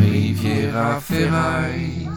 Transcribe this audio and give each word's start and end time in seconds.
Riviera 0.00 1.00
Ferraille. 1.00 2.08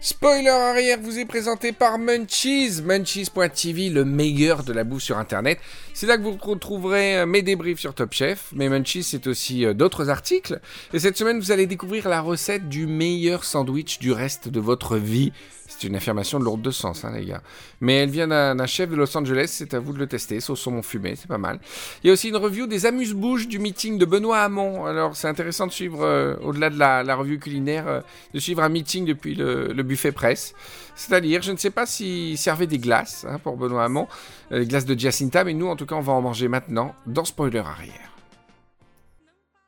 Spoiler 0.00 0.48
arrière 0.48 0.98
vous 1.00 1.18
est 1.18 1.24
présenté 1.24 1.72
par 1.72 1.98
Munchies, 1.98 2.80
Munchies.tv, 2.80 3.90
le 3.90 4.04
meilleur 4.04 4.62
de 4.62 4.72
la 4.72 4.84
bouffe 4.84 5.02
sur 5.02 5.18
internet. 5.18 5.58
C'est 5.98 6.06
là 6.06 6.18
que 6.18 6.22
vous 6.22 6.36
retrouverez 6.38 7.20
euh, 7.20 7.24
mes 7.24 7.40
débriefs 7.40 7.78
sur 7.78 7.94
Top 7.94 8.12
Chef, 8.12 8.50
mais 8.52 8.68
Munchies 8.68 9.02
c'est 9.02 9.26
aussi 9.26 9.64
euh, 9.64 9.72
d'autres 9.72 10.10
articles. 10.10 10.60
Et 10.92 10.98
cette 10.98 11.16
semaine 11.16 11.40
vous 11.40 11.52
allez 11.52 11.64
découvrir 11.64 12.10
la 12.10 12.20
recette 12.20 12.68
du 12.68 12.86
meilleur 12.86 13.44
sandwich 13.44 13.98
du 13.98 14.12
reste 14.12 14.48
de 14.50 14.60
votre 14.60 14.98
vie. 14.98 15.32
C'est 15.68 15.88
une 15.88 15.96
affirmation 15.96 16.38
de 16.38 16.44
lourde 16.44 16.62
de 16.62 16.70
sens, 16.70 17.04
hein, 17.04 17.12
les 17.14 17.24
gars. 17.24 17.42
Mais 17.80 17.96
elle 17.96 18.10
vient 18.10 18.28
d'un 18.28 18.66
chef 18.66 18.88
de 18.88 18.96
Los 18.96 19.16
Angeles, 19.16 19.48
c'est 19.48 19.74
à 19.74 19.80
vous 19.80 19.92
de 19.92 19.98
le 19.98 20.06
tester. 20.06 20.40
Sauce 20.40 20.60
saumon 20.60 20.82
fumé, 20.82 21.16
c'est 21.16 21.28
pas 21.28 21.38
mal. 21.38 21.58
Il 22.02 22.06
y 22.06 22.10
a 22.10 22.12
aussi 22.12 22.28
une 22.28 22.36
review 22.36 22.66
des 22.66 22.86
amuse-bouches 22.86 23.48
du 23.48 23.58
meeting 23.58 23.98
de 23.98 24.04
Benoît 24.04 24.40
Hamon. 24.40 24.86
Alors, 24.86 25.16
c'est 25.16 25.28
intéressant 25.28 25.66
de 25.66 25.72
suivre, 25.72 26.02
euh, 26.04 26.36
au-delà 26.42 26.70
de 26.70 26.78
la, 26.78 27.14
revue 27.16 27.38
culinaire, 27.38 27.88
euh, 27.88 28.00
de 28.32 28.38
suivre 28.38 28.62
un 28.62 28.68
meeting 28.68 29.04
depuis 29.04 29.34
le, 29.34 29.82
buffet 29.82 30.12
presse. 30.12 30.54
C'est-à-dire, 30.96 31.42
je 31.42 31.52
ne 31.52 31.58
sais 31.58 31.70
pas 31.70 31.84
s'il 31.84 32.38
servait 32.38 32.66
des 32.66 32.78
glaces 32.78 33.26
hein, 33.28 33.38
pour 33.38 33.56
Benoît 33.56 33.84
Hamon, 33.84 34.08
euh, 34.50 34.60
les 34.60 34.66
glaces 34.66 34.86
de 34.86 34.98
Jacinta, 34.98 35.44
mais 35.44 35.52
nous, 35.52 35.68
en 35.68 35.76
tout 35.76 35.84
cas, 35.84 35.94
on 35.94 36.00
va 36.00 36.14
en 36.14 36.22
manger 36.22 36.48
maintenant 36.48 36.94
dans 37.06 37.24
Spoiler 37.24 37.58
Arrière. 37.58 38.12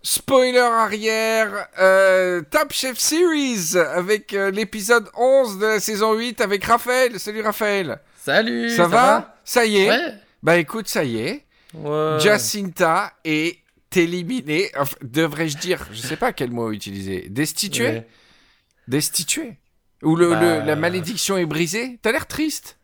Spoiler 0.00 0.58
arrière, 0.58 1.66
euh, 1.78 2.40
Top 2.50 2.72
Chef 2.72 2.98
Series 2.98 3.76
avec 3.76 4.32
euh, 4.32 4.50
l'épisode 4.50 5.10
11 5.14 5.58
de 5.58 5.66
la 5.66 5.80
saison 5.80 6.14
8 6.14 6.40
avec 6.40 6.64
Raphaël. 6.64 7.20
Salut 7.20 7.42
Raphaël. 7.42 8.00
Salut. 8.16 8.70
Ça, 8.70 8.86
va, 8.86 9.36
Ça 9.44 9.66
y 9.66 9.76
est? 9.78 10.14
Bah 10.42 10.56
écoute, 10.56 10.88
ça 10.88 11.04
y 11.04 11.18
est. 11.18 11.44
Ouais. 11.74 12.16
Jacinta 12.20 13.12
est 13.24 13.58
éliminée. 13.94 14.70
Devrais-je 15.02 15.58
dire, 15.58 15.86
je 15.92 16.00
sais 16.00 16.16
pas 16.16 16.32
quel 16.32 16.52
mot 16.52 16.70
utiliser. 16.70 17.26
Destituée? 17.28 18.04
Destituée 18.86 19.58
Ou 20.02 20.16
le, 20.16 20.30
bah, 20.30 20.64
la 20.64 20.76
malédiction 20.76 21.36
est 21.36 21.46
brisée 21.46 21.98
T'as 22.02 22.12
l'air 22.12 22.26
triste. 22.26 22.78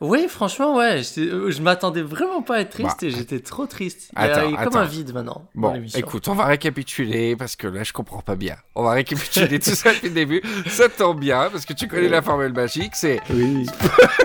Oui, 0.00 0.26
franchement, 0.28 0.76
ouais. 0.76 1.02
Euh, 1.18 1.50
je 1.50 1.60
m'attendais 1.60 2.02
vraiment 2.02 2.40
pas 2.40 2.56
à 2.56 2.60
être 2.60 2.70
triste 2.70 2.98
bah, 3.00 3.06
et 3.08 3.10
j'étais 3.10 3.40
trop 3.40 3.66
triste. 3.66 4.10
Il 4.16 4.24
y 4.24 4.30
a, 4.30 4.64
comme 4.64 4.76
un 4.76 4.84
vide 4.84 5.12
maintenant. 5.12 5.48
Bon, 5.56 5.82
écoute, 5.94 6.28
on 6.28 6.34
va 6.34 6.44
récapituler 6.44 7.34
parce 7.34 7.56
que 7.56 7.66
là, 7.66 7.82
je 7.82 7.92
comprends 7.92 8.22
pas 8.22 8.36
bien. 8.36 8.56
On 8.76 8.84
va 8.84 8.92
récapituler 8.92 9.58
tout 9.58 9.74
ça 9.74 9.92
depuis 9.92 10.08
le 10.08 10.14
début. 10.14 10.42
Ça 10.68 10.88
tombe 10.88 11.18
bien 11.18 11.48
parce 11.50 11.64
que 11.64 11.72
tu 11.72 11.88
connais 11.88 12.08
la 12.08 12.22
formule 12.22 12.52
magique. 12.52 12.92
C'est. 12.94 13.20
Oui. 13.30 13.66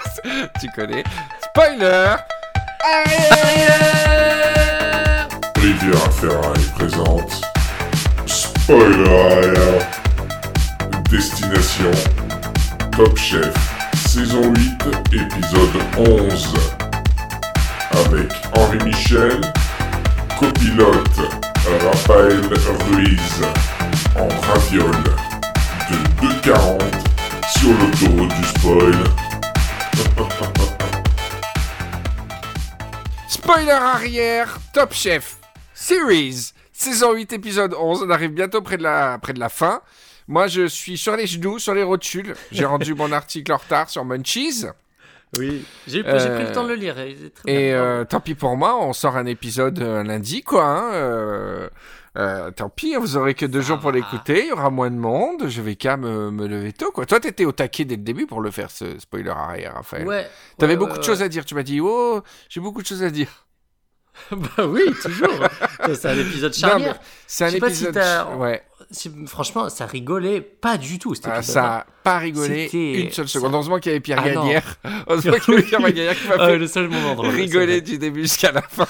tu 0.61 0.67
connais. 0.75 1.03
Spoiler 1.41 2.15
Rivière 5.55 6.13
Ferraille 6.13 6.71
présente 6.75 7.41
Spoiler 8.27 9.79
Destination 11.09 11.91
Top 12.95 13.17
Chef 13.17 13.53
saison 14.07 14.53
8, 14.53 14.71
épisode 15.13 15.81
11. 15.97 16.53
Avec 17.91 18.31
Henri 18.55 18.77
Michel, 18.85 19.41
copilote 20.39 21.19
Raphaël 21.85 22.41
Ruiz, 22.91 23.41
en 24.15 24.27
raviole 24.47 25.03
de 25.89 25.95
2,40 26.27 26.81
sur 27.57 27.69
le 27.69 28.27
du 28.27 28.43
spoil. 28.59 29.03
Spoiler 33.27 33.71
arrière, 33.71 34.59
Top 34.71 34.93
Chef, 34.93 35.37
Series, 35.73 36.53
saison 36.71 37.13
8, 37.13 37.33
épisode 37.33 37.73
11. 37.73 38.03
On 38.03 38.09
arrive 38.11 38.31
bientôt 38.31 38.61
près 38.61 38.77
de 38.77 38.83
la 38.83 39.49
fin. 39.49 39.81
Moi, 40.27 40.47
je 40.47 40.67
suis 40.67 40.97
sur 40.97 41.15
les 41.15 41.27
genoux, 41.27 41.59
sur 41.59 41.73
les 41.73 41.83
rotules. 41.83 42.35
J'ai 42.51 42.65
rendu 42.65 42.93
mon 42.95 43.11
article 43.11 43.51
en 43.51 43.57
retard 43.57 43.89
sur 43.89 44.05
Munchies. 44.05 44.65
Oui, 45.37 45.65
j'ai 45.87 46.03
pris 46.03 46.13
le 46.13 46.51
temps 46.51 46.63
de 46.63 46.69
le 46.69 46.75
lire. 46.75 46.95
Et, 46.99 47.73
euh, 47.73 48.05
tant 48.05 48.19
pis 48.19 48.35
pour 48.35 48.55
moi, 48.55 48.77
on 48.79 48.93
sort 48.93 49.17
un 49.17 49.25
épisode 49.25 49.79
euh, 49.79 50.03
lundi, 50.03 50.43
quoi. 50.43 50.63
Hein, 50.63 51.69
euh, 52.15 52.51
tant 52.51 52.69
pis, 52.69 52.95
vous 52.95 53.17
aurez 53.17 53.33
que 53.33 53.47
deux 53.47 53.61
jours 53.61 53.79
pour 53.79 53.91
l'écouter, 53.91 54.43
il 54.43 54.49
y 54.49 54.51
aura 54.51 54.69
moins 54.69 54.91
de 54.91 54.95
monde, 54.95 55.47
je 55.47 55.61
vais 55.63 55.75
qu'à 55.75 55.97
me, 55.97 56.29
me, 56.29 56.45
lever 56.45 56.71
tôt, 56.71 56.91
quoi. 56.91 57.07
Toi, 57.07 57.19
t'étais 57.19 57.45
au 57.45 57.51
taquet 57.51 57.85
dès 57.85 57.95
le 57.95 58.03
début 58.03 58.27
pour 58.27 58.41
le 58.41 58.51
faire, 58.51 58.69
ce 58.69 58.99
spoiler 58.99 59.31
arrière, 59.31 59.73
Raphaël. 59.73 60.07
Ouais. 60.07 60.29
T'avais 60.59 60.77
beaucoup 60.77 60.99
de 60.99 61.03
choses 61.03 61.23
à 61.23 61.29
dire, 61.29 61.45
tu 61.45 61.55
m'as 61.55 61.63
dit, 61.63 61.81
oh, 61.81 62.21
j'ai 62.49 62.59
beaucoup 62.59 62.83
de 62.83 62.87
choses 62.87 63.01
à 63.01 63.09
dire. 63.09 63.47
bah 64.31 64.67
oui, 64.67 64.83
toujours. 65.01 65.33
c'est 65.95 66.05
un 66.05 66.17
épisode 66.19 66.53
charnière. 66.53 66.99
C'est 67.25 67.45
un 67.45 67.49
épisode. 67.49 67.99
ouais 68.37 68.61
franchement, 69.27 69.69
ça 69.69 69.85
rigolait 69.85 70.41
pas 70.41 70.77
du 70.77 70.99
tout. 70.99 71.13
Ah, 71.23 71.41
ça 71.41 71.65
a 71.65 71.85
pas 72.03 72.17
rigolé 72.17 72.69
une 72.73 73.11
seule 73.11 73.27
seconde. 73.27 73.53
Heureusement 73.53 73.79
qu'il 73.79 73.91
y 73.91 73.95
avait 73.95 74.01
Pierre 74.01 74.21
ah, 74.23 74.29
Gagnère. 74.29 74.75
Heureusement 75.07 75.33
qu'il 75.33 75.53
y 75.53 75.57
avait 75.57 75.65
Pierre 75.65 75.81
Gagnère 75.81 76.19
qui 76.19 76.27
m'a 76.27 76.35
ah, 76.39 76.47
fait 76.47 76.57
le 76.57 76.67
seul 76.67 76.89
moment 76.89 77.15
drôle, 77.15 77.29
rigoler 77.29 77.81
du 77.81 77.97
début 77.97 78.23
jusqu'à 78.23 78.51
la 78.51 78.61
fin. 78.61 78.87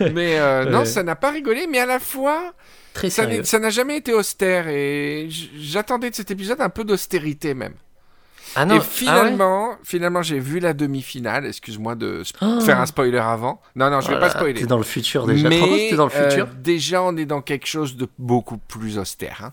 mais 0.12 0.38
euh, 0.38 0.64
non, 0.66 0.84
ça 0.84 1.02
n'a 1.02 1.16
pas 1.16 1.30
rigolé, 1.30 1.66
mais 1.66 1.78
à 1.78 1.86
la 1.86 1.98
fois. 1.98 2.54
Très 2.94 3.10
ça 3.10 3.58
n'a 3.58 3.70
jamais 3.70 3.98
été 3.98 4.12
austère 4.12 4.66
et 4.66 5.28
j'attendais 5.56 6.10
de 6.10 6.16
cet 6.16 6.30
épisode 6.32 6.60
un 6.60 6.68
peu 6.68 6.82
d'austérité 6.84 7.54
même. 7.54 7.74
Ah 8.56 8.64
non. 8.64 8.76
Et 8.76 8.80
finalement, 8.80 9.76
finalement, 9.84 10.22
j'ai 10.22 10.38
vu 10.38 10.58
la 10.58 10.72
demi-finale. 10.72 11.46
Excuse-moi 11.46 11.94
de 11.94 12.22
oh. 12.40 12.60
faire 12.60 12.80
un 12.80 12.86
spoiler 12.86 13.18
avant. 13.18 13.60
Non, 13.76 13.90
non, 13.90 14.00
je 14.00 14.08
vais 14.10 14.18
pas 14.18 14.30
spoiler. 14.30 14.60
T'es 14.60 14.66
dans 14.66 14.78
le 14.78 14.84
futur 14.84 15.26
déjà. 15.26 15.48
Mais 15.48 15.92
dans 15.92 16.04
le 16.04 16.10
futur. 16.10 16.46
Euh, 16.46 16.56
déjà, 16.58 17.02
on 17.02 17.16
est 17.16 17.26
dans 17.26 17.40
quelque 17.40 17.66
chose 17.66 17.96
de 17.96 18.08
beaucoup 18.18 18.58
plus 18.58 18.98
austère. 18.98 19.40
Hein. 19.44 19.52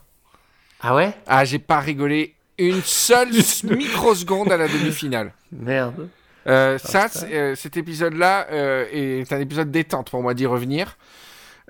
Ah 0.82 0.96
ouais? 0.96 1.14
Ah, 1.28 1.46
j'ai 1.46 1.60
pas 1.60 1.80
rigolé 1.80 2.36
une 2.58 2.82
seule 2.84 3.30
microseconde 3.64 4.52
à 4.52 4.58
la 4.58 4.68
demi-finale. 4.68 5.34
Merde. 5.52 6.08
Euh, 6.48 6.78
ça, 6.78 7.08
euh, 7.24 7.56
cet 7.56 7.76
épisode-là 7.76 8.48
est 8.92 9.32
un 9.34 9.40
épisode 9.40 9.72
détente 9.72 10.12
pour 10.12 10.22
moi 10.22 10.34
d'y 10.34 10.46
revenir. 10.46 10.98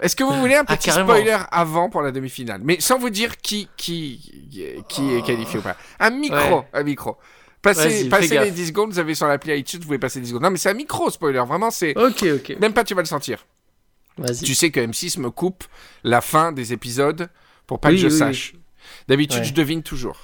Est-ce 0.02 0.16
que 0.16 0.24
vous 0.24 0.34
voulez 0.34 0.56
un 0.56 0.66
ah, 0.68 0.76
petit 0.76 0.92
spoiler 0.92 1.38
avant 1.52 1.90
pour 1.90 2.02
la 2.02 2.12
demi-finale? 2.12 2.62
Mais 2.64 2.80
sans 2.82 3.00
vous 3.00 3.10
dire 3.10 3.38
qui, 3.38 3.70
qui, 3.78 4.84
qui 4.90 5.14
est 5.14 5.26
qualifié 5.26 5.60
ou 5.60 5.62
pas. 5.62 5.78
Un 6.00 6.10
micro, 6.10 6.66
un 6.74 6.84
micro. 6.84 7.18
Passez, 7.62 8.10
passez 8.10 8.38
les 8.38 8.52
10 8.52 8.68
secondes, 8.68 8.92
vous 8.92 9.00
avez 9.00 9.16
sur 9.16 9.28
l'appli 9.28 9.58
iTunes, 9.58 9.80
vous 9.80 9.88
pouvez 9.88 9.98
passer 9.98 10.20
10 10.20 10.28
secondes. 10.28 10.44
Non, 10.44 10.52
mais 10.52 10.58
c'est 10.58 10.70
un 10.70 10.76
micro 10.76 11.10
spoiler, 11.10 11.44
vraiment, 11.48 11.72
c'est. 11.72 11.98
Ok, 11.98 12.24
ok. 12.24 12.58
Même 12.60 12.74
pas 12.74 12.84
tu 12.84 12.94
vas 12.94 13.02
le 13.02 13.08
sentir. 13.08 13.46
Tu 14.44 14.54
sais 14.54 14.70
que 14.70 14.80
M6 14.80 15.20
me 15.20 15.30
coupe 15.30 15.64
la 16.04 16.22
fin 16.22 16.52
des 16.52 16.74
épisodes 16.74 17.30
pour 17.68 17.80
pas 17.80 17.90
que 17.90 17.98
je 17.98 18.10
sache. 18.10 18.54
D'habitude, 19.08 19.44
je 19.44 19.54
devine 19.54 19.82
toujours. 19.82 20.20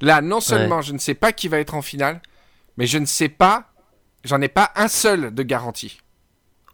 Là, 0.00 0.20
non 0.20 0.40
seulement 0.40 0.82
je 0.82 0.92
ne 0.92 0.98
sais 0.98 1.14
pas 1.14 1.32
qui 1.32 1.48
va 1.48 1.58
être 1.58 1.74
en 1.74 1.82
finale, 1.82 2.20
mais 2.76 2.86
je 2.86 2.98
ne 2.98 3.06
sais 3.06 3.28
pas, 3.28 3.72
j'en 4.24 4.40
ai 4.40 4.48
pas 4.48 4.72
un 4.76 4.88
seul 4.88 5.32
de 5.32 5.42
garantie. 5.42 6.00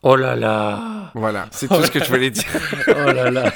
Oh 0.03 0.17
là 0.17 0.35
là 0.35 1.11
Voilà, 1.15 1.49
c'est 1.51 1.69
tout 1.69 1.83
ce 1.83 1.91
que 1.91 2.03
je 2.03 2.09
voulais 2.09 2.31
dire. 2.31 2.45
oh 2.89 3.13
là 3.13 3.31
là 3.31 3.53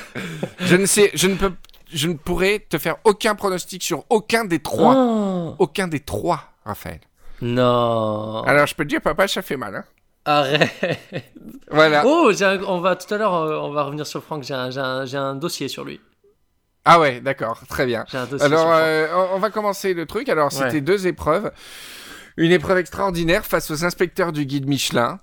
Je 0.60 0.76
ne 0.76 0.86
sais, 0.86 1.10
je 1.14 1.26
ne 1.26 1.36
peux, 1.36 1.52
je 1.92 2.08
ne 2.08 2.14
pourrais 2.14 2.58
te 2.58 2.76
faire 2.78 2.96
aucun 3.04 3.34
pronostic 3.34 3.82
sur 3.82 4.04
aucun 4.10 4.44
des 4.44 4.58
trois. 4.58 4.94
Oh. 4.96 5.54
Aucun 5.58 5.88
des 5.88 6.00
trois, 6.00 6.52
Raphaël. 6.64 7.00
Non. 7.40 8.42
Alors 8.42 8.66
je 8.66 8.74
peux 8.74 8.84
te 8.84 8.90
dire, 8.90 9.00
papa, 9.00 9.26
ça 9.26 9.42
fait 9.42 9.56
mal. 9.56 9.76
Hein. 9.76 9.84
Arrête. 10.26 10.70
Voilà. 11.70 12.02
Oh, 12.06 12.30
on 12.66 12.80
va 12.80 12.96
tout 12.96 13.12
à 13.12 13.18
l'heure, 13.18 13.34
euh, 13.34 13.58
on 13.58 13.70
va 13.70 13.84
revenir 13.84 14.06
sur 14.06 14.22
Franck. 14.22 14.42
J'ai 14.44 14.54
un, 14.54 14.76
un, 14.76 15.14
un, 15.14 15.34
dossier 15.34 15.68
sur 15.68 15.84
lui. 15.84 16.00
Ah 16.84 17.00
ouais, 17.00 17.20
d'accord, 17.20 17.60
très 17.68 17.86
bien. 17.86 18.04
Alors, 18.40 18.72
euh, 18.72 19.06
on 19.32 19.38
va 19.38 19.50
commencer 19.50 19.94
le 19.94 20.04
truc. 20.06 20.28
Alors, 20.28 20.52
c'était 20.52 20.82
deux 20.82 21.06
épreuves. 21.06 21.50
Une 22.36 22.52
épreuve 22.52 22.78
extraordinaire 22.78 23.46
face 23.46 23.70
aux 23.70 23.84
inspecteurs 23.84 24.32
du 24.32 24.44
guide 24.44 24.68
Michelin. 24.68 25.20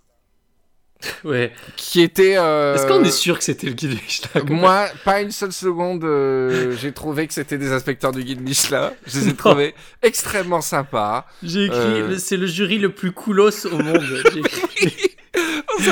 Ouais. 1.23 1.51
Qui 1.75 2.01
était. 2.01 2.38
Euh, 2.38 2.75
Est-ce 2.75 2.88
qu'on 2.88 3.03
est 3.03 3.12
sûr 3.12 3.38
que 3.38 3.44
c'était 3.44 3.67
le 3.67 3.73
guide 3.73 3.91
Michelin 3.91 4.43
Moi, 4.49 4.87
pas 5.03 5.22
une 5.22 5.31
seule 5.31 5.52
seconde, 5.52 6.03
euh, 6.03 6.75
j'ai 6.79 6.91
trouvé 6.91 7.28
que 7.28 7.34
c'était 7.34 7.58
des 7.58 7.72
inspecteurs 7.72 8.11
du 8.11 8.23
guide 8.23 8.41
Michelin. 8.41 8.91
Je 9.05 9.20
les 9.20 9.29
ai 9.29 9.34
trouvés 9.35 9.75
extrêmement 10.02 10.61
sympas. 10.61 11.25
J'ai 11.43 11.66
écrit, 11.66 11.78
euh, 11.78 12.17
c'est 12.17 12.37
le 12.37 12.47
jury 12.47 12.78
le 12.78 12.90
plus 12.90 13.11
coolos 13.11 13.66
au 13.66 13.78
monde. 13.78 14.03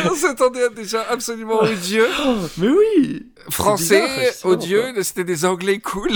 On 0.06 0.13
s'attendait 0.13 0.63
à 0.63 0.69
des 0.69 0.83
gens 0.83 1.04
absolument 1.10 1.62
odieux. 1.63 2.07
Oh, 2.25 2.36
mais 2.57 2.68
oui 2.68 3.25
Français, 3.50 4.33
odieux, 4.44 4.94
c'était 5.01 5.24
des 5.24 5.45
Anglais 5.45 5.80
cool. 5.80 6.12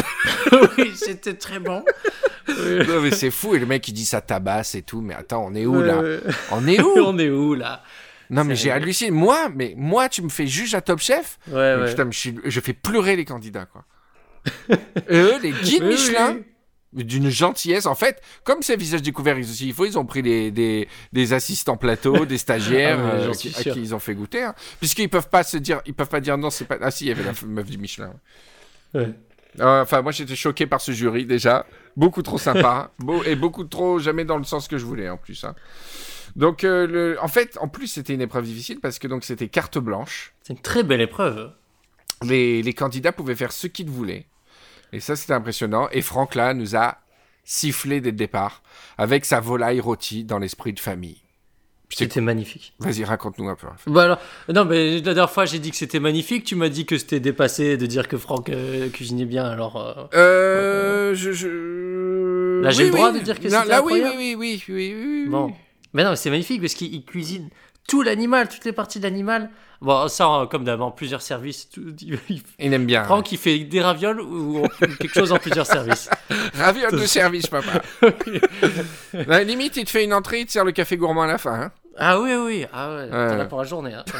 oui, 0.78 0.92
c'était 0.96 1.34
très 1.34 1.60
bon. 1.60 1.84
Non 2.48 3.02
mais 3.02 3.12
c'est 3.12 3.32
fou, 3.32 3.56
et 3.56 3.60
le 3.60 3.66
mec 3.66 3.88
il 3.88 3.94
dit 3.94 4.06
ça 4.06 4.22
tabasse 4.22 4.76
et 4.76 4.82
tout, 4.82 5.02
mais 5.02 5.16
attends, 5.16 5.46
on 5.48 5.56
est 5.56 5.66
où 5.66 5.82
là? 5.82 6.02
On 6.52 6.68
est 6.68 6.82
où? 6.82 6.94
On 6.98 7.18
est 7.18 7.30
où 7.30 7.56
là? 7.56 7.82
Non, 8.34 8.44
mais 8.44 8.56
j'ai 8.56 8.72
halluciné. 8.72 9.12
Moi, 9.12 9.50
mais 9.56 9.74
moi, 9.78 10.10
tu 10.10 10.22
me 10.22 10.30
fais 10.30 10.48
juge 10.48 10.74
à 10.76 10.82
Top 10.82 11.00
Chef. 11.00 11.40
Ouais, 11.52 11.78
Putain, 11.88 12.10
je, 12.12 12.60
fais 12.60 12.74
pleurer 12.74 13.16
les 13.16 13.26
candidats, 13.26 13.66
quoi. 13.66 13.86
eux, 15.10 15.34
les 15.42 15.52
guides 15.52 15.84
Michelin. 15.84 16.38
d'une 16.92 17.30
gentillesse. 17.30 17.86
En 17.86 17.96
fait, 17.96 18.22
comme 18.44 18.62
c'est 18.62 18.76
visage 18.76 19.02
découvert 19.02 19.38
aussi, 19.38 19.68
il 19.68 19.74
faut, 19.74 19.86
ils 19.86 19.98
ont 19.98 20.06
pris 20.06 20.22
des, 20.22 20.52
des, 20.52 20.88
des 21.14 21.34
assistants 21.34 21.78
plateau, 21.78 22.26
des 22.26 22.38
stagiaires 22.38 23.00
Ah 23.04 23.16
euh, 23.16 23.26
j'en 23.26 23.32
qui, 23.32 23.50
suis 23.50 23.60
à 23.60 23.62
sûr. 23.64 23.74
qui 23.74 23.80
ils 23.82 23.96
ont 23.96 24.00
fait 24.00 24.14
goûter. 24.16 24.44
hein. 24.44 24.54
Puisqu'ils 24.80 25.10
peuvent 25.10 25.30
pas 25.30 25.44
se 25.44 25.58
dire, 25.58 25.82
ils 25.86 25.94
peuvent 25.94 26.10
pas 26.10 26.20
dire 26.20 26.38
non, 26.38 26.50
c'est 26.50 26.66
pas. 26.66 26.78
Ah 26.82 26.92
si, 26.92 27.06
il 27.06 27.08
y 27.08 27.12
avait 27.12 27.24
la 27.24 27.32
meuf 27.48 27.70
du 27.70 27.78
Michelin. 27.78 28.14
Ouais. 28.94 29.10
Euh, 29.60 29.82
Enfin, 29.84 30.02
moi 30.02 30.12
j'étais 30.12 30.36
choqué 30.36 30.66
par 30.68 30.82
ce 30.82 30.92
jury 30.92 31.26
déjà. 31.26 31.66
Beaucoup 31.96 32.22
trop 32.24 32.38
sympa. 32.40 32.92
beau, 33.00 33.24
et 33.24 33.36
beaucoup 33.36 33.64
trop 33.64 34.00
jamais 34.00 34.26
dans 34.26 34.38
le 34.38 34.44
sens 34.44 34.68
que 34.68 34.78
je 34.80 34.86
voulais 34.86 35.10
en 35.10 35.18
plus. 35.18 35.44
hein. 35.44 35.56
Donc, 36.36 36.64
euh, 36.64 36.88
le... 36.88 37.18
en 37.22 37.28
fait, 37.28 37.58
en 37.62 37.68
plus, 37.68 37.88
c'était 37.88 38.14
une 38.14 38.22
épreuve 38.22 38.46
difficile 38.46 38.80
parce 38.80 39.00
que 39.00 39.08
donc 39.08 39.24
c'était 39.24 39.48
carte 39.50 39.78
blanche. 39.78 40.34
C'est 40.42 40.54
une 40.54 40.62
très 40.62 40.84
belle 40.84 41.02
épreuve. 41.02 41.52
Les, 42.24 42.62
les 42.62 42.74
candidats 42.74 43.12
pouvaient 43.12 43.36
faire 43.36 43.52
ce 43.52 43.68
qu'ils 43.68 43.90
voulaient. 43.90 44.26
Et 44.94 45.00
ça, 45.00 45.16
c'était 45.16 45.34
impressionnant. 45.34 45.90
Et 45.92 46.02
Franck, 46.02 46.36
là, 46.36 46.54
nous 46.54 46.76
a 46.76 46.98
sifflé 47.44 48.00
dès 48.00 48.12
le 48.12 48.18
départ 48.18 48.64
avec 48.98 49.26
sa 49.26 49.40
volaille 49.40 49.80
rôtie 49.80 50.24
dans 50.24 50.40
l'esprit 50.40 50.74
de 50.74 50.80
famille. 50.80 51.18
C'était 51.90 52.22
magnifique. 52.22 52.74
Vas-y, 52.80 53.04
raconte-nous 53.04 53.48
un 53.50 53.56
peu. 53.56 53.68
Bah 53.86 54.04
alors, 54.06 54.20
non, 54.52 54.66
mais 54.66 54.96
la 54.96 55.02
dernière 55.02 55.30
fois, 55.30 55.46
j'ai 55.46 55.60
dit 55.60 55.70
que 55.70 55.78
c'était 55.78 56.00
magnifique. 56.00 56.44
Tu 56.44 56.56
m'as 56.56 56.70
dit 56.70 56.88
que 56.88 56.98
c'était 56.98 57.20
dépassé 57.20 57.78
de 57.78 57.86
dire 57.86 58.08
que 58.08 58.18
Franck 58.18 58.50
euh, 58.50 58.90
cuisinait 58.90 59.26
bien. 59.26 59.46
Alors, 59.46 59.78
euh, 59.78 60.08
Euh, 60.16 61.14
je, 61.14 61.32
je... 61.32 62.62
Là, 62.62 62.72
j'ai 62.72 62.86
le 62.86 62.92
droit 62.92 63.12
de 63.12 63.20
dire 63.20 63.40
que 63.40 63.48
c'était 63.48 63.66
Là, 63.66 63.84
oui, 63.84 64.02
oui, 64.04 64.14
oui, 64.18 64.36
oui, 64.40 64.64
oui, 64.70 64.96
oui. 64.96 65.26
bon. 65.28 65.54
Mais 65.94 66.04
non, 66.04 66.12
mais 66.12 66.16
c'est 66.16 66.30
magnifique 66.30 66.62
parce 66.62 66.74
qu'il 66.74 66.94
il 66.94 67.04
cuisine 67.06 67.50
tout 67.88 68.02
l'animal, 68.02 68.48
toutes 68.48 68.66
les 68.66 68.72
parties 68.72 69.00
de 69.00 69.04
l'animal. 69.04 69.50
Bon, 69.82 70.08
ça, 70.08 70.28
euh, 70.42 70.46
comme 70.46 70.66
en 70.68 70.92
plusieurs 70.92 71.22
services. 71.22 71.70
tout- 71.70 71.94
il- 72.30 72.42
Il 72.60 72.74
aime 72.74 72.86
bien. 72.86 73.04
Franck, 73.04 73.32
il 73.34 73.38
fait 73.38 73.60
des 73.60 73.82
ravioles 73.82 74.22
ou 74.22 74.64
ou 74.64 74.68
quelque 74.80 75.14
chose 75.14 75.32
en 75.34 75.38
plusieurs 75.38 75.66
services. 75.68 76.10
Raviole 76.54 76.92
de 76.94 77.06
service, 77.06 77.48
papa. 77.48 77.82
La 79.28 79.44
limite, 79.44 79.78
il 79.78 79.86
te 79.86 79.90
fait 79.90 80.04
une 80.04 80.14
entrée, 80.14 80.42
il 80.42 80.46
te 80.46 80.52
sert 80.52 80.66
le 80.66 80.72
café 80.72 80.98
gourmand 80.98 81.24
à 81.24 81.28
la 81.28 81.38
fin. 81.38 81.54
hein. 81.54 81.72
Ah 81.98 82.20
oui, 82.20 82.32
oui, 82.34 82.66
ah 82.74 82.96
ouais, 82.96 83.10
t'en 83.10 83.16
Ouais. 83.36 83.42
as 83.42 83.46
pour 83.46 83.60
la 83.60 83.66
journée. 83.66 83.94
Hein. 83.94 84.04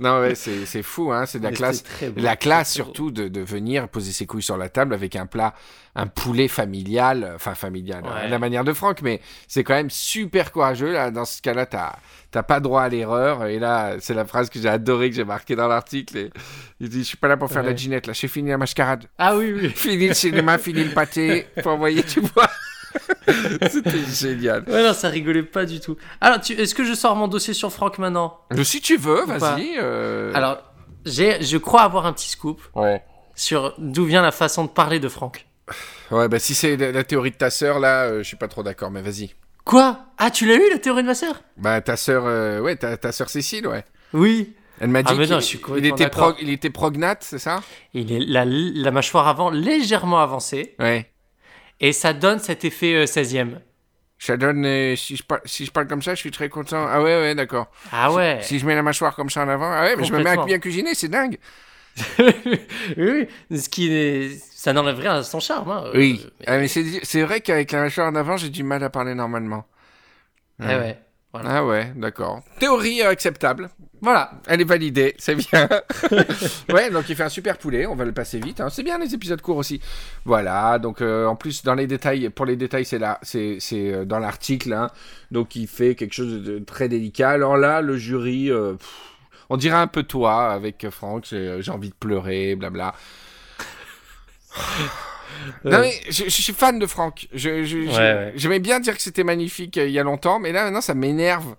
Non, 0.00 0.20
ouais, 0.20 0.34
c'est 0.34 0.82
fou, 0.82 1.12
hein. 1.12 1.24
C'est 1.24 1.38
de 1.38 1.44
la 1.44 1.50
Mais 1.50 1.56
classe. 1.56 1.82
beau, 2.02 2.12
La 2.20 2.36
classe, 2.36 2.72
surtout, 2.72 3.10
de, 3.10 3.28
de 3.28 3.40
venir 3.40 3.88
poser 3.88 4.12
ses 4.12 4.26
couilles 4.26 4.42
sur 4.42 4.56
la 4.58 4.68
table 4.68 4.92
avec 4.92 5.16
un 5.16 5.24
plat, 5.26 5.54
un 5.94 6.06
poulet 6.06 6.48
familial, 6.48 7.32
enfin 7.34 7.54
familial, 7.54 8.02
Ouais. 8.02 8.10
à 8.24 8.28
la 8.28 8.38
manière 8.38 8.64
de 8.64 8.72
Franck, 8.72 9.00
mais 9.02 9.20
c'est 9.48 9.64
quand 9.64 9.74
même 9.74 9.88
super 9.90 10.52
courageux. 10.52 10.92
Là, 10.92 11.10
dans 11.10 11.24
ce 11.24 11.40
cas-là, 11.40 11.64
t'as 11.66 12.42
pas 12.42 12.60
droit 12.60 12.82
à 12.82 12.88
l'erreur. 12.88 13.46
Et 13.46 13.58
là, 13.58 13.94
c'est 14.00 14.14
la 14.14 14.24
phrase 14.26 14.50
que 14.50 14.58
j'ai 14.60 14.68
adorée, 14.68 15.08
que 15.10 15.16
j'ai 15.16 15.24
marquée 15.24 15.56
dans 15.56 15.68
l'article. 15.68 16.16
et 16.18 16.30
Il 16.80 16.88
dit, 16.88 16.98
je 16.98 17.04
suis 17.08 17.16
pas 17.16 17.28
là 17.28 17.36
pour 17.38 17.48
faire 17.50 17.62
la 17.62 17.70
Ouais. 17.70 17.76
ginette, 17.76 18.06
là, 18.06 18.12
j'ai 18.12 18.28
fini 18.28 18.50
la 18.50 18.58
mascarade. 18.58 19.04
Ah 19.16 19.36
oui, 19.36 19.52
oui. 19.58 19.68
Fini 19.74 20.08
le 20.08 20.14
cinéma, 20.14 20.58
fini 20.58 20.84
le 20.84 20.90
pâté, 20.92 21.46
faut 21.62 21.70
envoyer, 21.70 22.02
tu 22.02 22.20
vois. 22.20 22.48
C'était 23.70 24.04
génial. 24.04 24.64
Ouais, 24.66 24.82
non, 24.82 24.92
ça 24.92 25.08
rigolait 25.08 25.42
pas 25.42 25.64
du 25.64 25.80
tout. 25.80 25.96
Alors, 26.20 26.40
tu... 26.40 26.52
est-ce 26.54 26.74
que 26.74 26.84
je 26.84 26.94
sors 26.94 27.16
mon 27.16 27.28
dossier 27.28 27.54
sur 27.54 27.72
Franck 27.72 27.98
maintenant? 27.98 28.40
Mais 28.50 28.64
si 28.64 28.80
tu 28.80 28.96
veux, 28.96 29.24
vas-y. 29.24 29.74
euh, 29.78 30.32
Alors, 30.34 30.58
j'ai, 31.06 31.42
je 31.42 31.56
crois 31.56 31.82
avoir 31.82 32.06
un 32.06 32.12
petit 32.12 32.28
scoop 32.28 32.60
Ouais. 32.74 33.02
sur 33.34 33.74
d'où 33.78 34.04
vient 34.04 34.22
la 34.22 34.32
façon 34.32 34.64
de 34.64 34.70
parler 34.70 35.00
de 35.00 35.08
Franck. 35.08 35.46
Ouais, 36.10 36.28
bah 36.28 36.38
si 36.38 36.54
c'est 36.54 36.76
la, 36.76 36.92
la 36.92 37.04
théorie 37.04 37.30
de 37.30 37.36
ta 37.36 37.50
sœur, 37.50 37.78
là, 37.80 38.04
euh, 38.04 38.18
je 38.18 38.22
suis 38.28 38.36
pas 38.36 38.48
trop 38.48 38.62
d'accord, 38.62 38.90
mais 38.90 39.00
vas-y. 39.00 39.30
Quoi? 39.64 40.00
Ah, 40.18 40.30
tu 40.30 40.44
l'as 40.46 40.56
eu, 40.56 40.70
la 40.70 40.78
théorie 40.78 41.02
de 41.02 41.06
ma 41.08 41.14
sœur? 41.14 41.40
Bah 41.56 41.80
ta 41.80 41.96
sœur, 41.96 42.24
euh, 42.26 42.60
ouais, 42.60 42.76
ta, 42.76 42.96
ta 42.96 43.12
sœur 43.12 43.30
Cécile, 43.30 43.66
ouais. 43.66 43.84
Oui. 44.12 44.54
Elle 44.80 44.88
m'a 44.90 45.02
dit 45.02 45.12
Ah, 45.12 45.14
mais 45.16 45.26
non, 45.26 45.36
qu'il 45.36 45.40
je 45.42 45.46
suis 45.46 45.58
il 45.58 45.60
complètement 45.62 45.94
était, 45.96 46.06
prog- 46.08 46.36
il 46.42 46.50
était 46.50 46.70
prognate, 46.70 47.22
c'est 47.22 47.38
ça? 47.38 47.62
Il 47.94 48.10
est 48.12 48.18
la, 48.18 48.44
la 48.44 48.90
mâchoire 48.90 49.28
avant 49.28 49.50
légèrement 49.50 50.20
avancée 50.20 50.74
Ouais. 50.80 51.08
Et 51.82 51.92
ça 51.92 52.14
donne 52.14 52.38
cet 52.38 52.64
effet 52.64 52.94
euh, 52.94 53.04
16e. 53.04 53.58
Ça 54.18 54.36
donne, 54.36 54.64
euh, 54.64 54.94
si, 54.96 55.16
je 55.16 55.22
par- 55.24 55.40
si 55.44 55.66
je 55.66 55.70
parle 55.72 55.88
comme 55.88 56.00
ça, 56.00 56.14
je 56.14 56.20
suis 56.20 56.30
très 56.30 56.48
content. 56.48 56.86
Ah 56.88 57.02
ouais, 57.02 57.16
ouais, 57.20 57.34
d'accord. 57.34 57.66
Ah 57.92 58.10
ouais. 58.12 58.38
Si 58.40 58.58
je 58.60 58.64
mets 58.66 58.74
la 58.76 58.82
mâchoire 58.82 59.14
comme 59.16 59.28
ça 59.28 59.42
en 59.44 59.48
avant, 59.48 59.70
ah 59.70 59.82
ouais, 59.82 59.96
mais 59.96 60.04
je 60.04 60.12
me 60.12 60.22
mets 60.22 60.30
à 60.30 60.44
bien 60.44 60.58
cuisiner, 60.60 60.94
c'est 60.94 61.08
dingue. 61.08 61.38
oui, 62.18 63.28
oui. 63.50 63.58
Ce 63.58 63.68
qui 63.68 63.92
est... 63.92 64.40
ça 64.50 64.72
n'enlève 64.72 64.98
rien 64.98 65.14
à 65.16 65.22
son 65.24 65.40
charme. 65.40 65.70
hein. 65.70 65.90
Oui. 65.94 66.20
Euh, 66.24 66.28
mais- 66.40 66.46
Ah, 66.46 66.58
mais 66.58 66.68
c'est 66.68 67.22
vrai 67.22 67.40
qu'avec 67.40 67.72
la 67.72 67.80
mâchoire 67.82 68.08
en 68.08 68.14
avant, 68.14 68.36
j'ai 68.36 68.48
du 68.48 68.62
mal 68.62 68.82
à 68.84 68.90
parler 68.90 69.14
normalement. 69.14 69.64
Ah 70.60 70.78
ouais. 70.78 70.98
Voilà. 71.32 71.56
Ah 71.56 71.64
ouais, 71.66 71.92
d'accord. 71.96 72.42
Théorie 72.60 73.02
euh, 73.02 73.08
acceptable. 73.10 73.70
Voilà. 74.02 74.32
Elle 74.48 74.60
est 74.60 74.64
validée, 74.64 75.14
c'est 75.18 75.36
bien. 75.36 75.68
ouais, 76.74 76.90
donc 76.90 77.08
il 77.08 77.14
fait 77.16 77.22
un 77.22 77.28
super 77.28 77.56
poulet, 77.56 77.86
on 77.86 77.94
va 77.94 78.04
le 78.04 78.12
passer 78.12 78.40
vite. 78.40 78.60
hein. 78.60 78.68
C'est 78.68 78.82
bien 78.82 78.98
les 78.98 79.14
épisodes 79.14 79.40
courts 79.40 79.58
aussi. 79.58 79.80
Voilà, 80.24 80.78
donc 80.80 81.00
euh, 81.00 81.24
en 81.26 81.36
plus 81.36 81.62
dans 81.62 81.74
les 81.74 81.86
détails, 81.86 82.28
pour 82.30 82.44
les 82.44 82.56
détails 82.56 82.84
c'est 82.84 82.98
là, 82.98 83.18
c'est 83.22 83.58
euh, 83.72 84.04
dans 84.04 84.18
l'article. 84.18 84.72
hein. 84.72 84.90
Donc 85.30 85.54
il 85.56 85.68
fait 85.68 85.94
quelque 85.94 86.14
chose 86.14 86.42
de 86.42 86.58
très 86.58 86.88
délicat. 86.88 87.30
Alors 87.30 87.56
là, 87.56 87.80
le 87.80 87.96
jury, 87.96 88.50
euh, 88.50 88.72
pff, 88.74 88.88
on 89.50 89.56
dirait 89.56 89.76
un 89.76 89.86
peu 89.86 90.02
toi 90.02 90.50
avec 90.52 90.84
Franck. 90.90 91.26
J'ai 91.30 91.70
envie 91.70 91.90
de 91.90 91.94
pleurer, 91.94 92.56
blabla. 92.56 92.94
Non 95.64 95.80
mais 95.80 95.92
je, 96.08 96.24
je 96.24 96.28
suis 96.28 96.52
fan 96.52 96.78
de 96.78 96.86
Franck. 96.86 97.26
Je, 97.32 97.64
je- 97.64 97.82
je- 97.86 97.88
Ouais, 97.88 97.96
ouais. 97.96 98.32
J'aimais 98.36 98.58
bien 98.60 98.78
dire 98.80 98.94
que 98.94 99.02
c'était 99.02 99.24
magnifique 99.24 99.76
il 99.76 99.90
y 99.90 99.98
a 99.98 100.02
longtemps, 100.02 100.38
mais 100.38 100.52
là 100.52 100.64
maintenant 100.64 100.80
ça 100.82 100.94
m'énerve. 100.94 101.56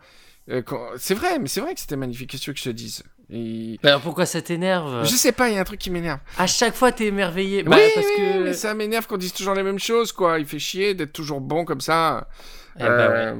Euh, 0.49 0.61
C'est 0.97 1.13
vrai, 1.13 1.39
mais 1.39 1.47
c'est 1.47 1.61
vrai 1.61 1.73
que 1.73 1.79
c'était 1.79 1.95
magnifique. 1.95 2.29
Qu'est-ce 2.31 2.51
que 2.51 2.57
je 2.57 2.63
te 2.63 2.69
dise? 2.69 3.03
Et- 3.31 3.79
alors 3.83 4.01
pourquoi 4.01 4.25
ça 4.25 4.41
t'énerve? 4.41 5.05
Je 5.05 5.15
sais 5.15 5.31
pas, 5.31 5.49
il 5.49 5.55
y 5.55 5.57
a 5.57 5.61
un 5.61 5.63
truc 5.63 5.79
qui 5.79 5.89
m'énerve. 5.89 6.19
À 6.37 6.45
chaque 6.47 6.75
fois, 6.75 6.91
t'es 6.91 7.05
émerveillé. 7.05 7.63
Bah, 7.63 7.77
oui, 7.77 7.91
parce 7.95 8.05
oui, 8.07 8.13
que. 8.17 8.43
mais 8.43 8.53
ça 8.53 8.73
m'énerve 8.73 9.07
qu'on 9.07 9.17
dise 9.17 9.33
toujours 9.33 9.53
les 9.55 9.63
mêmes 9.63 9.79
choses, 9.79 10.11
quoi. 10.11 10.39
Il 10.39 10.45
fait 10.45 10.59
chier 10.59 10.93
d'être 10.93 11.13
toujours 11.13 11.39
bon 11.41 11.63
comme 11.65 11.81
ça. 11.81 12.27
Eh 12.75 12.79
bah 12.83 12.87
Euh, 12.89 13.31
ouais. 13.33 13.37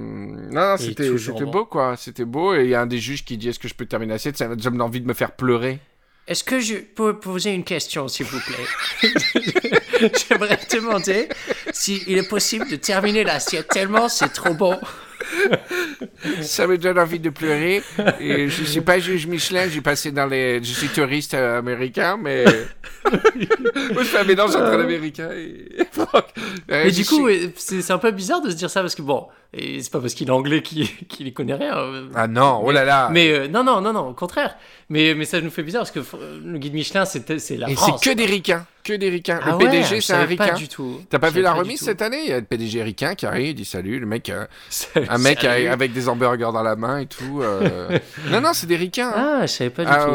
Non, 0.52 0.78
c'était 0.78 1.10
bon. 1.12 1.52
beau, 1.52 1.66
quoi. 1.66 1.96
C'était 1.98 2.26
beau. 2.26 2.56
Et 2.56 2.64
il 2.64 2.70
y 2.70 2.76
a 2.76 2.82
un 2.82 2.86
des 2.86 3.00
juges 3.00 3.26
qui 3.26 3.38
dit 3.38 3.50
Est-ce 3.50 3.60
que 3.60 3.68
je 3.68 3.74
peux 3.74 3.86
terminer 3.86 4.14
l'assiette 4.14 4.38
Ça 4.38 4.48
donne 4.56 4.82
envie 4.82 5.02
de 5.02 5.08
me 5.08 5.14
faire 5.14 5.32
pleurer. 5.32 5.80
Est-ce 6.26 6.46
que 6.46 6.62
je 6.62 6.76
peux 6.76 7.20
poser 7.20 7.52
une 7.54 7.66
question, 7.66 8.08
s'il 8.08 8.26
vous 8.28 8.40
plaît? 8.40 9.12
J'aimerais 10.30 10.58
te 10.58 10.78
demander 10.78 11.28
s'il 11.74 12.18
est 12.18 12.28
possible 12.28 12.70
de 12.70 12.78
terminer 12.78 13.26
l'assiette 13.26 13.68
tellement 13.68 14.08
c'est 14.08 14.30
trop 14.32 14.54
bon. 14.54 14.80
Ça 16.42 16.68
me 16.68 16.78
donne 16.78 17.00
envie 17.00 17.20
de 17.20 17.30
pleurer. 17.30 17.82
Et 18.20 18.50
je 18.50 18.64
suis 18.64 18.82
pas 18.82 19.00
juge 19.00 19.28
Michelin, 19.28 19.68
j'ai 19.70 19.82
passé 19.82 20.12
dans 20.12 20.26
les. 20.26 20.60
Je 20.64 20.74
suis 20.74 20.88
touriste 20.90 21.34
américain, 21.34 22.18
mais. 22.22 22.46
Moi, 23.06 24.00
je 24.00 24.04
fais 24.04 24.20
un 24.20 24.24
mélange 24.24 24.56
entre 24.56 24.78
l'américain 24.78 25.30
et. 25.32 25.68
Je 26.70 26.90
du 26.90 27.06
coup, 27.06 27.30
suis- 27.30 27.52
c'est 27.56 27.92
un 27.92 27.98
peu 27.98 28.12
bizarre 28.12 28.42
de 28.42 28.50
se 28.50 28.56
dire 28.56 28.70
ça 28.70 28.82
parce 28.82 28.96
que 28.96 29.02
bon, 29.02 29.28
et 29.54 29.82
c'est 29.84 29.92
pas 29.92 30.00
parce 30.00 30.14
qu'il 30.14 30.28
est 30.28 30.32
anglais 30.32 30.62
qu'il 30.64 30.88
y 31.20 31.34
connaît 31.34 31.54
rien. 31.54 31.76
Ah 32.16 32.28
non, 32.28 32.62
oh 32.64 32.72
là 32.72 32.84
là. 32.86 33.10
Mais 33.12 33.32
euh, 33.32 33.48
non, 33.48 33.64
non, 33.64 33.82
non, 33.82 33.94
non, 33.94 34.08
au 34.10 34.14
contraire. 34.14 34.56
Mais, 34.90 35.14
mais 35.16 35.26
ça 35.26 35.40
nous 35.42 35.50
fait 35.52 35.64
bizarre 35.64 35.82
parce 35.84 35.92
que 35.92 36.00
euh, 36.00 36.40
le 36.44 36.58
guide 36.58 36.74
Michelin, 36.74 37.06
c'est 37.06 37.28
la 37.58 37.70
Et 37.70 37.76
France. 37.76 38.02
c'est 38.04 38.10
que 38.12 38.16
des 38.16 38.26
ricains. 38.26 38.66
Que 38.84 38.94
des 38.94 39.10
ricains. 39.10 39.40
Ah 39.44 39.52
le 39.52 39.56
ouais, 39.58 39.66
PDG, 39.66 40.02
c'est 40.02 40.14
un 40.14 40.18
savais 40.22 40.36
pas 40.36 40.44
ricain. 40.46 40.58
du 40.58 40.68
tout. 40.68 41.02
T'as 41.10 41.20
pas 41.20 41.30
vu 41.30 41.42
la 41.42 41.54
remise 41.54 41.80
cette 41.80 42.02
année? 42.02 42.22
Il 42.24 42.30
y 42.30 42.34
a 42.34 42.40
le 42.40 42.46
PDG 42.46 42.84
ricain 42.84 43.16
qui 43.16 43.26
arrive, 43.26 43.48
il 43.50 43.56
dit 43.56 43.66
salut, 43.66 44.00
le 44.00 44.06
mec, 44.06 44.30
euh, 44.30 44.46
un 45.10 45.18
mec 45.20 45.42
Salut. 45.42 45.68
avec 45.68 45.94
des 45.94 46.10
hamburgers 46.10 46.50
dans 46.54 46.64
la 46.64 46.76
main 46.76 46.98
et 47.00 47.06
tout. 47.06 47.42
euh. 47.42 47.98
non, 48.30 48.42
non, 48.42 48.54
c'est 48.54 48.68
des 48.68 48.76
ricains. 48.76 49.12
hein. 49.16 49.38
Ah, 49.42 49.46
je 49.46 49.52
savais 49.52 49.70
pas 49.70 49.86
du 49.86 49.92
Ah, 49.92 50.06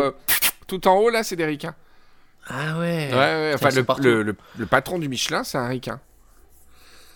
tout. 0.67 0.79
tout 0.79 0.89
en 0.89 0.97
haut 0.97 1.11
là, 1.11 1.23
c'est 1.23 1.37
des 1.37 1.47
ricains. 1.47 1.75
Ah 2.51 2.79
ouais. 2.79 3.09
Ouais, 3.11 3.17
ouais. 3.17 3.53
Enfin, 3.55 3.69
le, 4.01 4.23
le- 4.23 4.37
le 4.59 4.67
patron 4.67 4.99
du 4.99 5.09
Michelin, 5.09 5.45
c'est 5.45 5.59
un 5.59 5.69
ricain. 5.69 6.01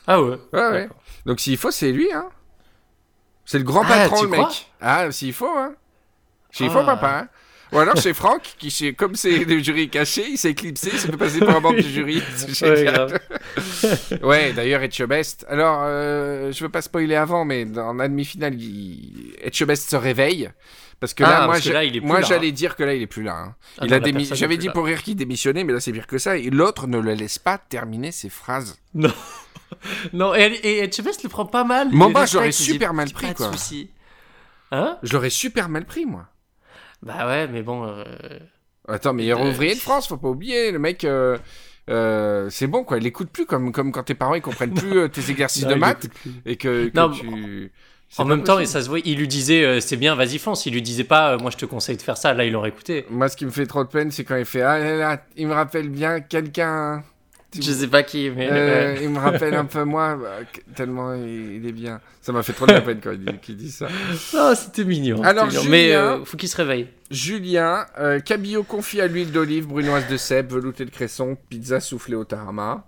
Ah 0.07 0.21
ouais. 0.21 0.37
Ouais, 0.53 0.69
ouais. 0.71 0.89
Donc 1.27 1.41
s'il 1.41 1.57
faut, 1.57 1.71
c'est 1.71 1.93
lui, 1.93 2.13
hein. 2.13 2.29
C'est 3.45 3.59
le 3.59 3.65
grand 3.65 3.83
Ah, 3.85 3.89
patron, 3.89 4.23
le 4.23 4.29
mec. 4.29 4.41
crois 4.41 4.53
Ah, 4.81 5.11
s'il 5.13 5.33
faut, 5.33 5.49
hein. 5.57 5.75
S'il 6.51 6.67
Ah. 6.69 6.73
faut, 6.73 6.85
papa. 6.85 7.19
Hein. 7.21 7.29
Ou 7.73 7.79
alors 7.79 7.97
c'est 7.97 8.13
Franck, 8.13 8.43
qui, 8.59 8.95
comme 8.95 9.15
c'est 9.15 9.45
le 9.45 9.59
jury 9.61 9.89
caché, 9.89 10.27
il 10.29 10.37
s'est 10.37 10.51
éclipsé, 10.51 10.91
il 10.93 10.99
s'est 10.99 11.09
fait 11.11 11.17
passer 11.17 11.39
pour 11.39 11.49
un 11.51 11.61
membre 11.61 11.81
du 11.81 11.89
jury. 11.89 12.23
Ouais. 12.63 12.87
Ouais, 14.23 14.53
d'ailleurs, 14.53 14.83
Etchebest. 14.83 15.47
Alors, 15.49 15.81
euh, 15.85 16.53
je 16.53 16.63
veux 16.63 16.69
pas 16.71 16.83
spoiler 16.83 17.15
avant, 17.17 17.45
mais 17.47 17.65
dans 17.65 17.95
la 17.95 18.09
demi-finale, 18.09 18.55
il... 18.61 19.35
Etchebest 19.43 19.89
se 19.91 19.97
réveille. 19.97 20.51
Parce 21.01 21.15
que 21.15 21.25
Ah, 21.25 21.31
là, 21.31 21.37
plus 21.37 22.01
moi 22.03 22.21
j'allais 22.21 22.49
hein. 22.49 22.53
dire 22.53 22.77
que 22.77 22.85
là, 22.85 22.95
il 22.95 23.03
est 23.03 23.07
plus 23.09 23.23
là. 23.25 23.35
hein. 23.37 23.55
Ah 23.79 23.87
démi- 23.87 24.35
J'avais 24.37 24.57
dit 24.57 24.67
là. 24.67 24.73
pour 24.73 24.85
rire 24.85 25.03
qu'il 25.03 25.17
démissionnait, 25.17 25.65
mais 25.65 25.73
là, 25.73 25.81
c'est 25.81 25.91
pire 25.93 26.07
que 26.07 26.19
ça. 26.19 26.37
Et 26.37 26.49
l'autre 26.51 26.87
ne 26.87 26.99
le 27.01 27.15
laisse 27.15 27.39
pas 27.41 27.59
terminer 27.59 28.13
ses 28.13 28.29
phrases. 28.29 28.77
Non. 28.95 29.11
non, 30.13 30.35
et, 30.35 30.41
et, 30.43 30.79
et 30.79 30.85
Etchebest 30.85 31.23
le 31.23 31.29
prend 31.29 31.47
pas 31.47 31.65
mal. 31.65 31.89
Moi, 31.91 32.25
je 32.27 32.37
l'aurais 32.37 32.53
super 32.53 32.95
mal 32.95 33.09
pas 33.11 33.15
pris, 33.15 33.29
de 33.29 33.35
quoi. 33.35 33.53
souci. 33.53 33.91
Hein 34.71 34.99
Je 35.03 35.13
l'aurais 35.13 35.31
super 35.31 35.69
mal 35.69 35.85
pris, 35.85 36.07
moi. 36.07 36.27
Bah 37.03 37.27
ouais, 37.27 37.49
mais 37.49 37.63
bon. 37.63 37.85
euh, 37.85 38.05
Attends, 38.89 39.13
meilleur 39.13 39.41
Euh, 39.41 39.51
ouvrier 39.51 39.75
de 39.75 39.81
France, 39.81 40.09
faut 40.09 40.17
pas 40.17 40.29
oublier. 40.29 40.71
Le 40.73 40.79
mec, 40.79 41.05
euh, 41.05 41.37
euh, 41.91 42.49
c'est 42.51 42.67
bon, 42.69 42.85
quoi. 42.85 42.99
Il 42.99 43.07
écoute 43.07 43.31
plus 43.31 43.45
comme, 43.47 43.73
comme 43.73 43.93
quand 43.93 44.05
tes 44.05 44.15
parents, 44.15 44.35
ils 44.35 44.43
comprennent 44.43 44.75
plus 44.75 44.99
euh, 45.01 45.09
tes 45.09 45.31
exercices 45.31 45.65
non, 45.65 45.71
de 45.71 45.75
maths 45.75 46.07
et 46.47 46.57
que, 46.57 46.89
que 46.89 46.97
Non, 46.99 47.11
tu. 47.11 47.73
En 48.19 48.25
pas 48.25 48.29
même 48.29 48.45
temps, 48.45 48.59
et 48.59 48.67
ça 48.67 48.83
se 48.83 48.91
voit, 48.91 48.99
il 49.03 49.17
lui 49.17 49.27
disait 49.27 49.65
euh, 49.65 49.81
c'est 49.81 49.97
bien, 49.97 50.15
vas-y 50.15 50.37
fonce. 50.39 50.67
Il 50.67 50.75
lui 50.75 50.83
disait 50.83 51.03
pas 51.05 51.39
moi 51.39 51.51
je 51.51 51.57
te 51.57 51.65
conseille 51.65 51.97
de 51.97 52.03
faire 52.03 52.19
ça. 52.19 52.35
Là, 52.35 52.45
il 52.45 52.55
aurait 52.55 52.69
écouté. 52.69 53.07
Moi, 53.09 53.29
ce 53.31 53.37
qui 53.39 53.47
me 53.47 53.51
fait 53.51 53.65
trop 53.67 53.85
de 53.85 53.89
peine, 53.89 54.11
c'est 54.11 54.23
quand 54.23 54.37
il 54.37 54.45
fait 54.45 54.61
Ah 54.61 54.79
là 54.79 54.97
là, 54.97 55.23
il 55.37 55.47
me 55.47 55.55
rappelle 55.55 55.89
bien 55.89 56.21
quelqu'un. 56.21 57.03
Je 57.55 57.73
sais 57.73 57.89
pas 57.89 58.03
qui, 58.03 58.31
mais. 58.31 58.49
Euh, 58.51 58.95
ouais. 58.95 59.05
il 59.05 59.11
me 59.11 59.19
rappelle 59.19 59.55
un 59.55 59.65
peu 59.65 59.85
moi, 59.85 60.17
bah, 60.17 60.39
tellement 60.75 61.15
il, 61.15 61.67
est 61.67 61.73
bien. 61.73 62.01
Ça 62.21 62.33
m'a 62.33 62.43
fait 62.43 62.53
trop 62.53 62.67
de 62.67 62.73
la 62.73 62.81
peine 62.81 63.01
quand 63.03 63.13
il 63.13 63.57
dit, 63.57 63.71
ça. 63.71 63.89
Ah, 64.35 64.55
c'était 64.55 64.85
mignon. 64.85 65.23
Alors, 65.23 65.47
mignon. 65.47 65.63
Mais 65.69 65.89
Julien- 65.89 66.21
euh, 66.21 66.25
faut 66.25 66.37
qu'il 66.37 66.49
se 66.49 66.57
réveille. 66.57 66.89
Julien, 67.11 67.87
euh, 67.99 68.21
cabillaud 68.21 68.63
confit 68.63 69.01
à 69.01 69.07
l'huile 69.07 69.33
d'olive, 69.33 69.67
brunoise 69.67 70.07
de 70.09 70.17
cèpe, 70.17 70.51
velouté 70.53 70.85
de 70.85 70.91
cresson, 70.91 71.37
pizza 71.51 71.81
soufflée 71.81 72.17
au 72.17 72.25
tarama. 72.25 72.87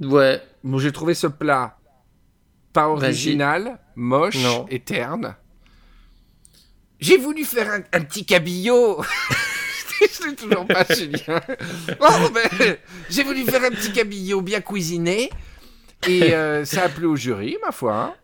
Ouais. 0.00 0.42
Bon, 0.62 0.78
j'ai 0.78 0.92
trouvé 0.92 1.14
ce 1.14 1.26
plat 1.26 1.78
pas 2.74 2.88
original, 2.88 3.78
moche 3.94 4.36
Non. 4.42 4.66
et 4.68 4.80
terne. 4.80 5.34
J'ai 7.00 7.16
voulu 7.16 7.44
faire 7.44 7.70
un, 7.72 7.80
un 7.98 8.02
petit 8.02 8.26
cabillaud. 8.26 9.02
Je 10.20 10.26
l'ai 10.28 10.34
toujours 10.34 10.66
pas, 10.66 10.84
Julien. 10.94 11.40
Oh, 12.00 12.28
ben, 12.34 12.76
j'ai 13.10 13.22
voulu 13.24 13.44
faire 13.44 13.62
un 13.64 13.70
petit 13.70 13.92
cabillaud 13.92 14.42
bien 14.42 14.60
cuisiné. 14.60 15.30
Et 16.08 16.34
euh, 16.34 16.64
ça 16.64 16.84
a 16.84 16.88
plu 16.88 17.06
au 17.06 17.16
jury, 17.16 17.56
ma 17.64 17.72
foi. 17.72 17.94
hein. 17.94 18.14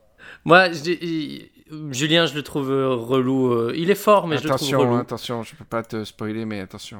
Moi, 0.44 0.72
je 0.72 0.80
dis- 0.80 0.98
il- 1.00 1.48
Julien, 1.92 2.26
je 2.26 2.34
le 2.34 2.42
trouve 2.42 2.70
euh, 2.70 2.88
relou. 2.94 3.50
euh, 3.52 3.72
Il 3.74 3.90
est 3.90 3.94
fort, 3.94 4.26
mais 4.28 4.36
je 4.36 4.42
le 4.42 4.48
trouve 4.50 4.56
attention, 4.58 4.78
relou. 4.80 4.96
attention, 4.96 5.42
je 5.42 5.54
peux 5.54 5.64
pas 5.64 5.82
te 5.82 6.04
spoiler, 6.04 6.44
mais 6.44 6.60
attention. 6.60 6.98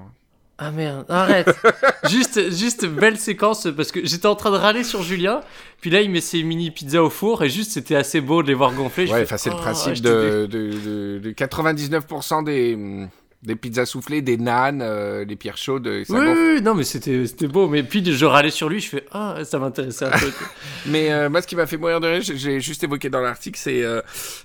Ah 0.58 0.70
merde, 0.70 1.04
arrête. 1.08 1.50
juste, 2.10 2.52
juste 2.56 2.86
belle 2.86 3.18
séquence 3.18 3.66
parce 3.76 3.90
que 3.90 4.06
j'étais 4.06 4.26
en 4.26 4.36
train 4.36 4.50
de 4.52 4.56
râler 4.56 4.84
sur 4.84 5.02
Julien, 5.02 5.40
puis 5.80 5.90
là 5.90 6.02
il 6.02 6.10
met 6.10 6.20
ses 6.20 6.42
mini 6.44 6.70
pizzas 6.70 7.02
au 7.02 7.10
four 7.10 7.42
et 7.42 7.48
juste 7.50 7.72
c'était 7.72 7.96
assez 7.96 8.20
beau 8.20 8.42
de 8.42 8.48
les 8.48 8.54
voir 8.54 8.72
gonfler. 8.72 9.06
Je 9.08 9.12
Ouais, 9.12 9.18
fais, 9.20 9.24
enfin, 9.24 9.36
c'est 9.38 9.50
le 9.50 9.56
oh, 9.56 9.60
principe 9.60 9.94
je 9.96 10.02
de, 10.02 10.08
te 10.08 10.46
de, 10.46 10.70
de- 10.72 11.18
de 11.18 11.30
99% 11.32 12.44
des, 12.44 12.74
hum, 12.74 13.08
des 13.42 13.56
pizzas 13.56 13.86
soufflées, 13.86 14.22
des 14.22 14.36
nanes, 14.36 14.82
euh, 14.82 15.24
les 15.24 15.34
pierres 15.36 15.56
chaudes. 15.56 15.86
et 15.88 16.04
ça 16.04 16.14
Oui, 16.14 16.62
non 16.62 16.74
mais 16.74 16.84
c'était 16.84 17.26
c'était 17.26 17.48
beau, 17.48 17.68
mais 17.68 17.82
puis 17.82 18.04
je 18.04 18.24
râlais 18.24 18.50
sur 18.50 18.68
lui, 18.68 18.80
je 18.80 18.88
fais 18.88 19.04
ah 19.10 19.36
ça 19.44 19.58
m'intéressait 19.58 20.04
un 20.04 20.10
peu. 20.10 20.30
Mais 20.86 21.12
euh, 21.12 21.28
moi, 21.30 21.42
ce 21.42 21.46
qui 21.46 21.54
m'a 21.56 21.66
fait 21.66 21.76
mourir 21.76 22.00
de 22.00 22.06
rire, 22.08 22.22
j'ai- 22.22 22.60
juste 22.60 22.82
évoqué 22.84 23.08
dans 23.10 23.20
l'article, 23.20 23.58
c'est 23.60 23.82
euh, 23.84 24.00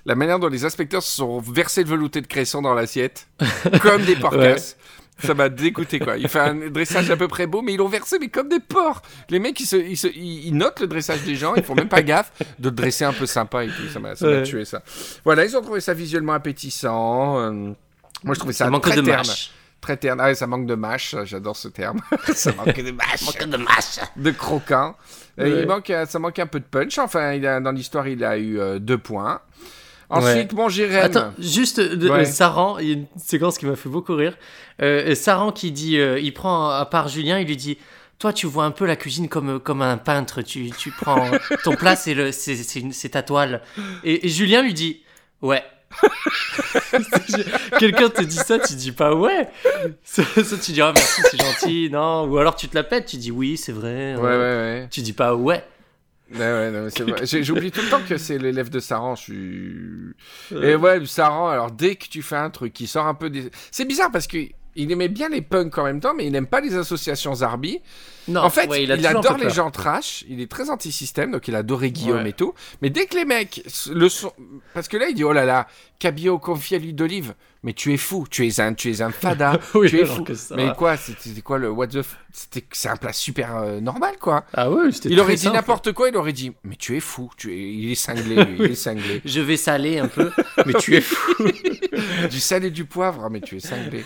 la 0.06 0.14
manière 0.14 0.38
dont 0.38 0.48
les 0.48 0.64
inspecteurs 0.64 1.02
se 1.02 1.16
sont 1.16 1.40
versés 1.40 1.82
de 1.84 1.88
velouté 1.88 2.20
de 2.20 2.26
cresson 2.26 2.62
dans 2.62 2.74
l'assiette, 2.74 3.28
comme 3.82 4.02
des 4.02 4.16
porcasses. 4.16 4.76
Ça 5.20 5.34
m'a 5.34 5.48
dégoûté, 5.48 5.98
quoi. 5.98 6.16
Il 6.16 6.28
fait 6.28 6.38
un 6.38 6.54
dressage 6.70 7.10
à 7.10 7.16
peu 7.16 7.26
près 7.26 7.48
beau, 7.48 7.60
mais 7.60 7.72
ils 7.74 7.76
l'ont 7.76 7.88
versé, 7.88 8.18
mais 8.20 8.28
comme 8.28 8.48
des 8.48 8.60
porcs. 8.60 9.02
Les 9.30 9.40
mecs, 9.40 9.58
ils, 9.58 9.66
se, 9.66 9.74
ils, 9.74 9.96
se- 9.96 10.06
ils- 10.16 10.54
notent 10.54 10.78
le 10.78 10.86
dressage 10.86 11.22
des 11.24 11.34
gens, 11.34 11.56
ils 11.56 11.64
font 11.64 11.74
même 11.74 11.88
pas 11.88 12.02
gaffe 12.02 12.30
de 12.60 12.68
le 12.68 12.74
dresser 12.74 13.04
un 13.04 13.12
peu 13.12 13.26
sympa 13.26 13.64
et 13.64 13.66
tout. 13.68 13.88
Ça 13.92 13.98
m'a 13.98 14.14
ça 14.14 14.26
m'a 14.26 14.32
Ouais. 14.36 14.42
tué, 14.44 14.64
ça. 14.64 14.80
Voilà, 15.24 15.44
ils 15.44 15.56
ont 15.56 15.60
trouvé 15.62 15.80
ça 15.80 15.92
visuellement 15.92 16.34
appétissant. 16.34 17.40
euh, 17.40 17.72
moi, 18.24 18.34
je 18.34 18.38
trouvais 18.40 18.52
ça, 18.54 18.64
Ça 18.66 18.70
manque 18.70 18.82
très 18.82 18.96
de 18.96 19.02
terne. 19.02 19.26
mâche. 19.26 19.50
Très 19.80 19.96
terne. 19.96 20.20
Ah 20.20 20.34
ça 20.34 20.46
manque 20.48 20.66
de 20.66 20.74
mâche. 20.74 21.14
J'adore 21.24 21.56
ce 21.56 21.68
terme. 21.68 22.00
ça 22.34 22.52
manque 22.52 22.80
de 22.82 22.90
mâche 22.90 23.22
Manque 23.26 23.48
de 23.48 23.56
mâche. 23.56 23.98
de 24.16 24.30
croquant. 24.32 24.96
Ouais. 25.38 25.60
il 25.62 25.66
manque, 25.68 25.88
euh, 25.90 26.04
ça 26.04 26.18
manque 26.18 26.38
un 26.40 26.46
peu 26.48 26.58
de 26.58 26.64
punch. 26.64 26.98
Enfin, 26.98 27.32
il 27.34 27.46
a, 27.46 27.60
dans 27.60 27.70
l'histoire, 27.70 28.08
il 28.08 28.24
a 28.24 28.36
eu 28.38 28.58
euh, 28.58 28.78
deux 28.80 28.98
points. 28.98 29.40
Ensuite, 30.10 30.52
mon 30.54 30.68
Jérém. 30.68 31.02
Attends, 31.04 31.32
juste 31.38 31.80
de, 31.80 32.08
Ouais. 32.08 32.20
euh, 32.20 32.24
Saran, 32.24 32.78
il 32.78 32.88
y 32.88 32.90
a 32.90 32.94
une 32.94 33.06
séquence 33.18 33.58
qui 33.58 33.66
m'a 33.66 33.76
fait 33.76 33.90
beaucoup 33.90 34.14
rire. 34.14 34.36
Euh, 34.80 35.14
Saran 35.14 35.52
qui 35.52 35.70
dit, 35.70 35.98
euh, 35.98 36.18
il 36.18 36.32
prend 36.32 36.70
à 36.70 36.86
part 36.86 37.08
Julien, 37.08 37.38
il 37.38 37.46
lui 37.46 37.56
dit, 37.58 37.76
toi 38.18 38.32
tu 38.32 38.46
vois 38.46 38.64
un 38.64 38.70
peu 38.70 38.86
la 38.86 38.96
cuisine 38.96 39.28
comme 39.28 39.60
comme 39.60 39.82
un 39.82 39.96
peintre, 39.98 40.40
tu, 40.42 40.70
tu 40.70 40.90
prends 40.90 41.30
ton 41.62 41.72
plat 41.76 41.94
c'est 41.94 43.08
ta 43.10 43.22
toile. 43.22 43.60
Et, 44.02 44.26
et 44.26 44.28
Julien 44.30 44.62
lui 44.62 44.72
dit, 44.74 45.02
ouais. 45.42 45.62
Quelqu'un 47.78 48.08
te 48.10 48.22
dit 48.22 48.36
ça, 48.36 48.58
tu 48.58 48.74
dis 48.74 48.92
pas 48.92 49.14
ouais. 49.14 49.48
Ça, 50.04 50.22
ça, 50.24 50.56
tu 50.58 50.72
dis 50.72 50.80
ah 50.80 50.92
merci 50.94 51.22
c'est 51.30 51.40
gentil, 51.42 51.88
non. 51.90 52.24
Ou 52.24 52.38
alors 52.38 52.56
tu 52.56 52.68
te 52.68 52.74
la 52.74 52.84
pètes, 52.84 53.06
tu 53.06 53.16
dis 53.16 53.30
oui 53.30 53.56
c'est 53.56 53.72
vrai. 53.72 54.14
Ouais, 54.16 54.22
ouais, 54.22 54.36
ouais. 54.38 54.88
Tu 54.90 55.00
dis 55.00 55.12
pas 55.12 55.34
ouais. 55.34 55.64
Ouais, 56.34 56.38
ouais. 56.40 56.88
J'ai- 57.22 57.42
J'oublie 57.42 57.70
tout 57.70 57.80
le 57.80 57.88
temps 57.88 58.02
que 58.06 58.18
c'est 58.18 58.36
l'élève 58.36 58.68
de 58.68 58.80
Saran. 58.80 59.14
Je 59.14 59.22
suis. 59.22 60.62
Et 60.62 60.74
ouais, 60.74 61.04
Saran, 61.06 61.48
alors 61.48 61.70
dès 61.70 61.96
que 61.96 62.06
tu 62.06 62.20
fais 62.22 62.36
un 62.36 62.50
truc 62.50 62.74
qui 62.74 62.86
sort 62.86 63.06
un 63.06 63.14
peu 63.14 63.30
des. 63.30 63.50
C'est 63.70 63.86
bizarre 63.86 64.10
parce 64.12 64.26
que. 64.26 64.36
Il 64.80 64.92
aimait 64.92 65.08
bien 65.08 65.28
les 65.28 65.42
punks 65.42 65.76
en 65.76 65.84
même 65.84 66.00
temps, 66.00 66.14
mais 66.14 66.24
il 66.24 66.32
n'aime 66.32 66.46
pas 66.46 66.60
les 66.60 66.76
associations 66.76 67.34
Zarbi. 67.34 67.80
Non. 68.28 68.42
en 68.42 68.50
fait, 68.50 68.68
ouais, 68.68 68.84
il, 68.84 68.92
adore 68.92 69.36
les 69.36 69.44
peur. 69.46 69.54
gens 69.54 69.70
trash. 69.70 70.24
Il 70.28 70.40
est 70.40 70.50
très 70.50 70.70
anti-système, 70.70 71.32
donc 71.32 71.48
il 71.48 71.54
a 71.54 71.58
adoré 71.58 71.90
Guillaume 71.90 72.22
Ouais. 72.22 72.30
et 72.30 72.32
tout. 72.32 72.54
Mais 72.80 72.88
dès 72.88 73.06
que 73.06 73.16
les 73.16 73.24
mecs 73.24 73.62
le 73.92 74.08
sont. 74.08 74.32
Parce 74.74 74.86
que 74.86 74.96
là, 74.96 75.08
il 75.08 75.14
dit 75.14 75.24
Oh 75.24 75.32
là 75.32 75.44
là, 75.44 75.66
cabillaud 75.98 76.38
confié 76.38 76.76
à 76.76 76.80
l'huile 76.80 76.94
d'olive. 76.94 77.34
Mais 77.64 77.72
tu 77.72 77.92
es 77.92 77.96
fou, 77.96 78.24
tu 78.30 78.46
es 78.46 78.60
un, 78.60 78.72
tu 78.74 78.88
es 78.90 79.02
un 79.02 79.10
fada. 79.10 79.58
Oui, 79.74 79.88
tu 79.88 79.98
es 79.98 80.04
fou. 80.06 80.22
que 80.22 80.34
ça 80.34 80.54
Mais 80.54 80.66
va. 80.66 80.72
quoi, 80.74 80.96
c'était 80.96 81.40
quoi 81.40 81.58
le 81.58 81.68
what 81.70 81.88
the. 81.88 81.96
f- 81.96 82.14
C'était 82.32 82.64
c'est 82.72 82.88
un 82.88 82.96
plat 82.96 83.12
super 83.12 83.56
euh, 83.56 83.80
normal, 83.80 84.14
quoi. 84.20 84.44
Ah 84.54 84.70
ouais, 84.70 84.92
c'était 84.92 85.08
Il 85.08 85.16
très 85.16 85.24
aurait 85.24 85.34
dit 85.34 85.48
n'importe 85.50 85.92
quoi, 85.92 86.08
il 86.08 86.16
aurait 86.16 86.32
dit 86.32 86.52
Mais 86.62 86.76
tu 86.76 86.96
es 86.96 87.00
fou, 87.00 87.30
tu 87.36 87.52
es... 87.52 87.72
il 87.74 87.90
est 87.90 87.96
cinglé, 87.96 88.44
lui, 88.44 88.56
il 88.60 88.64
est 88.70 88.74
cinglé. 88.76 89.20
Je 89.24 89.40
vais 89.40 89.56
saler 89.56 89.98
un 89.98 90.06
peu, 90.08 90.30
mais 90.66 90.74
tu 90.74 90.94
es 90.96 91.00
fou. 91.00 91.44
Du 92.30 92.38
sel 92.40 92.64
et 92.64 92.70
du 92.70 92.84
poivre, 92.84 93.28
mais 93.28 93.40
tu 93.40 93.56
es 93.56 93.60
cinglé. 93.60 94.04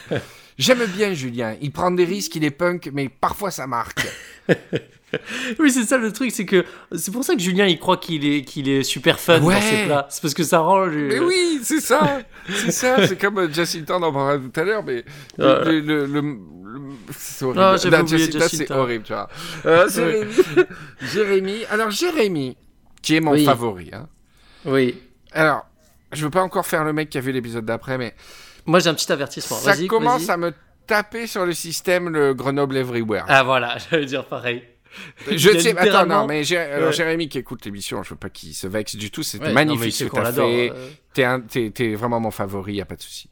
J'aime 0.56 0.84
bien 0.86 1.12
Julien, 1.12 1.56
il 1.60 1.72
prend 1.72 1.90
des 1.90 2.04
risques, 2.04 2.34
il 2.36 2.44
est 2.44 2.50
punk, 2.50 2.90
mais 2.92 3.08
parfois 3.10 3.50
ça 3.50 3.66
marque. 3.66 4.06
Oui, 5.58 5.70
c'est 5.70 5.84
ça 5.84 5.98
le 5.98 6.12
truc, 6.12 6.30
c'est 6.32 6.46
que 6.46 6.64
c'est 6.94 7.12
pour 7.12 7.24
ça 7.24 7.34
que 7.34 7.40
Julien 7.40 7.66
il 7.66 7.78
croit 7.78 7.96
qu'il 7.96 8.24
est 8.26 8.42
qu'il 8.42 8.68
est 8.68 8.82
super 8.82 9.18
fun 9.20 9.40
Ouais. 9.42 9.54
dans 9.54 9.60
ses 9.60 9.84
plats. 9.84 10.06
C'est 10.10 10.22
parce 10.22 10.34
que 10.34 10.42
ça 10.44 10.58
rend 10.60 10.84
le. 10.86 11.08
Mais 11.08 11.18
oui, 11.18 11.60
c'est 11.62 11.80
ça, 11.80 12.20
c'est 12.48 12.70
ça, 12.72 13.06
c'est 13.06 13.20
comme 13.20 13.38
euh, 13.38 13.52
Jacinta, 13.52 13.96
on 13.98 14.02
en 14.02 14.12
parlera 14.12 14.38
tout 14.38 14.60
à 14.60 14.64
l'heure, 14.64 14.82
mais 14.82 15.04
le, 15.38 15.64
le- 15.64 15.80
le- 15.80 16.06
le- 16.06 16.20
le- 16.22 16.36
c'est 17.16 17.44
horrible. 17.44 17.60
Ah, 17.62 17.76
Jacinta, 17.76 18.48
c'est 18.48 18.70
horrible, 18.70 19.04
tu 19.04 19.12
vois. 19.12 19.28
Euh, 19.66 19.88
Jérémy, 19.88 20.32
Jérémy, 21.12 21.64
alors 21.70 21.90
Jérémy, 21.90 22.56
qui 23.02 23.16
est 23.16 23.20
mon 23.20 23.32
Oui. 23.32 23.44
favori, 23.44 23.90
hein. 23.92 24.08
Oui. 24.64 24.98
alors, 25.32 25.66
je 26.12 26.24
veux 26.24 26.30
pas 26.30 26.42
encore 26.42 26.66
faire 26.66 26.84
le 26.84 26.92
mec 26.92 27.10
qui 27.10 27.18
a 27.18 27.20
vu 27.20 27.32
l'épisode 27.32 27.64
d'après, 27.64 27.98
mais 27.98 28.14
Moi 28.66 28.78
j'ai 28.80 28.88
un 28.90 28.94
petit 28.94 29.10
avertissement. 29.12 29.56
ça 29.56 29.74
commence 29.86 30.28
à 30.28 30.36
me 30.36 30.52
taper 30.86 31.26
sur 31.26 31.46
le 31.46 31.52
système 31.52 32.08
le 32.08 32.34
Grenoble 32.34 32.76
Everywhere. 32.76 33.24
Ah 33.28 33.42
voilà, 33.42 33.76
j'allais 33.90 34.04
dire 34.06 34.24
pareil. 34.26 34.62
Je 35.30 35.50
a 35.50 35.60
sais, 35.60 35.70
attends, 35.70 35.82
littéralement- 35.82 36.20
non, 36.22 36.26
mais 36.26 36.52
alors. 36.56 36.92
Jérémy 36.92 37.28
qui 37.28 37.38
écoute 37.38 37.64
l'émission, 37.64 38.02
je 38.02 38.10
veux 38.10 38.16
pas 38.16 38.28
qu'il 38.30 38.54
se 38.54 38.66
vexe 38.66 38.96
du 38.96 39.10
tout, 39.10 39.22
c'était 39.22 39.46
Ouais, 39.46 39.52
magnifique 39.52 39.92
ce 39.94 40.04
que 40.04 40.14
t'as 40.14 40.32
fait. 40.32 40.72
T'es, 41.14 41.24
un- 41.24 41.40
t'es- 41.40 41.70
t'es 41.70 41.94
vraiment 41.94 42.20
mon 42.20 42.30
favori, 42.30 42.74
y 42.74 42.80
a 42.80 42.84
pas 42.84 42.96
de 42.96 43.02
souci. 43.02 43.30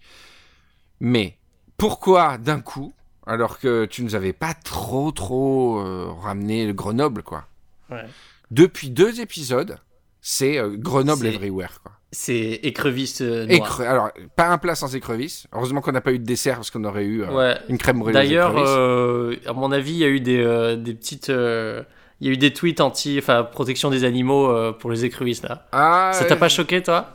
Mais 1.01 1.37
pourquoi 1.77 2.39
d'un 2.39 2.61
coup, 2.61 2.93
alors 3.27 3.59
que 3.59 3.85
tu 3.87 4.03
nous 4.03 4.15
avais 4.15 4.33
pas 4.33 4.55
trop 4.55 5.13
trop 5.13 5.81
euh, 5.81 6.11
ramené 6.21 6.67
le 6.67 6.73
Grenoble, 6.73 7.23
quoi? 7.23 7.47
Ouais. 7.91 8.05
Depuis 8.51 8.91
deux 8.91 9.21
épisodes, 9.21 9.79
c'est 10.21 10.59
euh, 10.59 10.77
Grenoble 10.77 11.27
Everywhere, 11.27 11.81
quoi. 11.83 11.93
C'est 12.13 12.59
écrevisse 12.65 13.21
euh, 13.23 13.47
noire. 13.47 13.81
Écre- 13.81 13.87
alors, 13.87 14.11
pas 14.35 14.49
un 14.49 14.59
plat 14.59 14.75
sans 14.75 14.95
écrevisses. 14.97 15.47
Heureusement 15.53 15.81
qu'on 15.81 15.93
n'a 15.93 16.01
pas 16.01 16.13
eu 16.13 16.19
de 16.19 16.25
dessert 16.25 16.57
parce 16.57 16.71
qu'on 16.71 16.83
aurait 16.85 17.05
eu 17.05 17.23
euh, 17.23 17.31
Ouais. 17.33 17.57
une 17.69 17.79
crème 17.79 18.01
brûlée. 18.01 18.15
D'ailleurs, 18.15 18.55
euh, 18.59 19.37
à 19.47 19.53
mon 19.53 19.71
avis, 19.71 19.93
il 19.93 19.99
y 19.99 20.05
a 20.05 20.09
eu 20.09 20.19
des, 20.21 20.41
euh, 20.43 20.75
des 20.77 20.95
petites. 20.95 21.31
euh, 21.31 21.83
Il 22.21 22.27
y 22.27 22.31
a 22.31 22.33
eu 22.33 22.37
des 22.37 22.53
tweets 22.53 22.81
anti, 22.81 23.17
enfin, 23.19 23.45
protection 23.45 23.91
des 23.91 24.03
animaux 24.05 24.51
euh, 24.51 24.73
pour 24.73 24.91
les 24.91 25.05
écrevisses 25.05 25.43
là. 25.43 25.69
Ah, 25.73 26.11
Ça 26.13 26.25
t'a 26.25 26.37
pas 26.37 26.49
choqué, 26.49 26.83
toi? 26.83 27.13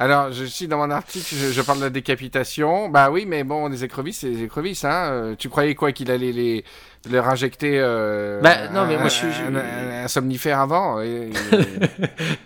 Alors, 0.00 0.32
je 0.32 0.44
suis 0.46 0.66
dans 0.66 0.78
mon 0.78 0.90
article, 0.90 1.26
je, 1.36 1.52
je 1.52 1.60
parle 1.60 1.78
de 1.78 1.84
la 1.84 1.90
décapitation. 1.90 2.88
Bah 2.88 3.10
oui, 3.10 3.26
mais 3.26 3.44
bon, 3.44 3.68
les 3.68 3.84
écrevisses, 3.84 4.20
c'est 4.20 4.30
des 4.30 4.44
écrevisses, 4.44 4.84
hein. 4.84 5.10
Euh, 5.12 5.34
Tu 5.38 5.50
croyais 5.50 5.74
quoi 5.74 5.92
qu'il 5.92 6.10
allait 6.10 6.32
les, 6.32 6.64
les 7.08 7.18
injecter 7.18 7.72
euh, 7.78 8.40
Bah, 8.40 8.68
non, 8.68 8.86
mais 8.86 8.94
moi, 8.96 9.04
un- 9.04 9.08
je 9.08 9.14
suis- 9.14 9.26
un, 9.26 9.54
un- 9.54 10.04
un 10.04 10.08
somnifère 10.08 10.58
avant. 10.60 11.02
et- 11.02 11.30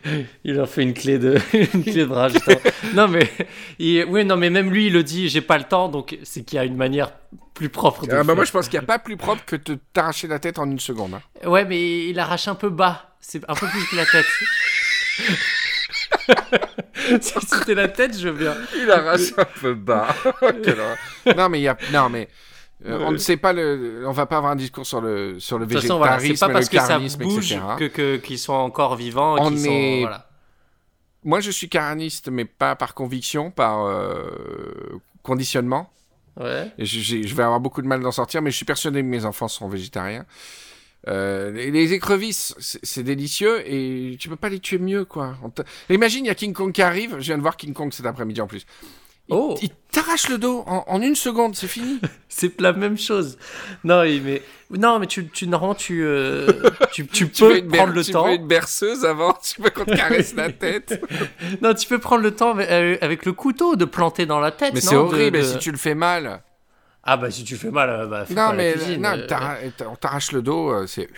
et- 0.05 0.27
Il 0.45 0.55
leur 0.57 0.69
fait 0.69 0.83
une 0.83 0.95
clé 0.95 1.19
de, 1.19 1.39
une 1.55 1.85
clé 1.85 2.05
de 2.05 2.13
rage. 2.13 2.33
non 2.93 3.07
mais, 3.07 3.31
il- 3.79 4.05
oui, 4.07 4.25
non 4.25 4.37
mais 4.37 4.51
même 4.51 4.71
lui, 4.71 4.89
il 4.89 4.93
le 4.93 5.05
dit, 5.05 5.29
j'ai 5.29 5.41
pas 5.41 5.57
le 5.57 5.65
temps, 5.65 5.89
donc 5.89 6.19
c'est 6.25 6.43
qu'il 6.43 6.57
y 6.57 6.59
a 6.59 6.65
une 6.65 6.77
manière 6.77 7.13
plus 7.55 7.69
propre 7.69 8.05
de. 8.05 8.13
Ah, 8.15 8.25
bah, 8.25 8.35
moi, 8.35 8.45
je 8.45 8.51
pense 8.51 8.69
qu'il 8.69 8.81
n'y 8.81 8.85
a 8.85 8.87
pas 8.89 8.99
plus 8.99 9.17
propre 9.17 9.45
que 9.47 9.55
de 9.55 9.79
t'arracher 9.93 10.27
la 10.27 10.41
tête 10.41 10.59
en 10.59 10.69
une 10.69 10.81
seconde. 10.81 11.15
hein. 11.15 11.49
Ouais, 11.49 11.65
mais 11.65 12.09
il 12.09 12.19
arrache 12.19 12.49
un 12.49 12.57
peu 12.57 12.69
bas. 12.69 13.15
C'est 13.21 13.49
un 13.49 13.55
peu 13.55 13.69
plus 13.69 13.87
que 13.87 13.95
la 13.97 14.07
tête. 14.07 14.27
si 17.21 17.33
c'était 17.47 17.75
la 17.75 17.89
tête, 17.89 18.19
je 18.19 18.29
veux 18.29 18.39
bien. 18.39 18.55
Il 18.77 18.91
arrache 18.91 19.33
un 19.37 19.45
peu 19.61 19.75
bas. 19.75 20.09
Horreur. 20.43 20.97
non, 21.37 21.49
mais 21.49 21.61
il 21.61 21.63
y 21.65 21.69
a. 21.69 21.77
Non, 21.93 22.09
mais. 22.09 22.29
euh, 22.87 22.99
on 23.03 23.13
ne 23.13 23.17
sait 23.19 23.37
pas 23.37 23.53
le. 23.53 24.05
On 24.07 24.13
va 24.13 24.27
pas 24.27 24.37
avoir 24.39 24.53
un 24.53 24.57
discours 24.57 24.87
sur 24.87 25.01
le 25.01 25.39
sur 25.41 25.59
le 25.59 25.67
De 25.67 25.73
toute 25.73 25.83
façon, 25.83 25.99
voilà, 25.99 26.17
végétarisme, 26.17 26.37
c'est 26.41 26.47
pas 26.47 26.53
parce 26.53 26.67
le 26.67 26.77
que 26.77 26.83
ça 26.83 26.89
carnisme, 26.89 27.23
bouge 27.23 27.53
etc. 27.53 27.61
que 27.79 27.85
que- 27.89 28.17
qu'ils 28.17 28.39
sont 28.39 28.53
encore 28.53 28.97
vivants. 28.97 29.37
On 29.39 29.49
qu'ils 29.51 29.61
sont- 29.61 29.71
est- 29.71 30.01
voilà. 30.01 30.29
Moi, 31.27 31.41
je 31.41 31.51
suis 31.51 31.69
carniste, 31.71 32.29
mais 32.29 32.45
pas 32.45 32.77
par 32.77 32.93
conviction, 32.95 33.51
par 33.51 33.87
euh, 33.87 34.29
conditionnement. 35.23 35.91
Ouais. 36.39 36.71
Je 36.79 37.35
vais 37.35 37.43
avoir 37.45 37.61
beaucoup 37.61 37.81
de 37.81 37.87
mal 37.87 38.01
d'en 38.01 38.11
sortir, 38.11 38.43
mais 38.43 38.51
je 38.51 38.57
suis 38.57 38.67
persuadé 38.67 39.01
que 39.01 39.07
mes 39.07 39.25
enfants 39.25 39.49
seront 39.49 39.69
végétariens. 39.69 40.27
Euh, 41.09 41.51
les, 41.51 41.71
les 41.71 41.93
écrevisses, 41.93 42.55
c'est 42.59 43.03
délicieux 43.03 43.63
et 43.67 44.17
tu 44.19 44.29
peux 44.29 44.37
pas 44.37 44.49
les 44.49 44.59
tuer 44.61 44.79
mieux, 44.79 45.05
quoi. 45.05 45.37
Imagine, 45.91 46.25
il 46.25 46.29
y 46.29 46.31
a 46.31 46.35
King 46.35 46.53
Kong 46.55 46.73
qui 46.73 46.83
arrive. 46.83 47.17
Je 47.19 47.25
viens 47.27 47.37
de 47.37 47.43
voir 47.43 47.57
King 47.57 47.75
Kong 47.75 47.93
cet 47.93 48.07
après-midi 48.07 48.41
en 48.41 48.47
plus. 48.47 48.65
Il, 49.29 49.35
Oh. 49.35 49.55
il 49.63 49.71
t'arrache 49.91 50.29
le 50.29 50.37
dos 50.37 50.65
en, 50.67 50.85
en 50.87 51.01
une 51.01 51.15
seconde, 51.15 51.57
c'est 51.57 51.67
fini. 51.67 51.99
C'est 52.29 52.61
la 52.61 52.73
même 52.75 52.99
chose. 52.99 53.39
Non, 53.83 54.03
mais 54.03 54.43
non, 54.71 54.99
mais 54.99 55.07
tu, 55.07 55.29
tu 55.29 55.47
normalement 55.47 55.75
tu 55.75 56.03
euh, 56.05 56.53
tu, 56.93 57.07
tu 57.07 57.31
Tu 57.31 57.45
peux 57.45 57.67
prendre 57.69 57.95
le 57.95 58.05
tu 58.05 58.13
temps. 58.13 58.27
veux 58.27 58.35
une 58.35 58.47
berceuse 58.47 59.05
avant, 59.07 59.33
tu 59.43 59.63
veux 59.63 59.71
qu'on 59.71 59.85
te 59.87 59.95
caresse 59.97 60.35
la 60.35 60.51
tête. 60.53 61.01
Non, 61.63 61.73
tu 61.75 61.87
peux 61.89 61.99
prendre 61.99 62.23
le 62.23 62.33
temps 62.35 62.51
avec, 62.51 62.69
euh, 62.71 62.97
avec 63.01 63.25
le 63.25 63.33
couteau 63.33 63.77
de 63.77 63.85
planter 63.87 64.27
dans 64.27 64.41
la 64.41 64.51
tête. 64.51 64.75
Mais 64.75 64.81
c'est 64.83 64.95
horrible, 64.97 65.39
de- 65.39 65.43
si 65.43 65.59
tu 65.59 65.71
le 65.71 65.79
fais 65.79 65.95
mal. 65.95 66.43
Ah 67.05 67.17
bah 67.17 67.31
si 67.31 67.45
tu 67.45 67.57
fais 67.57 67.71
mal, 67.71 67.91
euh, 67.91 68.07
bah 68.07 68.25
fais 68.25 68.35
Non, 68.35 68.47
pas 68.47 68.51
la 68.53 68.57
mais 68.57 68.73
cuisine, 68.73 69.03
non, 69.03 69.11
euh, 69.11 69.27
t'arra- 69.27 69.57
on 69.91 69.95
t'arrache 69.97 70.33
le 70.33 70.43
dos, 70.43 70.71
euh, 70.71 70.87
c'est. 70.87 71.09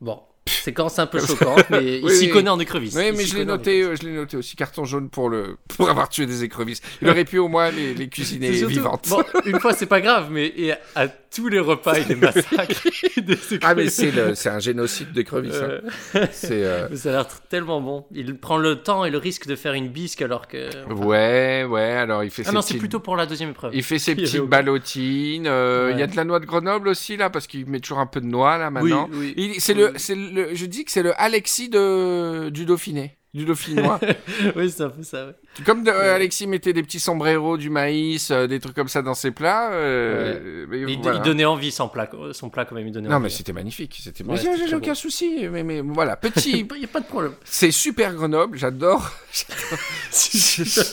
Bon, 0.00 0.18
séquence 0.46 0.98
un 0.98 1.06
peu 1.06 1.20
choquante, 1.26 1.68
mais 1.70 1.98
il 1.98 2.04
Oui, 2.04 2.14
s'y 2.16 2.30
connaît 2.30 2.48
en 2.48 2.58
écrevisses. 2.58 2.94
Oui, 2.96 3.12
mais 3.14 3.24
je 3.24 3.36
l'ai 3.36 3.44
noté, 3.44 3.82
euh, 3.82 3.94
je 3.96 4.02
l'ai 4.06 4.12
noté 4.14 4.36
aussi 4.38 4.56
carton 4.56 4.84
jaune 4.84 5.10
pour 5.10 5.28
le 5.28 5.58
pour 5.76 5.90
avoir 5.90 6.08
tué 6.08 6.24
des 6.26 6.42
écrevisses. 6.42 6.80
Il 7.02 7.08
aurait 7.10 7.24
pu 7.26 7.38
au 7.38 7.48
moins 7.48 7.70
les, 7.70 7.92
les 7.94 8.08
cuisiner 8.08 8.48
C'est 8.52 8.58
surtout- 8.60 8.74
vivantes. 8.74 9.08
Bon, 9.10 9.22
une 9.44 9.60
fois 9.60 9.74
c'est 9.74 9.86
pas 9.86 10.00
grave, 10.00 10.28
mais 10.30 10.46
et 10.46 10.72
à 10.94 11.06
tous 11.34 11.48
les 11.48 11.58
repas 11.60 11.94
massacre 12.20 12.82
des 13.16 13.36
Ah 13.62 13.74
mais 13.74 13.88
c'est 13.88 14.10
le 14.10 14.34
c'est 14.34 14.48
un 14.48 14.58
génocide 14.58 15.12
d'écrevisses. 15.12 15.54
hein. 15.62 15.80
Euh, 16.16 16.26
euh, 16.50 16.88
ça 16.96 17.08
a 17.10 17.12
l'air 17.12 17.26
tellement 17.48 17.80
bon. 17.80 18.04
Il 18.12 18.36
prend 18.36 18.56
le 18.58 18.76
temps 18.82 19.04
et 19.04 19.10
le 19.10 19.18
risque 19.18 19.46
de 19.46 19.54
faire 19.56 19.72
une 19.74 19.88
bisque 19.88 20.22
alors 20.22 20.48
que. 20.48 20.70
ouais 20.92 21.64
ouais 21.64 21.82
alors 21.92 22.24
il 22.24 22.30
fait 22.30 22.42
Ah 22.46 22.52
non, 22.52 22.62
c'est 22.62 22.78
plutôt 22.78 23.00
pour 23.00 23.16
la 23.16 23.26
deuxième 23.26 23.50
épreuve. 23.50 23.74
il 23.74 23.82
fait 23.82 23.98
ses 23.98 24.12
Il 24.18 24.22
petites 24.24 24.40
ballotines. 24.42 25.46
euh, 25.46 25.90
Il 25.92 25.98
y 25.98 26.02
a 26.02 26.06
de 26.06 26.16
la 26.16 26.24
noix 26.24 26.40
de 26.40 26.46
Grenoble 26.46 26.88
aussi 26.88 27.16
là 27.16 27.30
parce 27.30 27.46
qu'il 27.46 27.66
met 27.66 27.80
toujours 27.80 27.98
un 28.00 28.06
peu 28.06 28.20
de 28.20 28.26
noix 28.26 28.58
là 28.58 28.70
maintenant. 28.70 29.08
Oui, 29.12 29.34
oui. 29.36 29.54
C'est 29.58 29.74
le 29.74 29.92
c'est 29.96 30.14
le 30.14 30.54
je 30.54 30.66
dis 30.66 30.84
que 30.84 30.90
c'est 30.90 31.02
le 31.02 31.18
Alexis 31.20 31.68
de 31.68 32.48
du 32.50 32.64
Dauphiné. 32.64 33.16
Du 33.32 33.44
Dauphinois. 33.44 34.00
oui, 34.56 34.70
c'est 34.72 34.82
un 34.82 34.88
peu 34.90 35.04
ça. 35.04 35.26
ouais. 35.28 35.34
Comme 35.64 35.84
de- 35.84 35.90
euh, 35.90 36.16
Alexis 36.16 36.48
mettait 36.48 36.72
des 36.72 36.82
petits 36.82 36.98
sombreros, 36.98 37.56
du 37.56 37.70
maïs, 37.70 38.32
euh, 38.32 38.48
des 38.48 38.58
trucs 38.58 38.74
comme 38.74 38.88
ça 38.88 39.02
dans 39.02 39.14
ses 39.14 39.30
plats. 39.30 39.70
euh, 39.72 40.66
il, 40.88 40.98
voilà. 41.00 41.18
il 41.18 41.22
donnait 41.22 41.44
envie 41.44 41.70
son 41.70 41.88
plat, 41.88 42.10
son 42.32 42.50
plat 42.50 42.64
quand 42.64 42.74
même. 42.74 42.88
Il 42.88 42.92
donnait 42.92 43.08
Non, 43.08 43.16
envie. 43.16 43.24
mais 43.24 43.28
c'était 43.30 43.52
magnifique. 43.52 44.00
C'était. 44.02 44.24
Ouais, 44.24 44.34
mais 44.42 44.66
j'ai- 44.66 44.74
aucun 44.74 44.88
bon. 44.88 44.94
souci. 44.96 45.46
Mais, 45.48 45.62
mais 45.62 45.80
voilà, 45.80 46.16
petit. 46.16 46.66
Il 46.74 46.78
n'y 46.78 46.84
a 46.84 46.88
pas 46.88 46.98
de 47.00 47.06
problème. 47.06 47.34
c'est 47.44 47.70
super 47.70 48.12
Grenoble. 48.14 48.58
J'adore. 48.58 49.08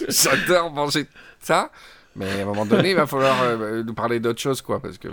J'adore 0.10 0.72
manger 0.72 1.06
ça. 1.41 1.72
Mais 2.15 2.29
à 2.39 2.44
un 2.44 2.46
moment 2.46 2.65
donné, 2.65 2.91
il 2.91 2.96
va 2.96 3.06
falloir 3.08 3.36
euh, 3.44 3.84
nous 3.84 3.94
parler 3.94 4.20
d'autre 4.20 4.39
chose, 4.41 4.62
quoi, 4.62 4.79
parce 4.79 4.98
que 4.98 5.08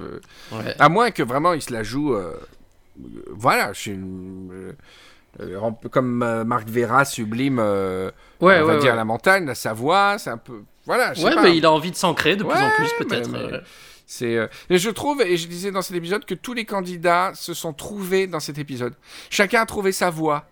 Ouais. 0.53 0.75
à 0.79 0.89
moins 0.89 1.11
que 1.11 1.23
vraiment 1.23 1.53
il 1.55 1.63
se 1.63 1.73
la 1.73 1.83
joue. 1.83 2.17
voilà, 3.31 3.73
je 3.73 3.81
suis 3.81 3.99
euh, 5.41 5.71
comme 5.91 6.23
euh, 6.23 6.45
Marc 6.45 6.69
Vera 6.69 7.05
sublime. 7.05 7.59
euh, 7.61 8.11
Ouais, 8.41 8.61
on 8.61 8.67
va 8.67 8.75
ouais, 8.75 8.81
dire 8.81 8.91
ouais. 8.93 8.97
la 8.97 9.05
montagne, 9.05 9.47
la 9.47 9.55
Savoie, 9.55 10.17
c'est 10.19 10.31
un 10.31 10.39
peu. 10.39 10.63
Voilà. 10.87 11.15
Je 11.15 11.21
sais 11.21 11.27
Ouais, 11.27 11.35
pas. 11.35 11.43
mais 11.43 11.57
il 11.57 11.65
a 11.67 11.73
envie 11.73 11.91
de 11.91 11.97
s'ancrer 11.97 12.37
de 12.37 12.45
plus 12.45 12.53
en 12.59 12.71
plus, 12.77 12.91
peut-être. 13.05 13.29
mais-. 13.31 13.61
C'est 14.07 14.37
euh, 14.37 14.47
et 14.69 14.77
je 14.77 14.91
trouve 14.91 15.23
et 15.23 15.39
je 15.39 15.49
disais 15.49 15.71
dans 15.71 15.81
cet 15.81 15.97
épisode 15.97 16.27
que 16.27 16.35
tous 16.35 16.53
les 16.53 16.67
candidats 16.67 17.33
se 17.35 17.55
sont 17.55 17.73
trouvés 17.73 18.27
dans 18.27 18.39
cet 18.41 18.59
épisode. 18.59 18.93
Chacun 19.31 19.63
a 19.63 19.67
trouvé 19.67 19.93
sa 19.93 20.11
voie. 20.11 20.45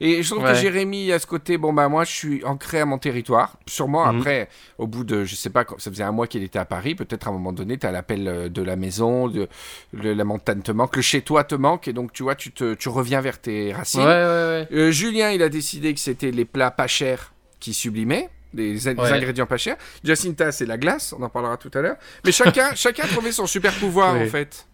Et 0.00 0.22
je 0.22 0.30
trouve 0.30 0.44
que. 0.44 0.54
Jérémy 0.54 1.12
à 1.12 1.18
ce 1.18 1.26
côté 1.26 1.58
bon 1.58 1.72
bah 1.72 1.88
moi 1.88 2.04
je 2.04 2.12
suis 2.12 2.44
ancré 2.44 2.80
à 2.80 2.86
mon 2.86 2.98
territoire. 2.98 3.56
Sûrement 3.66 4.06
Mhm. 4.06 4.18
après 4.18 4.48
au 4.78 4.86
bout 4.86 5.04
de 5.04 5.24
je 5.24 5.34
sais 5.34 5.50
pas 5.50 5.64
ça 5.78 5.90
faisait 5.90 6.02
un 6.02 6.12
mois 6.12 6.26
qu'il 6.26 6.42
était 6.42 6.58
à 6.58 6.64
Paris, 6.64 6.94
peut-être 6.94 7.26
à 7.26 7.30
un 7.30 7.32
moment 7.32 7.52
donné 7.52 7.78
tu 7.78 7.86
as 7.86 7.92
l'appel 7.92 8.28
euh, 8.28 8.48
de 8.48 8.62
la 8.62 8.76
maison, 8.76 9.28
de 9.28 9.48
la 9.92 10.24
montagne 10.24 10.62
te 10.62 10.72
manque, 10.72 10.96
le 10.96 11.02
chez 11.02 11.22
toi 11.22 11.44
te 11.44 11.54
manque 11.54 11.88
et 11.88 11.92
donc 11.92 12.12
tu 12.12 12.22
vois 12.22 12.34
tu 12.34 12.52
te 12.52 12.74
tu 12.74 12.88
reviens 12.88 13.20
vers 13.20 13.38
tes 13.40 13.72
racines. 13.72 14.00
Ouais, 14.00 14.06
ouais, 14.06 14.12
ouais. 14.12 14.68
Euh, 14.72 14.90
Julien, 14.90 15.30
il 15.30 15.42
a 15.42 15.48
décidé 15.48 15.92
que 15.94 16.00
c'était 16.00 16.30
les 16.30 16.44
plats 16.44 16.70
pas 16.70 16.86
chers 16.86 17.32
qui 17.60 17.74
sublimaient. 17.74 18.28
Les, 18.54 18.88
ingrédients 18.88 19.44
pas 19.44 19.58
chers. 19.58 19.76
Jacinta, 20.02 20.50
c'est 20.50 20.64
la 20.64 20.78
glace, 20.78 21.14
on 21.18 21.22
en 21.22 21.28
parlera 21.28 21.58
tout 21.58 21.70
à 21.74 21.82
l'heure. 21.82 21.96
Mais 22.24 22.32
chacun, 22.32 22.70
chacun 22.74 23.04
a 23.04 23.08
trouvé 23.08 23.30
son 23.32 23.46
super 23.46 23.74
pouvoir 23.74 24.14
en 24.16 24.24
fait. 24.26 24.66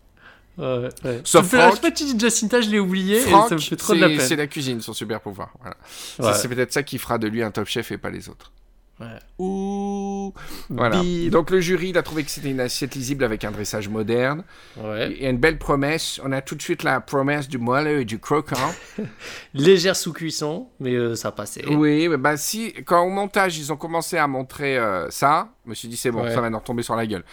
Ouais, 0.59 0.89
ouais. 1.05 1.21
Sauf 1.25 1.47
Franck. 1.49 1.71
Je 1.71 1.75
sais 1.77 1.81
pas, 1.81 1.91
tu 1.91 2.05
dis 2.05 2.19
Jacinta, 2.19 2.61
je 2.61 2.69
l'ai 2.71 2.79
oublié 2.79 3.21
Franck, 3.21 3.47
et 3.47 3.49
ça 3.51 3.55
me 3.55 3.61
fait 3.61 3.77
trop 3.77 3.95
de 3.95 4.01
la 4.01 4.09
c'est- 4.09 4.17
peine. 4.17 4.27
c'est 4.27 4.37
la 4.37 4.47
cuisine, 4.47 4.81
son 4.81 4.93
super 4.93 5.21
pouvoir. 5.21 5.51
Voilà. 5.61 5.77
C'est- 5.87 6.23
Ouais. 6.23 6.33
C'est 6.35 6.49
peut-être 6.49 6.73
ça 6.73 6.83
qui 6.83 6.99
fera 6.99 7.19
de 7.19 7.27
lui 7.27 7.43
un 7.43 7.51
top 7.51 7.67
chef 7.69 7.91
et 7.93 7.99
pas 7.99 8.11
les 8.11 8.29
autres. 8.29 8.53
Ouais. 9.01 9.07
Ouh. 9.39 10.33
Voilà. 10.69 11.01
Bip. 11.01 11.31
Donc 11.31 11.51
le 11.51 11.61
jury, 11.61 11.89
il 11.89 11.99
a 11.99 12.03
trouvé 12.03 12.23
que 12.23 12.31
c'était 12.31 12.51
une 12.51 12.61
assiette 12.61 12.95
lisible 12.95 13.25
avec 13.25 13.43
un 13.45 13.51
dressage 13.51 13.89
moderne. 13.89 14.45
Ouais. 14.77 15.11
Il 15.17 15.23
y 15.23 15.27
a 15.27 15.31
une 15.31 15.39
belle 15.39 15.59
promesse. 15.59 16.21
On 16.23 16.31
a 16.31 16.41
tout 16.43 16.55
de 16.55 16.63
suite 16.63 16.83
la 16.85 17.01
promesse 17.01 17.49
du 17.49 17.59
moelleux 17.59 18.03
et 18.03 18.05
du 18.05 18.19
croquant. 18.21 18.73
Légère 19.55 19.97
sous-cuisson, 19.97 20.69
mais 20.79 20.95
euh, 20.95 21.17
ça 21.17 21.33
passait. 21.33 21.65
Oui, 21.67 22.09
mais 22.09 22.17
bah 22.17 22.37
si, 22.37 22.73
quand 22.85 23.03
au 23.03 23.09
montage 23.11 23.59
ils 23.59 23.73
ont 23.73 23.77
commencé 23.77 24.19
à 24.19 24.27
montrer 24.29 24.79
euh, 24.79 25.11
ça, 25.11 25.49
je 25.65 25.71
me 25.71 25.75
suis 25.75 25.89
dit 25.89 25.97
c'est 25.97 26.11
bon, 26.13 26.23
Ouais. 26.25 26.35
ça 26.35 26.41
va 26.41 26.51
nous 26.51 26.59
retomber 26.59 26.83
sur 26.83 26.95
la 26.95 27.07
gueule. 27.07 27.25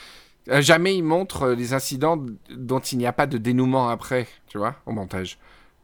Euh, 0.49 0.62
jamais 0.62 0.95
ils 0.95 1.03
montrent 1.03 1.43
euh, 1.43 1.55
les 1.55 1.73
incidents 1.73 2.23
dont 2.49 2.79
il 2.79 2.97
n'y 2.97 3.05
a 3.05 3.13
pas 3.13 3.27
de 3.27 3.38
dénouement 3.38 3.89
après, 3.89 4.27
tu 4.47 4.57
vois, 4.57 4.75
au 4.85 4.91
montage. 4.91 5.38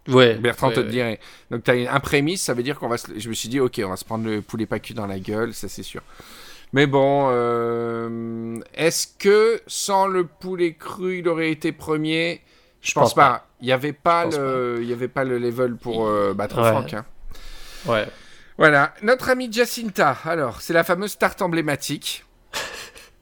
Ouais. 0.07 0.35
Bertrand 0.35 0.67
ouais, 0.69 0.73
te 0.75 0.79
ouais. 0.81 0.87
dirait. 0.87 1.19
Donc 1.51 1.63
t'as 1.63 1.73
un 1.91 1.99
prémisse, 1.99 2.43
ça 2.43 2.53
veut 2.53 2.63
dire 2.63 2.77
qu'on 2.79 2.87
va 2.87 2.97
se... 2.97 3.07
Je 3.17 3.29
me 3.29 3.33
suis 3.33 3.49
dit, 3.49 3.59
ok, 3.59 3.81
on 3.83 3.89
va 3.89 3.95
se 3.95 4.05
prendre 4.05 4.25
le 4.25 4.41
poulet 4.41 4.65
pas 4.65 4.79
cuit 4.79 4.93
dans 4.93 5.07
la 5.07 5.19
gueule, 5.19 5.53
ça 5.53 5.67
c'est 5.67 5.83
sûr. 5.83 6.01
Mais 6.73 6.87
bon, 6.87 7.27
euh, 7.31 8.59
est-ce 8.73 9.07
que 9.19 9.61
sans 9.67 10.07
le 10.07 10.25
poulet 10.25 10.73
cru, 10.73 11.19
il 11.19 11.27
aurait 11.27 11.51
été 11.51 11.71
premier? 11.71 12.41
Je 12.81 12.93
pense, 12.93 13.15
pas. 13.15 13.47
Il 13.61 13.65
n'y 13.65 13.71
avait 13.71 13.93
pas 13.93 14.29
Je 14.29 14.37
le, 14.37 14.79
il 14.81 14.89
y 14.89 14.93
avait 14.93 15.07
pas 15.07 15.23
le 15.23 15.39
level 15.39 15.75
pour 15.75 16.05
euh, 16.07 16.33
battre 16.33 16.61
Ouais. 16.61 16.69
Franck. 16.69 16.93
hein. 16.93 17.05
Ouais. 17.87 18.05
Voilà, 18.57 18.93
notre 19.01 19.29
amie 19.29 19.51
Jacinta. 19.51 20.17
Alors, 20.23 20.61
c'est 20.61 20.73
la 20.73 20.83
fameuse 20.83 21.17
tarte 21.17 21.41
emblématique. 21.41 22.25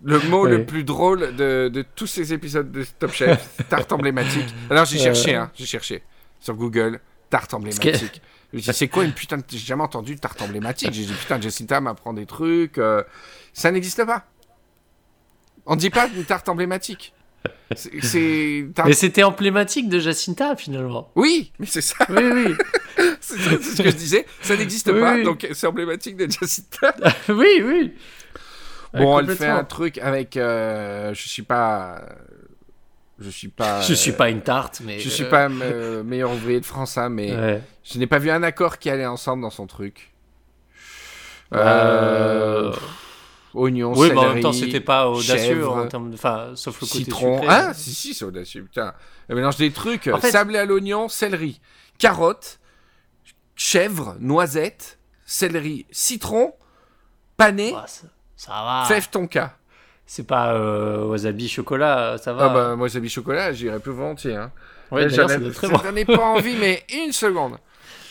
Le 0.04 0.20
mot 0.30 0.46
le 0.46 0.66
plus 0.66 0.84
drôle 0.84 1.36
de, 1.36 1.70
de 1.74 1.86
tous 1.96 2.08
ces 2.08 2.34
épisodes 2.34 2.72
de 2.72 2.84
Top 3.00 3.12
Chef, 3.14 3.58
tarte 3.70 3.92
emblématique. 3.94 4.54
Alors 4.70 4.86
j'ai 4.86 5.00
Euh. 5.00 5.04
cherché, 5.04 5.36
hein, 5.36 5.52
j'ai 5.56 5.66
cherché 5.66 6.04
sur 6.40 6.56
Google, 6.56 7.00
tarte 7.30 7.54
emblématique. 7.54 8.22
Je 8.54 8.60
dis, 8.60 8.70
c'est 8.74 8.88
quoi 8.90 9.06
une 9.06 9.14
putain 9.22 9.38
de... 9.38 9.44
J'ai 9.50 9.58
jamais 9.60 9.84
entendu 9.84 10.16
tarte 10.18 10.42
emblématique. 10.42 10.92
J'ai 10.94 11.06
dit, 11.06 11.14
putain, 11.14 11.40
Jacinta 11.42 11.80
m'apprend 11.82 12.14
des 12.14 12.26
trucs. 12.26 12.78
euh, 12.78 13.02
Ça 13.54 13.72
n'existe 13.72 14.04
pas. 14.06 14.26
On 15.66 15.76
dit 15.78 15.90
pas 15.90 16.08
une 16.16 16.26
tarte 16.26 16.50
emblématique. 16.50 17.14
C'est... 17.76 18.04
c'est 18.04 18.68
tarte- 18.76 18.88
Mais 18.90 18.94
c'était 18.94 19.24
emblématique 19.24 19.88
de 19.90 20.00
Jacinta 20.00 20.56
finalement. 20.56 21.10
Oui, 21.16 21.52
mais 21.60 21.66
c'est 21.66 21.82
ça, 21.82 21.96
Oui, 22.10 22.24
oui. 22.24 22.54
c'est 23.22 23.38
ce 23.40 23.82
que 23.82 23.90
je 23.90 23.96
disais. 23.96 24.26
Ça 24.42 24.56
n'existe 24.58 24.92
Oui, 24.94 25.00
pas, 25.00 25.16
oui. 25.16 25.24
donc 25.24 25.48
c'est 25.54 25.66
emblématique 25.68 26.18
de 26.18 26.30
Jacinta. 26.30 26.94
oui, 27.30 27.62
oui. 27.64 27.94
Bon, 28.94 29.16
Ouais, 29.18 29.24
elle 29.28 29.36
fait 29.36 29.48
un 29.48 29.64
truc 29.64 29.98
avec. 29.98 30.38
euh, 30.38 31.14
je 31.14 31.28
suis 31.28 31.42
pas. 31.42 32.02
Je 33.20 33.30
suis 33.30 33.48
pas. 33.48 33.82
Je 33.88 33.94
suis 33.94 34.12
pas 34.12 34.30
une 34.30 34.42
tarte, 34.42 34.82
mais. 34.84 35.00
Je 35.00 35.10
suis 35.10 35.24
euh, 35.24 35.30
pas 35.30 35.50
euh, 35.50 36.04
meilleur 36.04 36.32
ouvrier 36.32 36.60
de 36.60 36.66
France, 36.66 36.98
hein, 36.98 37.10
mais 37.10 37.36
Ouais. 37.36 37.62
je 37.84 37.98
n'ai 38.00 38.08
pas 38.08 38.20
vu 38.20 38.30
un 38.30 38.44
accord 38.44 38.78
qui 38.80 38.90
allait 38.90 39.06
ensemble 39.06 39.42
dans 39.42 39.50
son 39.50 39.66
truc. 39.68 40.12
Euh, 41.54 42.72
Euh, 42.72 42.74
Oignon, 43.54 43.94
Oui, 43.96 44.10
mais 44.12 44.18
en 44.18 44.34
même 44.34 44.42
temps, 44.42 44.52
c'était 44.52 44.80
pas 44.80 45.08
audacieux 45.10 45.38
chèvre, 45.38 45.76
en 45.78 45.88
termes 45.88 46.10
de. 46.10 46.16
Enfin, 46.16 46.54
sauf 46.56 46.76
le 46.82 46.88
côté 46.88 46.98
citron. 47.04 47.40
sucré. 47.40 47.48
Ah, 47.56 47.74
si, 47.76 47.94
si, 47.94 48.14
c'est 48.16 48.26
audacieux, 48.26 48.64
putain. 48.64 48.94
Elle 49.30 49.36
mélange 49.36 49.58
des 49.58 49.72
trucs 49.72 50.08
En 50.08 50.18
fait- 50.20 50.32
sablé 50.32 50.58
à 50.58 50.66
l'oignon, 50.66 51.08
céleri, 51.08 51.62
carotte, 52.00 52.60
chèvre, 53.56 54.16
noisette, 54.20 54.98
céleri, 55.28 55.86
citron, 55.92 56.54
pané, 57.38 57.74
Ah, 57.76 57.86
ça, 58.46 58.52
va. 58.52 58.86
fève 58.88 59.10
tonka. 59.10 59.56
C'est 60.06 60.28
pas 60.28 60.54
euh, 60.54 61.06
wasabi 61.06 61.48
chocolat, 61.48 62.18
ça 62.22 62.34
va. 62.34 62.46
Ah 62.46 62.50
bah, 62.54 62.76
moi, 62.76 62.88
j'habite 62.90 63.12
chocolat, 63.12 63.54
j'irais 63.54 63.80
plus 63.80 63.94
volontiers. 63.94 64.36
Hein. 64.36 64.52
ouais, 64.92 65.10
j'en 65.10 65.28
ai- 65.30 65.38
bon. 65.38 65.78
donnait 65.84 66.06
pas 66.06 66.26
envie, 66.26 66.56
mais 66.60 66.84
une 66.94 67.14
seconde. 67.14 67.58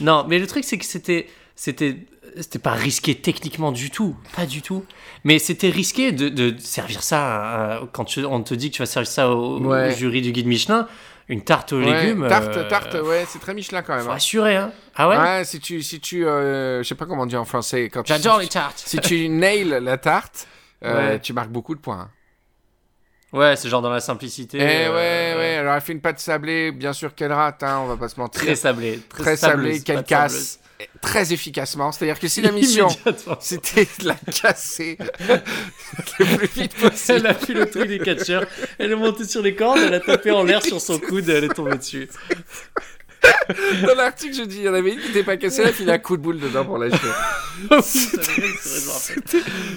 Non, 0.00 0.24
mais 0.26 0.38
le 0.38 0.46
truc, 0.46 0.64
c'est 0.64 0.78
que 0.78 0.84
c'était. 0.86 1.28
C'était. 1.54 1.96
C'était 2.34 2.58
pas 2.58 2.72
risqué 2.72 3.14
techniquement 3.14 3.72
du 3.72 3.90
tout, 3.90 4.16
pas 4.34 4.46
du 4.46 4.62
tout. 4.62 4.86
Mais 5.22 5.38
c'était 5.38 5.68
risqué 5.68 6.12
de, 6.12 6.30
de 6.30 6.58
servir 6.58 7.02
ça 7.02 7.74
à- 7.74 7.80
quand 7.92 8.04
tu- 8.06 8.24
on 8.24 8.42
te 8.42 8.54
dit 8.54 8.70
que 8.70 8.76
tu 8.76 8.80
vas 8.82 8.86
servir 8.86 9.06
ça 9.10 9.30
au, 9.30 9.60
jury 9.90 10.22
du 10.22 10.32
guide 10.32 10.46
Michelin, 10.46 10.88
une 11.32 11.42
tarte 11.42 11.72
aux 11.72 11.80
Ouais, 11.80 12.02
légumes. 12.02 12.26
tarte, 12.28 12.56
euh, 12.56 12.68
tarte, 12.68 12.94
ouais, 12.94 13.24
c'est 13.28 13.38
très 13.38 13.54
Michelin 13.54 13.82
quand 13.82 13.94
même. 13.94 14.04
Faut 14.04 14.10
hein. 14.10 14.16
assurer, 14.16 14.56
hein. 14.56 14.72
Ah 14.94 15.08
ouais, 15.08 15.16
Ouais, 15.16 15.44
si 15.44 15.60
tu, 15.60 15.82
si 15.82 16.00
tu, 16.00 16.26
euh, 16.26 16.82
je 16.82 16.88
sais 16.88 16.94
pas 16.94 17.06
comment 17.06 17.26
dire 17.26 17.40
en 17.40 17.44
français, 17.44 17.88
quand 17.88 18.02
tu- 18.02 18.12
J'adore 18.12 18.38
les 18.38 18.48
tartes. 18.48 18.82
Si 18.84 18.98
tu 18.98 19.28
nails 19.28 19.78
la 19.82 19.96
tarte, 19.98 20.46
euh, 20.84 21.12
Ouais. 21.12 21.20
tu 21.20 21.32
marques 21.32 21.50
beaucoup 21.50 21.74
de 21.74 21.80
points. 21.80 22.00
hein. 22.00 22.10
Ouais, 23.32 23.56
c'est 23.56 23.70
genre 23.70 23.80
dans 23.80 23.88
la 23.90 24.00
simplicité. 24.00 24.58
Eh 24.60 24.62
euh, 24.86 24.88
ouais, 24.90 25.38
ouais. 25.38 25.56
Alors 25.56 25.74
elle 25.74 25.80
fait 25.80 25.92
une 25.94 26.02
pâte 26.02 26.18
sablée, 26.20 26.70
bien 26.70 26.92
sûr 26.92 27.14
qu'elle 27.14 27.32
rate, 27.32 27.62
hein, 27.62 27.78
on 27.82 27.86
va 27.86 27.96
pas 27.96 28.08
se 28.10 28.20
mentir. 28.20 28.42
Très 28.42 28.54
sablé. 28.56 29.00
Très, 29.08 29.22
Très 29.22 29.36
sablée, 29.38 29.80
qu'elle 29.82 30.04
casse 30.04 30.60
très 31.02 31.34
efficacement. 31.34 31.92
C'est-à-dire 31.92 32.18
que 32.18 32.28
si 32.28 32.40
la 32.40 32.52
mission 32.60 32.88
c'était 33.40 33.86
de 34.00 34.08
la 34.08 34.14
casser 34.14 34.96
le 36.18 36.36
plus 36.38 36.62
vite 36.62 36.74
possible. 36.74 37.18
Elle 37.18 37.26
a 37.26 37.34
fait 37.34 37.52
le 37.52 37.66
truc 37.68 37.88
des 37.88 37.98
catcheurs. 37.98 38.46
Elle 38.78 38.92
est 38.92 38.96
montée 38.96 39.24
sur 39.24 39.42
les 39.42 39.54
cordes, 39.54 39.80
elle 39.84 39.94
a 39.94 40.00
tapé 40.00 40.30
en 40.30 40.44
l'air 40.44 40.62
sur 40.62 40.80
son 40.80 40.98
coude 40.98 41.28
et 41.28 41.32
elle 41.32 41.44
est 41.44 41.54
tombée 41.54 41.76
dessus. 41.76 42.08
Dans 43.86 43.94
l'article, 43.94 44.34
je 44.34 44.42
dis, 44.42 44.56
il 44.58 44.62
y 44.64 44.68
en 44.68 44.74
avait 44.74 44.94
une 44.94 45.00
qui 45.00 45.08
n'était 45.08 45.22
pas 45.22 45.36
cassée, 45.36 45.62
elle 45.62 45.68
a 45.68 45.72
filé 45.72 45.92
un 45.92 45.98
coup 45.98 46.16
de 46.16 46.22
boule 46.22 46.40
dedans 46.40 46.64
pour 46.64 46.78
l'acheter. 46.78 47.06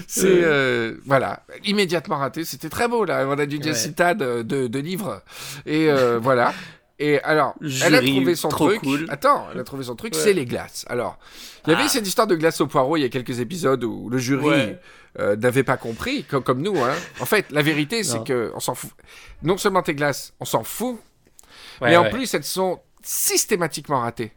C'est 0.08 0.26
euh, 0.26 0.96
voilà, 1.04 1.42
immédiatement 1.64 2.16
raté. 2.16 2.44
C'était 2.44 2.68
très 2.68 2.88
beau 2.88 3.04
là. 3.04 3.24
On 3.28 3.38
a 3.38 3.46
du 3.46 3.62
Jessica 3.62 4.14
de, 4.14 4.42
de, 4.42 4.66
de 4.66 4.78
livres 4.78 5.22
et 5.64 5.88
euh, 5.90 6.18
voilà. 6.20 6.54
Et 6.98 7.20
alors, 7.22 7.54
elle 7.84 7.94
a 7.94 8.00
trouvé 8.00 8.34
son 8.34 8.48
truc. 8.48 8.80
cool. 8.80 9.04
Attends, 9.10 9.48
elle 9.52 9.60
a 9.60 9.64
trouvé 9.64 9.84
son 9.84 9.96
truc, 9.96 10.14
Ouais. 10.14 10.20
c'est 10.20 10.32
les 10.32 10.46
glaces. 10.46 10.86
Alors, 10.88 11.18
il 11.66 11.70
y 11.70 11.74
avait 11.74 11.84
Ah. 11.84 11.88
cette 11.88 12.06
histoire 12.06 12.26
de 12.26 12.34
glace 12.36 12.60
au 12.62 12.66
poireau 12.66 12.96
il 12.96 13.00
y 13.02 13.04
a 13.04 13.08
quelques 13.10 13.38
épisodes 13.40 13.84
où 13.84 14.08
le 14.08 14.16
jury 14.18 14.44
Ouais. 14.46 14.80
euh, 15.18 15.36
n'avait 15.36 15.62
pas 15.62 15.76
compris, 15.76 16.24
comme, 16.24 16.42
comme 16.42 16.62
nous. 16.62 16.78
Hein. 16.82 16.94
En 17.20 17.26
fait, 17.26 17.46
la 17.50 17.60
vérité, 17.62 18.02
c'est 18.02 18.24
que 18.24 18.50
on 18.54 18.60
s'en 18.60 18.74
fout. 18.74 18.90
Non 19.42 19.58
seulement 19.58 19.82
tes 19.82 19.94
glaces, 19.94 20.32
on 20.40 20.44
s'en 20.46 20.64
fout, 20.64 20.98
Ouais, 21.82 21.90
mais 21.90 21.96
en 21.98 22.08
plus, 22.08 22.32
elles 22.32 22.44
sont 22.44 22.80
systématiquement 23.02 24.00
ratées. 24.00 24.32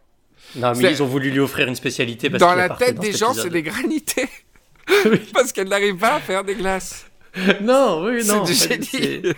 Non, 0.58 0.74
c'est- 0.74 0.82
mais 0.82 0.92
ils 0.92 1.02
ont 1.02 1.08
voulu 1.08 1.30
lui 1.32 1.40
offrir 1.40 1.68
une 1.70 1.76
spécialité 1.76 2.30
parce 2.30 2.42
Dans 2.42 2.56
la 2.56 2.70
tête 2.70 2.96
dans 2.96 3.02
des 3.02 3.14
gens, 3.14 3.34
c'est 3.34 3.50
des 3.50 3.62
granités. 3.64 4.28
Parce 5.34 5.52
qu'elles 5.54 5.68
n'arrivent 5.70 5.98
pas 5.98 6.16
à 6.16 6.20
faire 6.20 6.44
des 6.44 6.56
glaces. 6.56 7.06
Non, 7.62 8.04
oui, 8.06 8.24
C'est 8.24 8.34
non. 8.34 8.44
du 8.44 8.52
en 8.52 8.56
fait, 8.56 8.84
génie. 8.84 9.22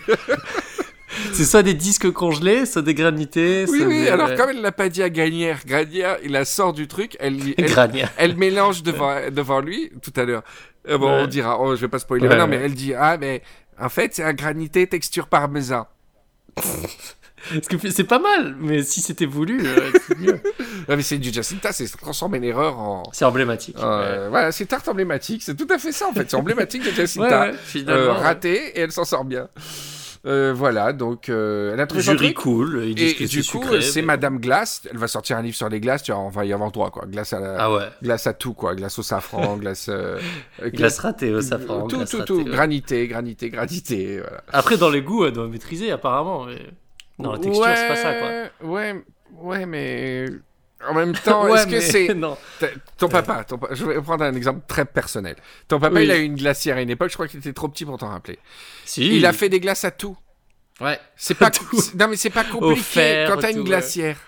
c'est- 1.32 1.44
soit 1.44 1.62
des 1.62 1.74
disques 1.74 2.10
congelés, 2.10 2.66
soit 2.66 2.82
des 2.82 2.94
granités. 2.94 3.64
Oui, 3.68 3.78
soit 3.78 3.86
oui, 3.86 4.02
des- 4.02 4.08
alors 4.08 4.28
ouais. 4.30 4.36
comme 4.36 4.50
elle 4.50 4.60
l'a 4.62 4.72
pas 4.72 4.88
dit 4.88 5.02
à 5.02 5.10
Gagnère, 5.10 5.60
Gagnère, 5.66 6.18
il 6.24 6.32
la 6.32 6.44
sort 6.44 6.72
du 6.72 6.88
truc, 6.88 7.16
elle, 7.20 7.38
elle, 7.56 7.66
Granière. 7.66 8.10
elle 8.16 8.36
mélange 8.36 8.82
devant, 8.82 9.14
devant 9.30 9.60
lui 9.60 9.90
tout 10.02 10.12
à 10.16 10.24
l'heure. 10.24 10.42
Euh, 10.88 10.98
bon, 10.98 11.06
Ouais. 11.16 11.22
on 11.22 11.26
dira, 11.26 11.60
oh, 11.60 11.76
je 11.76 11.80
vais 11.82 11.88
pas 11.88 11.98
spoiler. 12.00 12.26
Ouais, 12.28 12.34
non, 12.36 12.42
ouais. 12.44 12.48
mais 12.48 12.56
elle 12.56 12.74
dit, 12.74 12.92
ah, 12.94 13.16
mais 13.20 13.42
en 13.80 13.88
fait, 13.88 14.14
c'est 14.14 14.24
un 14.24 14.32
granité 14.34 14.86
texture 14.86 15.28
parmesan. 15.28 15.86
Parce 17.52 17.66
que 17.66 17.90
c'est 17.90 18.04
pas 18.04 18.20
mal, 18.20 18.54
mais 18.60 18.84
si 18.84 19.00
c'était 19.00 19.26
voulu, 19.26 19.66
euh, 19.66 19.90
c'est 20.06 20.16
mieux. 20.16 20.40
Non, 20.88 20.96
mais 20.96 21.02
c'est 21.02 21.18
du 21.18 21.32
Jacinta, 21.32 21.72
c'est 21.72 21.88
transformer 21.96 22.38
une 22.38 22.44
erreur 22.44 22.78
en. 22.78 23.02
C'est 23.12 23.24
emblématique. 23.24 23.74
euh, 23.80 24.28
Voilà, 24.30 24.52
c'est 24.52 24.64
tarte 24.66 24.86
emblématique, 24.86 25.42
c'est 25.42 25.56
tout 25.56 25.66
à 25.68 25.78
fait 25.78 25.90
ça 25.90 26.06
en 26.08 26.12
fait. 26.12 26.30
C'est 26.30 26.36
emblématique 26.36 26.82
de 26.84 26.90
Ouais, 26.90 26.94
Jacinta. 26.94 27.40
ouais, 27.50 27.54
finalement. 27.64 28.00
Euh, 28.00 28.12
raté 28.12 28.54
et 28.76 28.80
elle 28.80 28.92
s'en 28.92 29.04
sort 29.04 29.24
bien. 29.24 29.48
Euh, 30.24 30.52
voilà, 30.54 30.92
donc 30.92 31.28
euh, 31.28 31.72
elle 31.74 31.80
a 31.80 31.86
trouvé 31.86 32.02
Jury 32.04 32.32
cool, 32.32 32.82
ils 32.86 32.94
disent 32.94 33.10
Et 33.10 33.14
que 33.16 33.24
du 33.24 33.42
coup, 33.42 33.64
c'est 33.80 34.02
mais- 34.02 34.06
Madame 34.06 34.38
Glace. 34.38 34.82
Elle 34.88 34.96
va 34.98 35.08
sortir 35.08 35.36
un 35.36 35.42
livre 35.42 35.56
sur 35.56 35.68
les 35.68 35.80
glaces. 35.80 36.04
Tu 36.04 36.12
vois, 36.12 36.20
on 36.20 36.28
va 36.28 36.44
y 36.44 36.52
avoir 36.52 36.70
droit, 36.70 36.90
quoi. 36.90 37.06
Glace 37.06 37.32
à 37.32 37.40
la, 37.40 37.56
Ah 37.58 37.72
ouais, 37.72 37.88
glace 38.02 38.28
à 38.28 38.32
tout, 38.32 38.52
quoi. 38.54 38.76
Glace 38.76 38.96
au 39.00 39.02
safran, 39.02 39.56
glace. 39.56 39.88
euh, 39.88 40.20
glace 40.66 41.00
ratée 41.00 41.34
au 41.34 41.40
safran. 41.40 41.88
Tout, 41.88 41.96
glace 41.96 42.10
tout, 42.10 42.18
ratée, 42.18 42.26
tout. 42.26 42.38
ouais. 42.38 42.44
Granité, 42.44 43.08
granité, 43.08 43.50
granité. 43.50 44.20
Voilà. 44.20 44.44
Après, 44.52 44.76
dans 44.76 44.90
les 44.90 45.02
goûts, 45.02 45.24
elle 45.24 45.32
doit 45.32 45.48
maîtriser 45.48 45.90
apparemment. 45.90 46.44
mais- 46.46 46.70
Non, 47.18 47.32
la 47.32 47.38
texture, 47.38 47.64
c'est 47.74 47.88
pas 47.88 47.96
ça, 47.96 48.14
quoi. 48.14 48.68
Ouais, 48.70 49.04
ouais, 49.40 49.66
mais. 49.66 50.26
En 50.88 50.94
même 50.94 51.12
temps, 51.14 51.44
Ouais, 51.48 51.58
est-ce 51.58 51.66
que 51.66 51.80
c'est. 51.80 52.14
Non. 52.14 52.36
Ton 52.98 53.08
papa, 53.08 53.44
ton 53.44 53.58
je 53.70 53.84
vais 53.84 54.00
prendre 54.00 54.24
un 54.24 54.34
exemple 54.34 54.62
très 54.66 54.84
personnel. 54.84 55.36
Ton 55.68 55.78
papa, 55.78 55.96
Oui. 55.96 56.04
il 56.04 56.10
a 56.10 56.16
eu 56.18 56.24
une 56.24 56.36
glacière 56.36 56.76
à 56.76 56.82
une 56.82 56.90
époque, 56.90 57.08
je 57.10 57.14
crois 57.14 57.28
qu'il 57.28 57.38
était 57.40 57.52
trop 57.52 57.68
petit 57.68 57.84
pour 57.84 57.98
t'en 57.98 58.08
rappeler. 58.08 58.38
Si. 58.84 59.16
Il 59.16 59.26
a 59.26 59.32
fait 59.32 59.48
des 59.48 59.60
glaces 59.60 59.84
à 59.84 59.90
tout. 59.90 60.16
Ouais. 60.80 60.98
C'est 61.16 61.34
pas 61.34 61.50
Tout. 61.52 61.66
non 61.98 62.08
mais 62.08 62.16
c'est 62.16 62.30
pas 62.30 62.44
compliqué 62.44 62.80
fer, 62.80 63.30
quand 63.30 63.40
t'as 63.40 63.52
une 63.52 63.58
ouais. 63.58 63.64
glacière. 63.64 64.18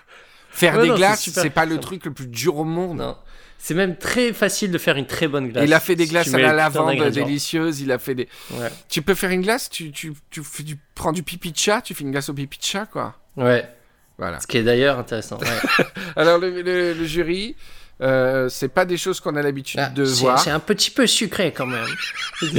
Faire 0.49 0.75
Ouais, 0.75 0.83
des 0.83 0.89
non, 0.89 0.95
glaces, 0.95 1.29
c'est 1.29 1.49
pas 1.49 1.65
le 1.65 1.79
truc 1.79 2.05
le 2.05 2.13
plus 2.13 2.27
dur 2.27 2.55
au 2.57 2.63
monde. 2.63 2.97
Non. 2.99 3.17
C'est 3.57 3.73
même 3.73 3.97
très 3.97 4.31
facile 4.31 4.71
de 4.71 4.77
faire 4.77 4.95
une 4.95 5.07
très 5.07 5.27
bonne 5.27 5.49
glace. 5.49 5.63
Il 5.65 5.73
a 5.73 5.79
fait 5.79 5.95
des 5.95 6.05
si 6.05 6.11
glaces 6.11 6.29
tu 6.29 6.35
à 6.35 6.39
la 6.39 6.53
lavande 6.53 7.09
délicieuses, 7.09 7.81
il 7.81 7.91
a 7.91 7.97
fait 7.99 8.15
des 8.15 8.29
Ouais. 8.51 8.69
Tu 8.87 9.01
peux 9.01 9.15
faire 9.15 9.31
une 9.31 9.41
glace, 9.41 9.69
tu 9.69 9.91
tu 9.91 10.13
tu 10.29 10.41
du 10.63 10.77
prends 10.93 11.11
du 11.11 11.23
pipi 11.23 11.51
de 11.51 11.57
chat, 11.57 11.81
tu 11.81 11.93
fais 11.93 12.03
une 12.03 12.11
glace 12.11 12.29
au 12.29 12.33
pipi 12.33 12.57
de 12.59 12.63
chat 12.63 12.85
quoi. 12.85 13.15
Ouais. 13.35 13.67
Voilà. 14.17 14.39
Ce 14.39 14.47
qui 14.47 14.57
est 14.57 14.63
d'ailleurs 14.63 14.97
intéressant. 14.99 15.37
ouais. 15.39 15.85
Alors 16.15 16.37
le, 16.37 16.61
le- 16.61 16.93
le 16.93 17.05
jury 17.05 17.55
euh, 18.01 18.49
c'est 18.49 18.67
pas 18.67 18.83
des 18.83 18.97
choses 18.97 19.21
qu'on 19.21 19.35
a 19.37 19.41
l'habitude 19.41 19.79
Ah, 19.81 19.89
de 19.89 20.03
voir. 20.03 20.37
C'est 20.39 20.49
un 20.49 20.59
petit 20.59 20.91
peu 20.91 21.07
sucré 21.07 21.53
quand 21.55 21.65
même. 21.65 21.87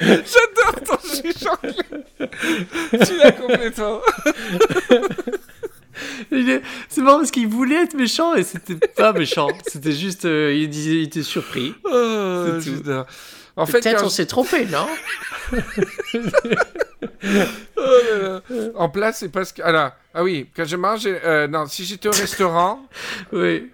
J'adore 0.00 0.80
ton 0.84 0.98
chuchon. 0.98 1.56
tu 3.06 3.16
l'as 3.18 3.32
complètement. 3.32 4.00
C'est 6.88 7.00
marrant 7.02 7.18
parce 7.18 7.30
qu'il 7.30 7.46
voulait 7.46 7.82
être 7.84 7.94
méchant 7.94 8.34
et 8.34 8.42
c'était 8.42 8.74
pas 8.74 9.12
méchant. 9.12 9.48
C'était 9.68 9.92
juste, 9.92 10.24
euh, 10.24 10.52
il 10.54 10.68
disait, 10.68 10.96
il 10.96 11.02
était 11.04 11.22
surpris. 11.22 11.74
Oh. 11.84 12.58
En 13.56 13.66
fait, 13.66 13.80
Peut-être 13.80 14.00
quand 14.00 14.06
on 14.06 14.10
s'est 14.10 14.26
trompé, 14.26 14.66
non? 14.66 14.86
En 18.76 18.88
place, 18.88 19.18
c'est 19.20 19.28
parce 19.30 19.52
que. 19.52 19.62
Alors, 19.62 19.90
ah 20.14 20.22
oui, 20.22 20.48
quand 20.54 20.64
je 20.64 20.76
mange. 20.76 21.02
euh, 21.06 21.46
non, 21.48 21.66
si 21.66 21.84
j'étais 21.84 22.08
au 22.08 22.12
restaurant, 22.12 22.80
Oui. 23.32 23.70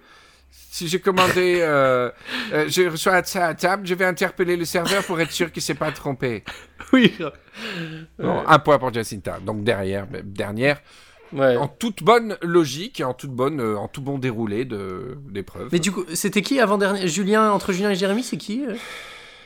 si 0.51 0.87
j'ai 0.87 0.99
commandé. 0.99 1.59
Euh, 1.61 2.09
euh, 2.53 2.65
je 2.67 2.83
reçois 2.89 3.23
ça 3.23 3.47
à 3.47 3.53
table, 3.53 3.85
je 3.87 3.93
vais 3.93 4.05
interpeller 4.05 4.55
le 4.55 4.65
serveur 4.65 5.03
pour 5.03 5.19
être 5.19 5.31
sûr 5.31 5.51
qu'il 5.51 5.61
s'est 5.61 5.75
pas 5.75 5.91
trompé. 5.91 6.43
Oui. 6.93 7.13
Bon, 8.17 8.43
un 8.47 8.59
point 8.59 8.77
pour 8.79 8.93
Jacinta. 8.93 9.39
Donc 9.45 9.63
derrière, 9.65 10.07
euh, 10.13 10.21
dernière, 10.23 10.79
Ouais. 11.33 11.57
en 11.57 11.67
toute 11.67 12.01
bonne 12.03 12.37
logique 12.41 13.01
et 13.01 13.03
en 13.03 13.13
toute 13.13 13.31
bonne, 13.31 13.59
euh, 13.59 13.75
en 13.77 13.89
tout 13.89 14.01
bon 14.01 14.17
déroulé 14.17 14.63
de 14.63 15.17
d'épreuve. 15.29 15.67
Mais 15.73 15.79
du 15.79 15.91
coup, 15.91 16.05
c'était 16.13 16.41
qui 16.41 16.61
avant 16.61 16.77
dernier 16.77 17.05
Julien 17.09 17.51
entre 17.51 17.73
Julien 17.73 17.89
et 17.91 17.95
Jérémy, 17.95 18.23
c'est 18.23 18.37
qui 18.37 18.63
euh? 18.65 18.75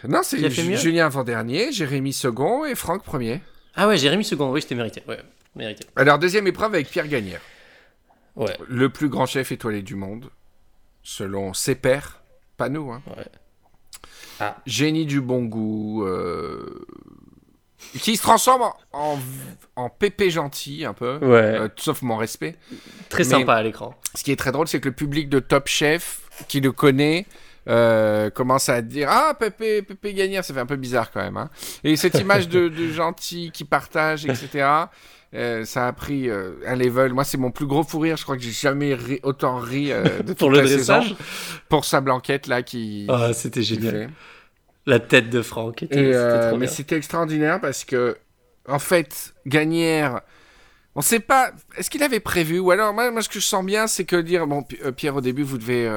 Non, 0.07 0.19
c'est 0.21 0.47
Julien 0.77 1.07
avant 1.07 1.23
dernier, 1.23 1.71
Jérémy 1.71 2.13
second 2.13 2.65
et 2.65 2.75
Franck 2.75 3.03
premier. 3.03 3.41
Ah 3.75 3.87
ouais, 3.87 3.97
Jérémy 3.97 4.23
second. 4.23 4.51
Oui, 4.51 4.61
c'était 4.61 4.75
mérité. 4.75 5.03
Ouais, 5.07 5.19
mérité. 5.55 5.85
Alors 5.95 6.19
deuxième 6.19 6.47
épreuve 6.47 6.73
avec 6.73 6.89
Pierre 6.89 7.07
Gagnère, 7.07 7.41
Ouais. 8.35 8.55
le 8.67 8.89
plus 8.89 9.09
grand 9.09 9.25
chef 9.25 9.51
étoilé 9.51 9.81
du 9.81 9.95
monde, 9.95 10.29
selon 11.03 11.53
ses 11.53 11.75
pairs, 11.75 12.21
pas 12.57 12.69
nous. 12.69 12.91
Hein. 12.91 13.01
Ouais. 13.15 13.25
Ah. 14.39 14.57
Génie 14.65 15.05
du 15.05 15.21
bon 15.21 15.43
goût, 15.45 16.03
euh, 16.05 16.85
qui 17.99 18.15
se 18.17 18.21
transforme 18.21 18.61
en, 18.63 18.75
en, 18.93 19.19
en 19.75 19.89
pépé 19.89 20.29
gentil 20.31 20.85
un 20.85 20.93
peu, 20.93 21.17
Ouais. 21.17 21.27
euh, 21.59 21.69
sauf 21.77 22.01
mon 22.01 22.17
respect. 22.17 22.55
Très 23.09 23.23
mais- 23.23 23.29
sympa 23.29 23.53
à 23.55 23.63
l'écran. 23.63 23.95
Ce 24.15 24.23
qui 24.23 24.31
est 24.31 24.35
très 24.35 24.51
drôle, 24.51 24.67
c'est 24.67 24.79
que 24.79 24.89
le 24.89 24.95
public 24.95 25.29
de 25.29 25.39
Top 25.39 25.67
Chef, 25.67 26.21
qui 26.47 26.59
le 26.61 26.71
connaît, 26.71 27.25
euh, 27.67 28.29
commence 28.29 28.69
à 28.69 28.81
dire 28.81 29.07
Ah, 29.11 29.33
Pépé, 29.39 29.81
Pépé 29.81 30.13
Gagnère, 30.13 30.43
ça 30.43 30.53
fait 30.53 30.59
un 30.59 30.65
peu 30.65 30.75
bizarre 30.77 31.11
quand 31.11 31.21
même. 31.21 31.37
hein. 31.37 31.49
Et 31.83 31.95
cette 31.95 32.15
image 32.19 32.49
de, 32.49 32.67
de 32.69 32.87
gentil 32.87 33.51
qui 33.51 33.63
partage, 33.65 34.25
etc., 34.25 34.67
euh, 35.33 35.63
ça 35.63 35.87
a 35.87 35.93
pris 35.93 36.29
euh, 36.29 36.55
un 36.67 36.75
level. 36.75 37.13
Moi, 37.13 37.23
c'est 37.23 37.37
mon 37.37 37.51
plus 37.51 37.65
gros 37.65 37.83
fou 37.83 37.99
rire. 37.99 38.17
Je 38.17 38.23
crois 38.23 38.35
que 38.35 38.43
j'ai 38.43 38.51
jamais 38.51 38.93
ri- 38.95 39.21
autant 39.23 39.57
ri 39.59 39.91
euh, 39.91 40.03
de 40.23 40.33
Pour 40.33 40.49
le 40.51 40.67
saison. 40.67 40.97
dressage 40.97 41.15
Pour 41.69 41.85
sa 41.85 42.01
blanquette, 42.01 42.47
là, 42.47 42.63
qui. 42.63 43.05
Ah, 43.09 43.31
c'était 43.33 43.63
génial. 43.63 44.09
La 44.87 44.99
tête 44.99 45.29
de 45.29 45.41
Franck 45.41 45.83
était, 45.83 46.09
Et, 46.09 46.47
trop 46.49 46.57
mais 46.57 46.67
c'était 46.67 46.97
extraordinaire 46.97 47.61
parce 47.61 47.85
que, 47.85 48.17
en 48.67 48.79
fait, 48.79 49.33
Gagnère, 49.45 50.21
on 50.95 51.01
sait 51.01 51.19
pas, 51.19 51.51
est-ce 51.77 51.89
qu'il 51.89 52.03
avait 52.03 52.19
prévu? 52.19 52.59
Ou 52.59 52.71
alors, 52.71 52.91
moi, 52.93 53.09
moi, 53.11 53.21
ce 53.21 53.29
que 53.29 53.39
je 53.39 53.45
sens 53.45 53.63
bien, 53.63 53.85
c'est 53.87 54.03
que 54.05 54.15
dire, 54.17 54.47
bon, 54.47 54.63
Pi- 54.63 54.79
Pierre, 54.97 55.15
au 55.15 55.21
début, 55.21 55.43
vous 55.43 55.59
devez 55.59 55.87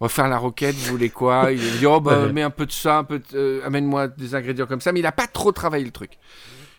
euh, 0.00 0.04
refaire 0.04 0.28
la 0.28 0.38
roquette, 0.38 0.74
vous 0.76 0.90
voulez 0.90 1.10
quoi 1.10 1.52
Il 1.52 1.78
dit, 1.78 1.86
oh, 1.86 2.00
bah, 2.00 2.20
Ouais. 2.26 2.32
mets 2.32 2.42
un 2.42 2.50
peu 2.50 2.66
de 2.66 2.72
ça, 2.72 2.98
un 2.98 3.04
peu 3.04 3.18
de- 3.18 3.24
euh, 3.34 3.60
amène-moi 3.66 4.08
des 4.08 4.34
ingrédients 4.34 4.66
comme 4.66 4.80
ça, 4.80 4.92
mais 4.92 5.00
il 5.00 5.06
a 5.06 5.12
pas 5.12 5.26
trop 5.26 5.52
travaillé 5.52 5.84
le 5.84 5.90
truc. 5.90 6.12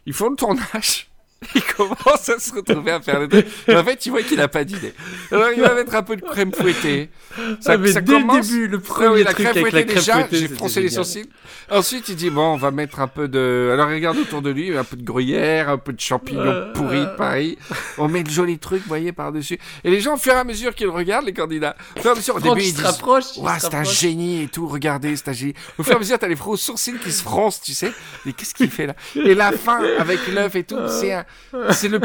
Ils 0.05 0.13
font 0.13 0.29
le 0.29 0.35
tournage. 0.35 1.10
Il 1.55 1.63
commence 1.63 2.29
à 2.29 2.37
se 2.37 2.53
retrouver 2.53 2.91
à 2.91 3.01
faire 3.01 3.19
le 3.19 3.27
truc. 3.27 3.47
Mais 3.67 3.75
en 3.75 3.83
fait, 3.83 3.97
tu 3.97 4.11
vois 4.11 4.21
qu'il 4.21 4.39
a 4.39 4.47
pas 4.47 4.63
d'idée. 4.63 4.93
Alors, 5.31 5.47
il 5.55 5.61
va 5.61 5.73
mettre 5.73 5.95
un 5.95 6.03
peu 6.03 6.15
de 6.15 6.21
crème 6.21 6.51
fouettée. 6.53 7.09
Ça, 7.59 7.73
Ah, 7.73 7.77
mais 7.77 7.91
ça 7.91 8.01
dès 8.01 8.13
commence... 8.13 8.35
le 8.37 8.41
début, 8.41 8.67
le 8.67 8.77
Ah 8.77 8.87
premier 8.87 9.07
oui, 9.09 9.23
la 9.23 9.33
truc 9.33 9.47
crème 9.47 9.57
avec 9.57 9.73
la 9.73 9.79
fouettée 9.79 9.85
crème 9.85 9.97
déjà, 9.99 10.13
fouettée, 10.19 10.37
j'ai 10.37 10.47
froncé 10.49 10.81
les 10.81 10.89
sourcils. 10.89 11.29
Ensuite, 11.71 12.09
il 12.09 12.15
dit 12.15 12.29
bon, 12.29 12.53
on 12.53 12.57
va 12.57 12.69
mettre 12.69 12.99
un 12.99 13.07
peu 13.07 13.27
de. 13.27 13.71
Alors, 13.73 13.89
il 13.89 13.95
regarde 13.95 14.17
autour 14.19 14.43
de 14.43 14.51
lui, 14.51 14.77
un 14.77 14.83
peu 14.83 14.95
de 14.97 15.03
gruyère, 15.03 15.69
un 15.69 15.77
peu 15.79 15.93
de 15.93 15.99
champignons 15.99 16.41
Euh, 16.41 16.73
pourris 16.73 16.99
de 17.01 17.15
Paris. 17.17 17.57
On 17.97 18.07
met 18.07 18.21
de 18.23 18.29
jolis 18.29 18.59
trucs, 18.59 18.83
vous 18.83 18.87
voyez, 18.87 19.11
par-dessus. 19.11 19.57
Et 19.83 19.89
les 19.89 19.99
gens, 19.99 20.13
au 20.13 20.17
fur 20.17 20.33
et 20.33 20.37
à 20.37 20.43
mesure 20.43 20.75
qu'ils 20.75 20.87
le 20.87 20.91
regardent, 20.93 21.25
les 21.25 21.33
candidats, 21.33 21.75
au 21.97 22.01
fur 22.01 22.11
et 22.11 22.13
à 22.13 22.15
mesure, 22.17 22.35
au 22.35 22.39
début, 22.39 22.61
il 22.61 22.67
ils 22.67 22.71
se 22.71 22.75
disent 22.75 22.85
se 22.85 23.59
c'est 23.59 23.73
un 23.75 23.83
génie 23.83 24.43
et 24.43 24.47
tout, 24.47 24.67
regardez, 24.67 25.15
c'est 25.15 25.29
un 25.29 25.33
génie. 25.33 25.53
Au 25.79 25.83
fur 25.83 25.93
et 25.93 25.95
à 25.95 25.99
mesure, 25.99 26.19
t'as 26.19 26.27
les 26.27 26.35
gros 26.35 26.55
sourcils 26.55 26.99
qui 27.03 27.11
se 27.11 27.23
froncent, 27.23 27.61
tu 27.61 27.73
sais. 27.73 27.91
Mais 28.25 28.33
qu'est-ce 28.33 28.53
qu'il 28.53 28.69
fait 28.69 28.85
là? 28.85 28.95
Et 29.15 29.33
la 29.33 29.51
fin, 29.51 29.81
avec 29.97 30.19
l'œuf 30.27 30.55
et 30.55 30.63
tout, 30.63 30.77
c'est 30.87 31.13
un. 31.13 31.25
C'est 31.71 31.87
le. 31.87 31.99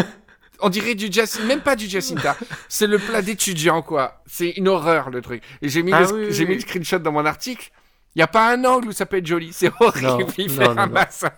On 0.61 0.71
dirait 0.71 0.95
du 0.95 1.13
Jacinta, 1.13 1.45
même 1.45 1.61
pas 1.61 1.77
du 1.77 1.87
Jacinta. 1.87 2.37
C'est 2.69 2.87
le 2.87 2.99
plat 2.99 3.21
d'étudiant, 3.21 3.83
quoi. 3.83 4.23
C'est 4.27 4.51
une 4.51 4.69
horreur, 4.69 5.11
le 5.11 5.21
truc. 5.21 5.43
Et 5.61 5.69
j'ai 5.69 5.83
mis, 5.83 5.93
Ah 5.93 6.01
le, 6.01 6.07
oui, 6.07 6.25
oui, 6.29 6.33
j'ai 6.33 6.47
mis 6.47 6.55
le 6.55 6.61
screenshot 6.61 6.99
dans 6.99 7.13
mon 7.13 7.27
article. 7.27 7.71
Il 8.15 8.21
n'y 8.21 8.23
a 8.23 8.27
pas 8.27 8.51
un 8.51 8.65
angle 8.65 8.89
où 8.89 8.93
ça 8.93 9.05
peut 9.05 9.19
être 9.19 9.27
joli. 9.27 9.53
C'est 9.53 9.71
horrible. 9.81 10.07
Non, 10.07 10.19
Il 10.39 10.49
fait 10.51 10.65
non, 10.65 10.79
un 10.79 10.87
non. 10.87 10.93
massacre. 10.93 11.37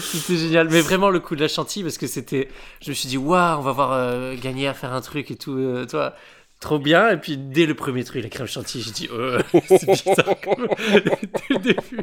C'était 0.00 0.36
génial, 0.36 0.68
mais 0.70 0.80
vraiment 0.80 1.10
le 1.10 1.20
coup 1.20 1.36
de 1.36 1.40
la 1.42 1.48
chantilly 1.48 1.82
parce 1.82 1.98
que 1.98 2.06
c'était. 2.06 2.48
Je 2.80 2.90
me 2.90 2.94
suis 2.94 3.08
dit, 3.08 3.18
waouh, 3.18 3.58
on 3.58 3.62
va 3.62 3.72
voir 3.72 3.92
euh, 3.92 4.34
Gagnère 4.40 4.76
faire 4.76 4.92
un 4.92 5.00
truc 5.00 5.30
et 5.30 5.36
tout, 5.36 5.56
euh, 5.58 5.84
toi. 5.86 6.14
Trop 6.60 6.78
bien. 6.78 7.10
Et 7.10 7.16
puis 7.16 7.36
dès 7.36 7.66
le 7.66 7.74
premier 7.74 8.04
truc, 8.04 8.22
la 8.22 8.28
crème 8.28 8.46
chantilly, 8.46 8.82
j'ai 8.84 8.90
dit, 8.92 9.08
euh, 9.12 9.40
c'est 9.68 9.86
bizarre. 9.86 10.34
dès 10.92 11.54
le 11.54 11.58
début, 11.58 12.00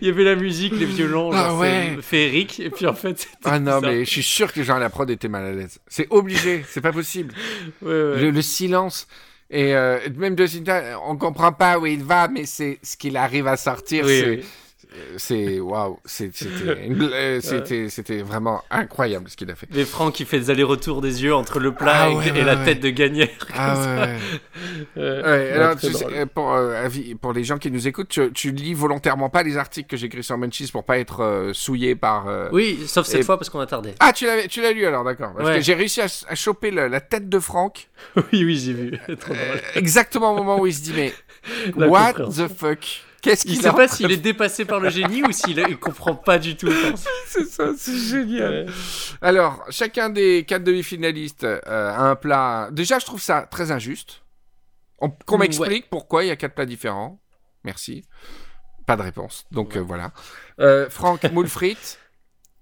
il 0.00 0.06
y 0.06 0.10
avait 0.10 0.24
la 0.24 0.36
musique, 0.36 0.74
les 0.76 0.86
violons, 0.86 1.30
Ah 1.32 1.48
genre, 1.48 1.58
ouais. 1.60 1.96
féerique. 2.02 2.60
Et 2.60 2.70
puis 2.70 2.86
en 2.86 2.94
fait, 2.94 3.18
c'était 3.20 3.34
Ah 3.44 3.58
non, 3.58 3.76
bizarre. 3.76 3.82
mais 3.92 4.04
je 4.04 4.10
suis 4.10 4.22
sûr 4.22 4.52
que 4.52 4.62
genre 4.62 4.78
la 4.78 4.90
prod 4.90 5.08
était 5.10 5.28
mal 5.28 5.44
à 5.44 5.52
l'aise. 5.52 5.78
C'est 5.86 6.06
obligé, 6.10 6.64
c'est 6.68 6.80
pas 6.80 6.92
possible. 6.92 7.32
Ouais, 7.82 7.88
ouais. 7.90 8.20
Le, 8.22 8.30
le 8.30 8.42
silence. 8.42 9.06
Et 9.50 9.74
euh, 9.76 10.00
même 10.16 10.36
Jacinta, 10.36 11.00
on 11.06 11.16
comprend 11.16 11.52
pas 11.52 11.78
où 11.78 11.86
il 11.86 12.02
va, 12.02 12.26
mais 12.26 12.46
c'est 12.46 12.78
ce 12.82 12.96
qu'il 12.96 13.16
arrive 13.16 13.46
à 13.46 13.56
sortir. 13.56 14.04
Oui, 14.04 14.18
c'est, 14.20 14.28
oui. 14.28 14.44
C'est 15.16 15.60
waouh, 15.60 15.98
c'est- 16.04 16.30
c'était, 16.34 16.88
bl- 16.88 17.10
euh, 17.12 17.88
c'était, 17.88 18.22
vraiment 18.22 18.62
incroyable 18.70 19.28
ce 19.28 19.36
qu'il 19.36 19.50
a 19.50 19.54
fait. 19.54 19.66
Mais 19.74 19.84
Franck 19.84 20.14
qui 20.14 20.24
fait 20.24 20.38
des 20.40 20.50
allers-retours 20.50 21.00
des 21.00 21.22
yeux 21.24 21.34
entre 21.34 21.58
le 21.58 21.72
plat 21.72 22.04
Ah 22.04 22.10
et, 22.10 22.14
ouais, 22.14 22.28
et 22.28 22.32
ouais, 22.32 22.44
la 22.44 22.56
ouais. 22.56 22.64
tête 22.64 22.80
de 22.80 22.90
Gagnère. 22.90 23.28
Ah 23.54 24.06
alors, 24.96 25.76
tu 25.76 25.92
sais, 25.92 26.06
euh, 26.12 26.26
pour, 26.26 26.52
euh, 26.52 26.88
les 27.34 27.44
gens 27.44 27.58
qui 27.58 27.70
nous 27.70 27.86
écoutent, 27.88 28.08
tu, 28.08 28.32
tu 28.32 28.52
lis 28.52 28.74
volontairement 28.74 29.28
pas 29.30 29.42
les 29.42 29.56
articles 29.56 29.88
que 29.88 29.96
j'écris 29.96 30.22
sur 30.22 30.36
Munchies 30.38 30.70
pour 30.72 30.84
pas 30.84 30.98
être 30.98 31.22
euh, 31.22 31.52
souillé 31.52 31.94
par. 31.94 32.28
euh, 32.28 32.48
Oui, 32.52 32.78
sauf 32.86 33.06
cette 33.06 33.20
Et- 33.20 33.24
fois 33.24 33.38
parce 33.38 33.50
qu'on 33.50 33.60
a 33.60 33.66
tardé. 33.66 33.94
Ah, 34.00 34.12
tu 34.12 34.26
l'as, 34.26 34.46
tu 34.48 34.60
l'as 34.62 34.72
lu 34.72 34.86
alors, 34.86 35.04
d'accord. 35.04 35.32
J'ai 35.60 35.74
réussi 35.74 36.00
à, 36.00 36.06
à 36.28 36.34
choper 36.34 36.70
la 36.70 37.00
tête 37.00 37.28
de 37.28 37.38
Franck 37.38 37.88
oui, 38.16 38.44
oui, 38.44 38.56
j'ai 38.58 38.72
vu. 38.72 38.90
Trop 39.20 39.32
euh, 39.34 39.56
exactement 39.74 40.32
au 40.32 40.36
moment 40.36 40.60
où 40.60 40.66
il 40.66 40.74
se 40.74 40.82
dit 40.82 40.92
mais 40.94 41.12
what 41.76 42.14
the 42.14 42.48
fuck? 42.48 43.05
Qu'est-ce 43.26 43.46
Il 43.46 43.52
qu'il 43.54 43.60
sait 43.62 43.68
a 43.68 43.72
pas 43.72 43.88
s'il 43.88 44.10
est 44.12 44.16
dépassé 44.16 44.64
par 44.64 44.80
le 44.80 44.88
génie 44.90 45.22
ou 45.22 45.32
s'il 45.32 45.58
il 45.58 45.76
comprend 45.78 46.14
pas 46.14 46.38
du 46.38 46.56
tout. 46.56 46.70
C'est 47.26 47.44
ça, 47.46 47.72
c'est 47.76 47.96
génial. 47.98 48.66
Ouais. 48.66 48.72
Alors, 49.20 49.64
chacun 49.70 50.08
des 50.10 50.44
quatre 50.46 50.62
demi-finalistes 50.64 51.44
euh, 51.44 51.60
a 51.66 52.02
un 52.02 52.14
plat. 52.16 52.68
Déjà, 52.72 52.98
je 52.98 53.04
trouve 53.04 53.20
ça 53.20 53.42
très 53.42 53.70
injuste. 53.72 54.22
On- 54.98 55.10
Qu'on 55.10 55.34
Ouais. 55.38 55.40
m'explique 55.46 55.90
pourquoi 55.90 56.24
il 56.24 56.28
y 56.28 56.30
a 56.30 56.36
quatre 56.36 56.54
plats 56.54 56.64
différents. 56.66 57.20
Merci. 57.64 58.04
Pas 58.86 58.96
de 58.96 59.02
réponse. 59.02 59.44
Donc 59.50 59.76
euh, 59.76 59.80
voilà. 59.80 60.12
Euh, 60.60 60.88
Franck 60.88 61.24
moule 61.32 61.48
frites, 61.48 61.98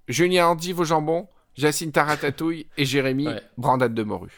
Julien 0.08 0.48
endive 0.48 0.80
au 0.80 0.84
jambon, 0.84 1.28
Jacinta 1.56 2.02
ratatouille 2.04 2.66
et 2.76 2.84
Jérémy 2.84 3.28
Ouais. 3.28 3.42
brandade 3.58 3.94
de 3.94 4.02
morue. 4.02 4.32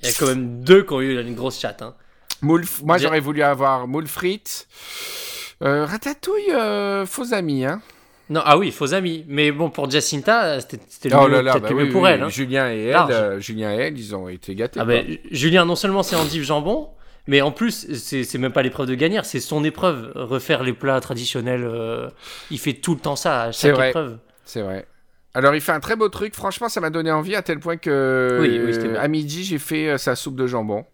Il 0.00 0.06
y 0.06 0.10
a 0.10 0.14
quand 0.18 0.26
même 0.26 0.62
deux 0.62 0.84
qui 0.84 0.92
ont 0.94 1.00
eu 1.00 1.20
une 1.20 1.34
grosse 1.34 1.58
chatte. 1.58 1.82
Hein. 1.82 1.94
Moule, 2.40 2.64
moi 2.84 2.96
Ja- 2.96 3.04
j'aurais 3.08 3.20
voulu 3.20 3.42
avoir 3.42 3.86
moule 3.86 4.06
frites, 4.08 4.66
euh, 5.62 5.84
ratatouille 5.84 6.50
euh, 6.52 7.06
faux 7.06 7.32
amis. 7.34 7.64
Hein. 7.64 7.80
Non, 8.30 8.40
ah 8.44 8.56
oui, 8.56 8.70
faux 8.70 8.94
amis. 8.94 9.24
Mais 9.28 9.52
bon, 9.52 9.68
pour 9.70 9.90
Jacinta, 9.90 10.60
c'était 10.60 11.08
le 11.08 11.16
Oh 11.16 11.28
mieux, 11.28 11.40
là 11.42 11.58
bah 11.58 11.68
le 11.68 11.74
oui, 11.76 11.84
mieux 11.84 11.90
pour 11.90 12.02
oui, 12.02 12.10
elle. 12.10 12.22
hein. 12.22 12.28
Julien 12.28 12.70
et 12.72 12.84
elle, 12.86 12.96
euh, 13.10 13.40
Julien 13.40 13.72
et 13.72 13.76
elle, 13.76 13.98
ils 13.98 14.14
ont 14.14 14.28
été 14.28 14.54
gâtés. 14.54 14.80
Ah 14.80 14.84
ben, 14.84 15.04
Julien, 15.30 15.64
non 15.64 15.76
seulement 15.76 16.02
c'est 16.02 16.16
endive 16.16 16.42
jambon, 16.42 16.88
mais 17.26 17.40
en 17.42 17.50
plus, 17.52 17.92
c'est 17.94 18.38
même 18.38 18.52
pas 18.52 18.62
l'épreuve 18.62 18.86
de 18.88 18.94
Gagnère, 18.94 19.24
c'est 19.24 19.40
son 19.40 19.62
épreuve. 19.64 20.12
Refaire 20.14 20.62
les 20.62 20.72
plats 20.72 21.00
traditionnels, 21.00 21.64
euh, 21.64 22.08
il 22.50 22.58
fait 22.58 22.72
tout 22.74 22.94
le 22.94 23.00
temps 23.00 23.16
ça 23.16 23.42
à 23.42 23.52
C'est 23.52 23.68
chaque 23.68 23.76
vrai. 23.76 23.88
épreuve. 23.90 24.18
C'est 24.44 24.62
vrai. 24.62 24.86
Alors, 25.34 25.54
il 25.54 25.60
fait 25.60 25.72
un 25.72 25.80
très 25.80 25.96
beau 25.96 26.08
truc. 26.08 26.34
Franchement, 26.34 26.68
ça 26.68 26.80
m'a 26.80 26.90
donné 26.90 27.10
envie 27.10 27.34
à 27.34 27.42
tel 27.42 27.58
point 27.58 27.76
que 27.76 28.38
Oui, 28.40 28.60
oui, 28.64 28.74
c'était 28.74 28.88
bien. 28.88 29.00
à 29.00 29.08
midi, 29.08 29.44
j'ai 29.44 29.58
fait 29.58 29.96
sa 29.98 30.14
soupe 30.16 30.36
de 30.36 30.46
jambon. 30.46 30.84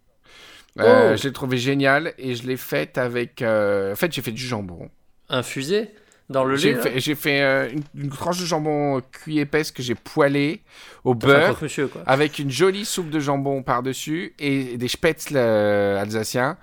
Euh, 0.79 1.13
Oh. 1.13 1.17
Je 1.17 1.27
l'ai 1.27 1.33
trouvé 1.33 1.57
génial 1.57 2.13
et 2.17 2.35
je 2.35 2.47
l'ai 2.47 2.57
faite 2.57 2.97
avec. 2.97 3.41
euh, 3.41 3.93
En 3.93 3.95
fait, 3.95 4.11
j'ai 4.13 4.21
fait 4.21 4.31
du 4.31 4.43
jambon. 4.45 4.89
Infusé 5.29 5.91
dans 6.29 6.43
le 6.43 6.55
lait. 6.55 6.59
J'ai 6.97 7.15
fait, 7.15 7.41
euh, 7.41 7.69
une, 7.71 7.83
une 8.03 8.09
tranche 8.09 8.39
de 8.39 8.45
jambon 8.45 9.01
cuit 9.11 9.39
épaisse 9.39 9.71
que 9.71 9.81
j'ai 9.81 9.95
poêlée 9.95 10.61
au 11.03 11.11
un 11.11 11.15
beurre 11.15 11.59
quoi. 11.59 12.01
avec 12.05 12.39
une 12.39 12.51
jolie 12.51 12.85
soupe 12.85 13.09
de 13.09 13.19
jambon 13.19 13.63
par-dessus 13.63 14.33
et 14.39 14.77
des 14.77 14.87
spätzle 14.87 15.37
alsaciens. 15.37 16.57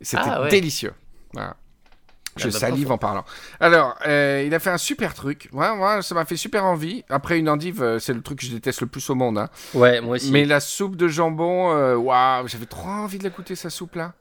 C'était 0.00 0.22
Ah, 0.26 0.42
ouais. 0.42 0.48
délicieux. 0.50 0.92
Voilà. 1.32 1.56
Je 2.36 2.44
Ah 2.48 2.50
bah, 2.50 2.58
salive 2.58 2.90
en 2.90 2.98
parlant. 2.98 3.24
Alors, 3.60 3.96
euh, 4.06 4.42
il 4.46 4.54
a 4.54 4.58
fait 4.58 4.70
un 4.70 4.78
super 4.78 5.12
truc. 5.14 5.48
Moi, 5.52 5.74
moi 5.74 6.00
ça 6.02 6.14
m'a 6.14 6.24
fait 6.24 6.36
super 6.36 6.64
envie. 6.64 7.04
Après, 7.10 7.38
une 7.38 7.48
endive, 7.48 7.82
euh, 7.82 7.98
c'est 7.98 8.14
le 8.14 8.22
truc 8.22 8.38
que 8.40 8.46
je 8.46 8.52
déteste 8.52 8.80
le 8.80 8.86
plus 8.86 9.08
au 9.10 9.14
monde. 9.14 9.36
hein. 9.38 9.48
Ouais, 9.74 10.00
moi 10.00 10.16
aussi. 10.16 10.30
Mais 10.32 10.44
la 10.46 10.60
soupe 10.60 10.96
de 10.96 11.08
jambon, 11.08 11.72
euh, 11.76 11.94
waouh, 11.96 12.48
j'avais 12.48 12.66
trop 12.66 12.88
envie 12.88 13.18
de 13.18 13.24
la 13.24 13.30
goûter, 13.30 13.54
sa 13.54 13.68
soupe-là. 13.70 14.14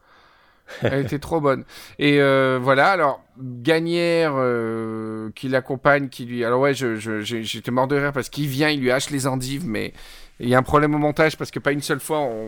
Elle 0.84 1.02
était 1.06 1.20
trop 1.20 1.42
bonne. 1.42 1.66
Et 2.00 2.22
euh, 2.22 2.58
voilà, 2.62 2.92
alors, 2.92 3.22
Gagnère 3.38 4.34
euh, 4.38 5.30
qui 5.36 5.50
l'accompagne, 5.50 6.08
qui 6.08 6.26
lui... 6.26 6.46
Alors 6.46 6.62
ouais, 6.62 6.74
je- 6.74 6.96
je- 6.96 7.20
j'ai- 7.22 7.44
j'étais 7.44 7.72
mort 7.72 7.88
de 7.88 7.96
rire 7.98 8.14
parce 8.14 8.30
qu'il 8.30 8.48
vient, 8.48 8.70
il 8.70 8.80
lui 8.80 8.90
hache 8.92 9.10
les 9.10 9.28
endives, 9.28 9.66
mais 9.68 9.94
il 10.40 10.48
y 10.48 10.56
a 10.56 10.58
un 10.58 10.64
problème 10.64 10.96
au 10.96 10.98
montage 10.98 11.38
parce 11.38 11.52
que 11.52 11.60
pas 11.60 11.72
une 11.74 11.82
seule 11.82 12.00
fois, 12.00 12.20
on... 12.20 12.48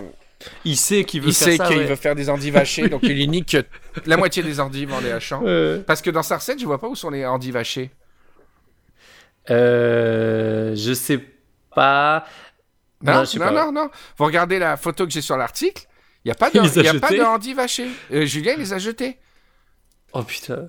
Il 0.65 0.77
sait 0.77 1.03
qu'il 1.03 1.21
veut 1.21 1.29
il 1.29 1.33
faire 1.33 1.47
sait 1.47 1.57
ça. 1.57 1.67
qu'il 1.67 1.77
ouais. 1.77 1.85
veut 1.85 1.95
faire 1.95 2.15
des 2.15 2.29
endives 2.29 2.57
hachées, 2.57 2.89
donc 2.89 3.03
il 3.03 3.29
nique 3.29 3.57
la 4.05 4.17
moitié 4.17 4.43
des 4.43 4.59
endives 4.59 4.93
en 4.93 4.99
les 4.99 5.11
hachant. 5.11 5.43
Parce 5.85 6.01
que 6.01 6.09
dans 6.09 6.23
sa 6.23 6.37
recette, 6.37 6.59
je 6.59 6.65
vois 6.65 6.79
pas 6.79 6.87
où 6.87 6.95
sont 6.95 7.09
les 7.09 7.25
endives 7.25 7.57
hachées. 7.57 7.91
Euh, 9.49 10.75
je 10.75 10.93
sais 10.93 11.19
pas. 11.75 12.25
Non, 13.01 13.11
Non, 13.11 13.17
non, 13.19 13.25
je 13.25 13.29
sais 13.31 13.39
non, 13.39 13.45
pas. 13.45 13.71
non, 13.71 13.89
Vous 14.17 14.25
regardez 14.25 14.59
la 14.59 14.77
photo 14.77 15.05
que 15.05 15.11
j'ai 15.11 15.21
sur 15.21 15.35
l'article, 15.37 15.83
il 16.23 16.29
n'y 16.29 16.31
a 16.31 16.35
pas 16.35 16.49
de, 16.49 16.59
Il 16.79 16.83
y 16.83 16.87
a 16.87 16.93
pas 16.99 17.11
de 17.11 17.21
endives 17.23 17.59
hachées. 17.59 17.89
Euh, 18.13 18.25
Julien, 18.25 18.53
il 18.53 18.59
les 18.59 18.73
a 18.73 18.77
jetés. 18.79 19.17
Oh 20.13 20.23
putain. 20.23 20.67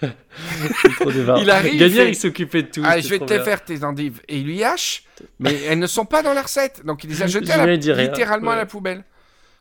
Trop. 0.00 1.10
Il 1.10 1.50
arrive, 1.50 1.78
Gagnère, 1.80 2.04
fait- 2.04 2.08
il 2.10 2.14
s'occupait 2.16 2.62
de 2.62 2.68
tout. 2.68 2.82
Ah, 2.84 3.00
je 3.00 3.08
vais 3.08 3.18
te 3.18 3.24
bien. 3.24 3.42
faire 3.44 3.64
tes 3.64 3.84
endives. 3.84 4.20
Et 4.28 4.38
il 4.38 4.46
lui 4.46 4.62
hache, 4.64 5.04
mais 5.38 5.54
elles 5.64 5.78
ne 5.78 5.86
sont 5.86 6.04
pas 6.06 6.22
dans 6.22 6.32
la 6.32 6.42
recette. 6.42 6.84
Donc 6.84 7.04
il 7.04 7.10
les 7.10 7.22
a 7.22 7.26
jetées 7.26 7.52
à 7.52 7.66
la- 7.66 7.76
littéralement 7.76 8.52
à 8.52 8.56
la 8.56 8.66
poubelle. 8.66 9.04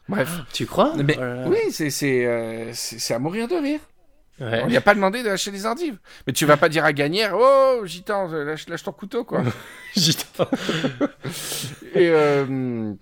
Bref. 0.07 0.29
Tu 0.53 0.65
crois? 0.65 0.93
Mais 1.03 1.17
Oh 1.19 1.49
oui, 1.49 1.71
c'est 1.71 1.89
c'est 1.89 2.25
euh, 2.25 2.71
à 3.09 3.19
mourir 3.19 3.47
de 3.47 3.55
rire. 3.55 3.79
Ouais. 4.39 4.61
On 4.63 4.67
lui 4.67 4.77
a 4.77 4.81
pas 4.81 4.95
demandé 4.95 5.21
de 5.21 5.27
lâcher 5.27 5.51
les 5.51 5.65
endives. 5.65 5.97
Mais 6.25 6.31
tu 6.31 6.45
vas 6.45 6.55
pas 6.55 6.69
dire 6.69 6.85
à 6.85 6.93
Gagnère, 6.93 7.35
oh, 7.37 7.81
gitan, 7.85 8.27
lâche, 8.29 8.69
lâche 8.69 8.83
ton 8.83 8.93
couteau, 8.93 9.25
quoi. 9.25 9.43
Gitan. 9.97 10.47
Et 11.93 12.07
euh, 12.09 12.93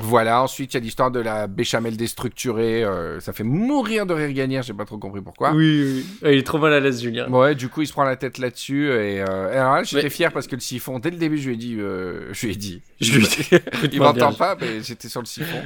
voilà, 0.00 0.42
ensuite 0.42 0.74
il 0.74 0.76
y 0.76 0.80
a 0.80 0.80
l'histoire 0.80 1.10
de 1.10 1.20
la 1.20 1.46
béchamel 1.46 1.96
déstructurée. 1.96 2.82
euh, 2.84 3.20
ça 3.20 3.32
fait 3.32 3.44
mourir 3.44 4.06
de 4.06 4.14
rire 4.14 4.32
Gagnère, 4.32 4.62
j'ai 4.62 4.72
pas 4.72 4.84
trop 4.84 4.98
compris 4.98 5.20
pourquoi. 5.20 5.52
Oui, 5.52 5.82
oui. 5.84 6.06
Ouais, 6.22 6.34
il 6.34 6.38
est 6.38 6.42
trop 6.46 6.58
mal 6.58 6.72
à 6.72 6.80
l'aise, 6.80 7.02
Julien. 7.02 7.28
Ouais, 7.30 7.54
du 7.54 7.68
coup, 7.68 7.82
il 7.82 7.86
se 7.86 7.92
prend 7.92 8.04
la 8.04 8.16
tête 8.16 8.38
là-dessus. 8.38 8.86
Et, 8.88 9.20
euh, 9.22 9.52
et 9.52 9.56
alors 9.56 9.74
là, 9.76 9.82
j'étais 9.82 10.04
Mais- 10.04 10.10
fier 10.10 10.32
parce 10.32 10.46
que 10.46 10.54
le 10.56 10.60
siphon, 10.60 10.98
dès 10.98 11.10
le 11.10 11.16
début, 11.16 11.38
je 11.38 11.48
lui 11.48 11.54
ai 11.54 11.58
dit. 11.58 11.76
euh, 11.78 12.28
je 12.32 12.46
lui 12.46 12.52
ai 12.52 12.56
dit. 12.56 12.82
Je 13.00 13.12
lui 13.18 13.24
ai 13.24 13.28
dit. 13.28 13.48
il 13.92 13.98
m'entend 14.00 14.32
pas, 14.32 14.56
mais 14.60 14.82
j'étais 14.82 15.08
sur 15.08 15.20
le 15.20 15.26
siphon. 15.26 15.58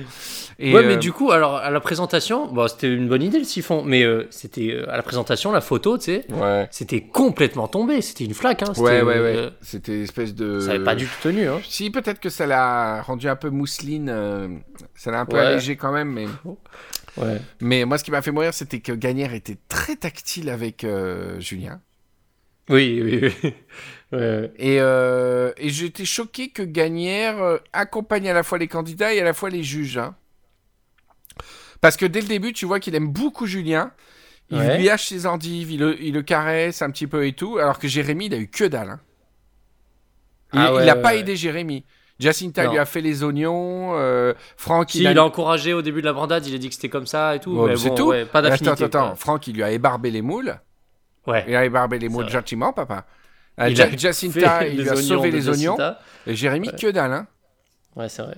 Et, 0.58 0.72
ouais, 0.74 0.84
euh, 0.84 0.86
mais 0.88 0.96
du 0.96 1.12
coup, 1.12 1.30
alors 1.32 1.56
à 1.56 1.70
la 1.70 1.80
présentation, 1.80 2.46
bon, 2.52 2.68
c'était 2.68 2.92
une 2.92 3.08
bonne 3.08 3.22
idée 3.22 3.38
le 3.38 3.44
siphon, 3.44 3.82
mais 3.84 4.02
euh, 4.04 4.26
c'était 4.30 4.70
euh, 4.72 4.90
à 4.90 4.96
la 4.96 5.02
présentation, 5.02 5.52
la 5.52 5.60
photo, 5.60 5.98
tu 5.98 6.04
sais, 6.04 6.26
Ouais. 6.32 6.68
c'était 6.70 7.00
complètement 7.00 7.66
tombé, 7.68 8.00
c'était 8.02 8.24
une 8.24 8.34
flaque. 8.34 8.62
Hein, 8.62 8.72
Ouais, 8.78 9.02
ouais, 9.02 9.18
ouais. 9.20 9.36
euh, 9.36 9.50
C'était 9.60 10.02
espèce 10.02 10.34
de. 10.34 10.60
ça 10.60 10.70
avait 10.72 10.84
pas 10.84 10.94
du 10.94 11.06
tout 11.06 11.10
tenu. 11.22 11.48
Hein. 11.48 11.60
Si, 11.68 11.90
peut-être 11.90 12.20
que 12.20 12.28
ça 12.30 12.46
l'a 12.46 13.02
rendu 13.02 13.28
un 13.28 13.36
peu 13.36 13.50
mousseline. 13.50 14.08
Euh, 14.24 14.48
ça 14.94 15.10
l'a 15.10 15.20
un 15.20 15.26
peu 15.26 15.36
Ouais. 15.36 15.42
allégé 15.46 15.76
quand 15.76 15.92
même. 15.92 16.10
Mais, 16.12 16.26
Ouais. 17.16 17.40
mais 17.60 17.84
moi, 17.84 17.98
ce 17.98 18.04
qui 18.04 18.10
m'a 18.10 18.22
fait 18.22 18.32
mourir, 18.32 18.52
c'était 18.54 18.80
que 18.80 18.92
Gagnère 18.92 19.34
était 19.34 19.58
très 19.68 19.96
tactile 19.96 20.48
avec 20.50 20.82
euh, 20.84 21.38
Julien. 21.40 21.80
Oui, 22.70 23.00
oui, 23.02 23.20
oui. 23.42 23.54
Ouais, 24.12 24.18
ouais. 24.20 24.52
Et, 24.58 24.76
euh, 24.80 25.52
et 25.56 25.70
j'étais 25.70 26.04
choqué 26.04 26.48
que 26.48 26.62
Gagnère 26.62 27.58
accompagne 27.72 28.28
à 28.28 28.32
la 28.32 28.42
fois 28.44 28.58
les 28.58 28.68
candidats 28.68 29.12
et 29.12 29.20
à 29.20 29.24
la 29.24 29.34
fois 29.34 29.50
les 29.50 29.64
juges. 29.64 29.98
hein. 29.98 30.14
Parce 31.80 31.96
que 31.96 32.06
dès 32.06 32.20
le 32.20 32.28
début, 32.28 32.52
tu 32.52 32.64
vois 32.64 32.78
qu'il 32.80 32.94
aime 32.94 33.08
beaucoup 33.08 33.46
Julien. 33.46 33.90
Il 34.50 34.58
Ouais. 34.58 34.78
lui 34.78 34.88
hache 34.90 35.08
ses 35.08 35.26
endives, 35.26 35.72
il 35.72 35.80
le, 35.80 36.00
il 36.00 36.14
le 36.14 36.22
caresse 36.22 36.80
un 36.82 36.90
petit 36.90 37.06
peu 37.06 37.26
et 37.26 37.32
tout. 37.32 37.58
Alors 37.58 37.78
que 37.78 37.88
Jérémy, 37.88 38.26
il 38.26 38.34
a 38.34 38.38
eu 38.38 38.46
que 38.48 38.64
dalle. 38.64 38.90
hein. 38.90 39.00
Il 40.52 40.60
Ah 40.60 40.74
ouais, 40.74 41.02
pas 41.02 41.14
aidé 41.16 41.34
Jérémy. 41.34 41.84
Jacinta 42.20 42.64
Non. 42.64 42.72
lui 42.72 42.78
a 42.78 42.84
fait 42.84 43.00
les 43.00 43.24
oignons. 43.24 43.92
euh, 43.98 44.34
Franck, 44.56 44.90
Si, 44.92 45.00
il 45.00 45.06
a... 45.06 45.10
il 45.12 45.18
a 45.18 45.24
encouragé 45.24 45.72
au 45.74 45.82
début 45.82 46.00
de 46.00 46.06
la 46.06 46.12
brandade, 46.12 46.46
il 46.46 46.54
a 46.54 46.58
dit 46.58 46.68
que 46.68 46.74
c'était 46.74 46.88
comme 46.88 47.06
ça 47.06 47.34
et 47.34 47.40
tout. 47.40 47.52
Ouais, 47.56 47.70
mais 47.70 47.76
c'est 47.76 47.88
bon, 47.88 47.94
tout. 47.94 48.06
ouais, 48.08 48.24
pas 48.24 48.40
d'affinité. 48.42 48.70
Attends, 48.70 48.84
attends, 48.84 49.04
attends. 49.08 49.14
Franck, 49.16 49.46
il 49.48 49.56
lui 49.56 49.62
a 49.62 49.70
ébarbé 49.72 50.10
les 50.10 50.22
moules. 50.22 50.58
Ouais. 51.26 51.44
Il 51.48 51.56
a 51.56 51.64
ébarbé 51.64 51.98
les 51.98 52.08
moules 52.08 52.28
gentiment, 52.28 52.72
papa. 52.72 53.04
Euh, 53.60 53.68
Il 53.68 53.76
Ja- 53.76 53.84
a 53.86 53.96
Jacinta, 53.96 54.66
il 54.66 54.80
lui 54.82 54.88
a 54.88 54.96
sauvé 54.96 55.30
les 55.30 55.48
oignons. 55.48 55.76
Et 56.26 56.34
Jérémy, 56.36 56.68
Ouais. 56.68 56.76
que 56.78 56.90
dalle. 56.90 57.12
Hein. 57.12 57.26
Ouais, 57.96 58.08
c'est 58.08 58.22
vrai. 58.22 58.36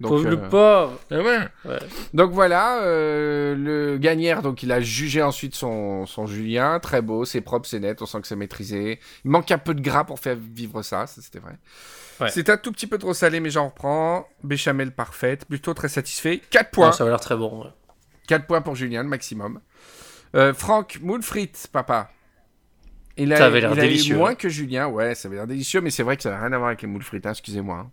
Donc, 0.00 0.24
euh, 0.24 0.30
le 0.30 0.48
pauvre. 0.48 0.98
Ouais. 1.10 1.78
Donc 2.14 2.30
voilà, 2.30 2.82
euh, 2.82 3.56
le 3.56 3.98
gagnère, 3.98 4.42
donc 4.42 4.62
il 4.62 4.70
a 4.70 4.80
jugé 4.80 5.22
ensuite 5.22 5.54
son, 5.56 6.06
son 6.06 6.26
Julien, 6.26 6.78
très 6.78 7.02
beau, 7.02 7.24
c'est 7.24 7.40
propre, 7.40 7.66
c'est 7.66 7.80
net, 7.80 8.00
on 8.00 8.06
sent 8.06 8.20
que 8.20 8.28
c'est 8.28 8.36
maîtrisé. 8.36 9.00
Il 9.24 9.30
manque 9.30 9.50
un 9.50 9.58
peu 9.58 9.74
de 9.74 9.80
gras 9.80 10.04
pour 10.04 10.20
faire 10.20 10.36
vivre 10.36 10.82
ça, 10.82 11.06
ça 11.06 11.20
c'était 11.20 11.40
vrai. 11.40 11.58
Ouais. 12.20 12.30
C'est 12.30 12.48
un 12.48 12.56
tout 12.56 12.72
petit 12.72 12.86
peu 12.86 12.98
trop 12.98 13.14
salé, 13.14 13.40
mais 13.40 13.50
j'en 13.50 13.66
reprends. 13.68 14.28
Béchamel 14.42 14.92
parfaite, 14.92 15.44
plutôt 15.46 15.74
très 15.74 15.88
satisfait. 15.88 16.40
4 16.50 16.70
points. 16.70 16.86
Ouais, 16.88 16.92
ça 16.92 17.04
a 17.04 17.08
l'air 17.08 17.20
très 17.20 17.36
bon. 17.36 17.64
ouais. 17.64 17.70
4 18.28 18.46
points 18.46 18.60
pour 18.60 18.76
Julien, 18.76 19.02
le 19.02 19.08
maximum. 19.08 19.60
Euh, 20.36 20.52
Franck, 20.54 20.98
moule 21.00 21.22
frites, 21.22 21.68
papa. 21.72 22.10
Il 23.16 23.32
a, 23.32 23.36
Ça 23.36 23.46
avait 23.46 23.60
l'air 23.60 23.72
il 23.72 23.80
a 23.80 23.84
eu 23.84 23.88
délicieux, 23.88 24.16
moins 24.16 24.30
hein. 24.30 24.34
que 24.36 24.48
Julien, 24.48 24.86
ouais, 24.86 25.14
ça 25.16 25.26
avait 25.26 25.36
l'air 25.38 25.46
délicieux, 25.46 25.80
mais 25.80 25.90
c'est 25.90 26.04
vrai 26.04 26.16
que 26.16 26.22
ça 26.22 26.30
n'a 26.30 26.38
rien 26.38 26.52
à 26.52 26.58
voir 26.58 26.68
avec 26.68 26.82
les 26.82 26.88
moules 26.88 27.02
frites, 27.02 27.26
hein, 27.26 27.32
excusez-moi. 27.32 27.90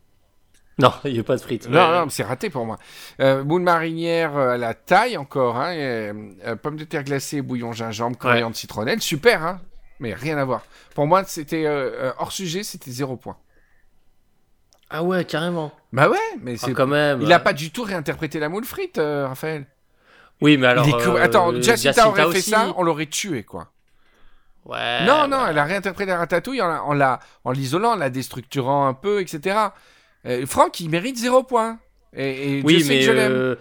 Non, 0.79 0.91
il 1.05 1.13
n'y 1.13 1.19
a 1.19 1.23
pas 1.23 1.38
de 1.38 1.41
frites. 1.41 1.69
Non, 1.69 1.79
Ouais. 1.89 1.95
non, 1.99 2.03
mais 2.05 2.11
c'est 2.11 2.23
raté 2.23 2.49
pour 2.49 2.65
moi. 2.65 2.77
Euh, 3.21 3.43
moule 3.45 3.61
marinière 3.61 4.35
euh, 4.35 4.49
à 4.55 4.57
la 4.57 4.73
taille 4.73 5.15
encore. 5.17 5.55
Hein, 5.57 5.71
et, 5.73 6.11
euh, 6.45 6.55
pommes 6.57 6.75
de 6.75 6.83
terre 6.83 7.03
glacées, 7.05 7.41
bouillon 7.41 7.71
gingembre, 7.71 8.17
coriandre, 8.17 8.55
citronnelle. 8.55 9.01
Super, 9.01 9.43
hein 9.43 9.61
mais 10.01 10.13
rien 10.13 10.38
à 10.38 10.43
voir. 10.43 10.63
Pour 10.93 11.07
moi, 11.07 11.23
c'était 11.23 11.65
euh, 11.65 11.91
euh, 12.09 12.11
hors 12.19 12.33
sujet, 12.33 12.63
c'était 12.63 12.91
zéro 12.91 13.15
point. 13.15 13.38
Ah 14.89 15.03
ouais, 15.03 15.25
carrément. 15.25 15.71
Bah 15.93 16.09
ouais, 16.09 16.17
mais 16.41 16.55
Ah, 16.55 16.65
c'est. 16.65 16.73
quand 16.73 16.88
même. 16.88 17.21
Il 17.21 17.31
a 17.33 17.39
pas 17.39 17.53
du 17.53 17.71
tout 17.71 17.83
réinterprété 17.83 18.39
la 18.39 18.49
moule 18.49 18.65
frite, 18.65 18.97
euh, 18.97 19.27
Raphaël. 19.27 19.65
Oui, 20.41 20.57
mais 20.57 20.67
alors. 20.67 20.85
Cou- 20.85 21.11
euh, 21.11 21.23
Attends, 21.23 21.53
Jacinta 21.61 22.07
aurait 22.09 22.21
fait 22.23 22.27
aussi. 22.27 22.49
ça, 22.51 22.73
on 22.77 22.83
l'aurait 22.83 23.05
tué, 23.07 23.43
quoi. 23.43 23.71
Ouais. 24.65 25.05
non, 25.05 25.27
non, 25.27 25.43
ouais. 25.43 25.51
elle 25.51 25.59
a 25.59 25.63
réinterprété 25.63 26.11
la 26.11 26.17
ratatouille 26.17 26.61
en, 26.61 26.67
la- 26.67 26.83
en, 26.83 26.93
la- 26.93 27.19
en 27.43 27.51
l'isolant, 27.51 27.91
en 27.93 27.95
la 27.95 28.09
déstructurant 28.09 28.88
un 28.88 28.93
peu, 28.93 29.21
etc. 29.21 29.57
Euh, 30.25 30.45
Franck, 30.45 30.79
il 30.79 30.89
mérite 30.89 31.17
zéro 31.17 31.43
point. 31.43 31.79
Et, 32.15 32.59
et 32.59 32.61
Oui, 32.63 32.77
Dieu 32.77 32.83
sait 32.85 32.89
mais. 32.93 32.99
que 32.99 33.05
je 33.05 33.11
l'aime. 33.11 33.31
euh, 33.31 33.55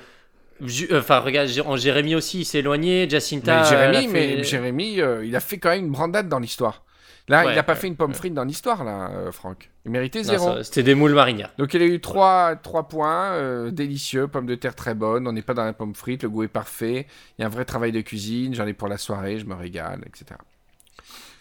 Ju- 0.63 0.89
Enfin, 0.95 1.19
regarde, 1.19 1.51
en 1.67 1.77
Jérémy 1.77 2.15
aussi, 2.15 2.41
il 2.41 2.45
s'est 2.45 2.59
éloigné. 2.61 3.09
Jacinta. 3.11 3.63
Mais 3.63 4.45
Jérémy, 4.45 4.97
mais 4.97 5.03
euh, 5.03 5.25
il 5.27 5.35
a 5.37 5.41
fait 5.41 5.59
quand 5.59 5.71
même 5.71 5.87
une 5.87 5.91
brandade 5.91 6.29
dans 6.29 6.39
l'histoire. 6.39 6.85
Là, 7.27 7.45
Ouais, 7.45 7.53
il 7.53 7.57
n'a 7.57 7.63
pas 7.63 7.73
ouais, 7.73 7.79
fait 7.79 7.87
une 7.87 7.97
pomme 7.97 8.13
frite 8.13 8.35
dans 8.35 8.45
l'histoire, 8.45 8.85
là, 8.85 9.11
euh, 9.11 9.33
Franck. 9.33 9.71
Il 9.87 9.91
méritait 9.91 10.23
zéro. 10.23 10.63
C'était 10.63 10.83
des 10.83 10.95
moules 10.95 11.15
marinières. 11.15 11.51
Donc 11.57 11.73
il 11.73 11.81
a 11.81 11.87
eu 11.87 11.99
3, 11.99 12.57
points, 12.89 13.33
euh, 13.33 13.71
délicieux, 13.71 14.29
pommes 14.29 14.45
de 14.47 14.55
terre 14.55 14.75
très 14.75 14.95
bonnes, 14.95 15.27
on 15.27 15.33
n'est 15.33 15.41
pas 15.43 15.55
dans 15.55 15.65
la 15.65 15.73
pomme 15.73 15.95
frite, 15.95 16.23
le 16.23 16.29
goût 16.29 16.43
est 16.43 16.49
parfait, 16.49 17.07
il 17.39 17.41
y 17.41 17.45
a 17.45 17.47
un 17.47 17.51
vrai 17.51 17.65
travail 17.65 17.93
de 17.93 18.03
cuisine, 18.03 18.55
j'en 18.55 18.67
ai 18.67 18.75
pour 18.75 18.89
la 18.89 18.99
soirée, 18.99 19.39
je 19.39 19.47
me 19.47 19.55
régale, 19.55 20.03
etc. 20.07 20.39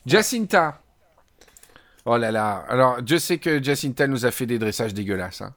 Jacinta. 0.05 0.81
Oh 2.05 2.17
là 2.17 2.31
là, 2.31 2.65
alors 2.67 2.97
je 3.05 3.17
sais 3.17 3.37
que 3.37 3.63
Jacinta 3.63 4.07
nous 4.07 4.25
a 4.25 4.31
fait 4.31 4.45
des 4.45 4.59
dressages 4.59 4.93
dégueulasses, 4.93 5.41
hein. 5.41 5.53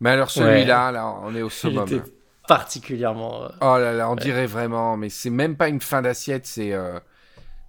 mais 0.00 0.10
alors 0.10 0.30
celui-là, 0.30 0.92
là, 0.92 1.06
on 1.22 1.34
est 1.34 1.42
au 1.42 1.48
Il 1.64 1.76
summum. 1.76 1.86
était 1.86 2.02
particulièrement. 2.46 3.44
euh, 3.44 3.48
Oh 3.60 3.76
là 3.78 3.92
là, 3.92 4.10
on 4.10 4.16
dirait 4.16 4.46
vraiment, 4.46 4.96
mais 4.96 5.10
c'est 5.10 5.30
même 5.30 5.56
pas 5.56 5.68
une 5.68 5.80
fin 5.80 6.00
d'assiette, 6.02 6.46
c'est... 6.46 6.72
euh, 6.72 6.98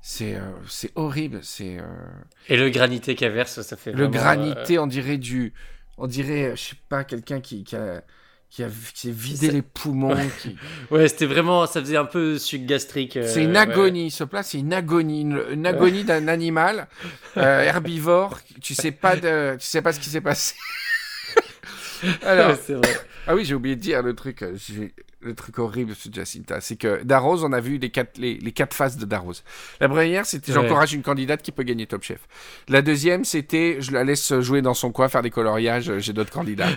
c'est 0.01 0.35
euh, 0.35 0.39
c'est 0.67 0.91
horrible, 0.95 1.39
c'est... 1.43 1.77
Et 2.47 2.55
le 2.55 2.69
granité 2.69 3.15
qu'elle 3.15 3.33
verse, 3.33 3.61
ça 3.61 3.75
fait. 3.75 3.91
Le 3.91 4.05
vraiment, 4.07 4.11
granité, 4.13 4.79
on 4.79 4.87
dirait 4.87 5.17
du. 5.17 5.53
On 5.97 6.07
dirait, 6.07 6.55
je 6.55 6.69
sais 6.69 6.75
pas, 6.87 7.03
quelqu'un 7.03 7.41
qui, 7.41 7.65
qui, 7.65 7.75
a, 7.75 8.01
qui, 8.49 8.63
a, 8.63 8.67
qui 8.67 8.99
s'est 9.07 9.11
vidé 9.11 9.47
Ça- 9.47 9.53
les 9.53 9.61
poumons. 9.61 10.15
qui- 10.41 10.55
Ouais, 10.91 11.07
c'était 11.07 11.25
vraiment. 11.27 11.65
Ça 11.67 11.79
faisait 11.81 11.97
un 11.97 12.05
peu 12.05 12.37
suc 12.39 12.65
gastrique. 12.65 13.17
euh, 13.17 13.27
C'est 13.27 13.43
une 13.43 13.51
ouais. 13.51 13.57
agonie. 13.59 14.09
Ce 14.11 14.23
plat, 14.23 14.43
c'est 14.43 14.57
une 14.59 14.73
agonie. 14.73 15.21
Une, 15.21 15.41
une 15.51 15.65
agonie 15.67 16.03
d'un 16.03 16.27
animal 16.27 16.87
euh, 17.37 17.61
herbivore. 17.61 18.39
Tu 18.61 18.73
sais 18.75 18.91
pas 18.91 19.15
de, 19.15 19.55
tu 19.59 19.65
sais 19.67 19.81
pas 19.81 19.93
ce 19.93 19.99
qui 19.99 20.09
s'est 20.09 20.21
passé. 20.21 20.55
Alors, 22.23 22.51
vrai. 22.53 22.81
ah 23.27 23.35
oui, 23.35 23.43
j'ai 23.45 23.53
oublié 23.55 23.75
de 23.75 23.81
dire 23.81 24.01
le 24.01 24.13
truc. 24.15 24.41
euh, 24.41 24.55
Le 25.21 25.35
truc 25.35 25.59
horrible 25.59 25.95
sur 25.95 26.13
Jacinta, 26.13 26.61
c'est 26.61 26.77
que 26.77 27.03
Darroze, 27.03 27.43
on 27.43 27.51
a 27.51 27.59
vu 27.59 27.77
les 27.77 27.89
quatre, 27.89 28.17
les, 28.17 28.35
les 28.35 28.51
quatre 28.53 28.73
phases 28.73 28.95
de 28.95 29.03
Darroze. 29.05 29.43
La 29.81 29.89
première, 29.89 30.25
c'était 30.25 30.53
Ouais. 30.53 30.61
j'encourage 30.61 30.93
une 30.93 31.01
candidate 31.03 31.41
qui 31.41 31.51
peut 31.51 31.63
gagner 31.63 31.87
Top 31.87 32.03
Chef. 32.03 32.21
La 32.69 32.81
deuxième, 32.81 33.25
c'était 33.25 33.77
je 33.81 33.91
la 33.91 34.05
laisse 34.05 34.33
jouer 34.39 34.61
dans 34.61 34.73
son 34.73 34.93
coin, 34.93 35.09
faire 35.09 35.21
des 35.21 35.29
coloriages, 35.29 35.91
j'ai 35.97 36.13
d'autres 36.13 36.31
candidats. 36.31 36.69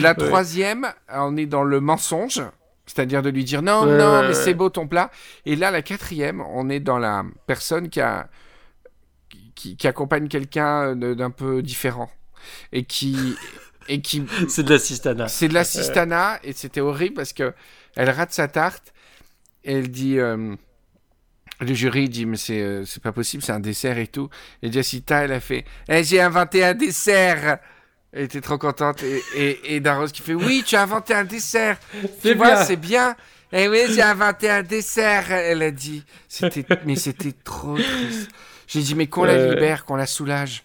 La 0.00 0.14
troisième, 0.14 0.92
on 1.08 1.36
est 1.36 1.46
dans 1.46 1.62
le 1.64 1.80
mensonge, 1.80 2.42
c'est-à-dire 2.86 3.22
de 3.22 3.30
lui 3.30 3.44
dire 3.44 3.62
non, 3.62 3.84
Ouais, 3.84 3.98
non, 3.98 4.12
ouais, 4.12 4.22
mais 4.22 4.28
ouais. 4.28 4.34
c'est 4.34 4.54
beau 4.54 4.68
ton 4.70 4.86
plat. 4.86 5.10
Et 5.46 5.56
là, 5.56 5.70
la 5.70 5.82
quatrième, 5.82 6.40
on 6.40 6.68
est 6.68 6.80
dans 6.80 6.98
la 6.98 7.24
personne 7.46 7.88
qui 7.88 8.00
a 8.00 8.28
qui, 9.54 9.76
qui 9.76 9.86
accompagne 9.86 10.28
quelqu'un 10.28 10.96
d'un 10.96 11.30
peu 11.30 11.62
différent 11.62 12.10
et 12.72 12.84
qui 12.84 13.36
et 13.88 14.00
qui 14.00 14.24
C'est 14.48 14.62
de 14.62 14.70
l'assistana. 14.72 15.28
c'est 15.28 15.48
de 15.48 15.54
l'assistana 15.54 16.38
et 16.42 16.52
c'était 16.54 16.80
horrible 16.80 17.14
parce 17.16 17.32
que 17.34 17.52
elle 17.96 18.08
rate 18.10 18.32
sa 18.32 18.48
tarte 18.48 18.94
et 19.64 19.74
elle 19.74 19.90
dit 19.90 20.18
euh, 20.18 20.54
le 21.60 21.74
jury 21.74 22.08
dit 22.08 22.24
mais 22.24 22.38
c'est 22.38 22.60
euh, 22.62 22.84
c'est 22.86 23.02
pas 23.02 23.12
possible 23.12 23.42
c'est 23.42 23.52
un 23.52 23.60
dessert 23.60 23.98
et 23.98 24.06
tout 24.06 24.30
et 24.62 24.72
Jessica 24.72 25.24
elle 25.24 25.32
a 25.32 25.40
fait 25.40 25.66
Eh, 25.88 26.02
j'ai 26.04 26.20
inventé 26.22 26.64
un 26.64 26.72
dessert 26.74 27.58
elle 28.12 28.24
était 28.24 28.40
trop 28.40 28.58
contente 28.58 29.02
et, 29.02 29.22
et, 29.36 29.74
et 29.76 29.80
Darros 29.80 30.06
qui 30.08 30.22
fait 30.22 30.34
oui 30.34 30.62
tu 30.66 30.76
as 30.76 30.82
inventé 30.82 31.14
un 31.14 31.24
dessert 31.24 31.78
tu 32.02 32.08
C'est 32.22 32.34
vois 32.34 32.64
c'est 32.64 32.76
bien 32.76 33.14
et 33.52 33.68
oui 33.68 33.80
j'ai 33.90 34.02
inventé 34.02 34.50
un 34.50 34.62
dessert 34.62 35.30
elle 35.30 35.62
a 35.62 35.70
dit 35.70 36.04
c'était 36.28 36.64
mais 36.86 36.96
c'était 36.96 37.32
trop 37.44 37.76
triste 37.76 38.30
j'ai 38.66 38.80
dit 38.82 38.94
mais 38.94 39.06
qu'on 39.06 39.24
la 39.24 39.34
Ouais. 39.34 39.50
libère 39.54 39.84
qu'on 39.84 39.96
la 39.96 40.06
soulage 40.06 40.64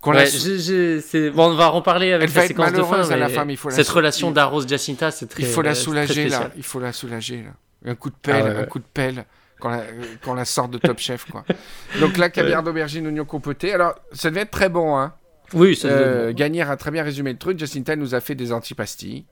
qu'on 0.00 0.10
la 0.12 0.20
Ouais, 0.20 0.26
sou- 0.26 0.38
j'ai- 0.46 0.58
j'ai- 0.58 1.00
c'est- 1.00 1.30
bon, 1.30 1.50
on 1.52 1.54
va 1.54 1.68
en 1.70 1.72
reparler 1.72 2.12
avec 2.12 2.28
Elle 2.28 2.34
va 2.34 2.40
la 2.40 2.44
être 2.44 2.48
séquence 2.48 2.66
de 2.66 2.72
malheureuse 2.72 3.08
fin. 3.08 3.14
à 3.14 3.16
la 3.16 3.28
mais 3.28 3.34
fin, 3.34 3.44
mais 3.46 3.52
il 3.54 3.56
faut 3.56 3.70
la 3.70 3.74
cette 3.76 3.86
sou- 3.86 3.94
relation 3.94 4.30
d'Arose 4.32 4.68
Jacinta, 4.68 5.10
c'est 5.10 5.26
très. 5.26 5.42
Il 5.42 5.48
faut 5.48 5.62
la 5.62 5.70
euh, 5.70 5.74
soulager 5.74 6.28
là. 6.28 6.50
Il 6.58 6.62
faut 6.62 6.78
la 6.78 6.92
soulager 6.92 7.42
là. 7.42 7.90
Un 7.90 7.94
coup 7.94 8.10
de 8.10 8.14
pelle, 8.20 8.34
Ah 8.36 8.44
ouais, 8.50 8.56
un 8.58 8.64
coup 8.64 8.80
de 8.80 8.84
pelle 8.92 9.24
quand 9.60 9.70
la, 9.70 9.78
euh, 9.78 10.02
quand 10.22 10.34
la 10.34 10.44
sort 10.44 10.68
de 10.68 10.76
Top 10.76 10.98
Chef 10.98 11.24
quoi. 11.30 11.44
Donc 12.00 12.18
là, 12.18 12.28
caviar 12.28 12.62
d'aubergine, 12.62 13.06
oignon 13.06 13.24
compoté. 13.24 13.72
Alors, 13.72 13.94
ça 14.12 14.28
devait 14.28 14.42
être 14.42 14.50
très 14.50 14.68
bon 14.68 14.98
hein. 14.98 15.14
Oui, 15.52 15.76
ça 15.76 15.88
Euh, 15.88 16.32
Gagnère 16.32 16.70
a 16.70 16.76
très 16.76 16.90
bien 16.90 17.02
résumé 17.04 17.32
le 17.32 17.38
truc. 17.38 17.58
Jacinta 17.58 17.94
nous 17.96 18.14
a 18.14 18.20
fait 18.20 18.34
des 18.34 18.52
antipastilles 18.52 19.24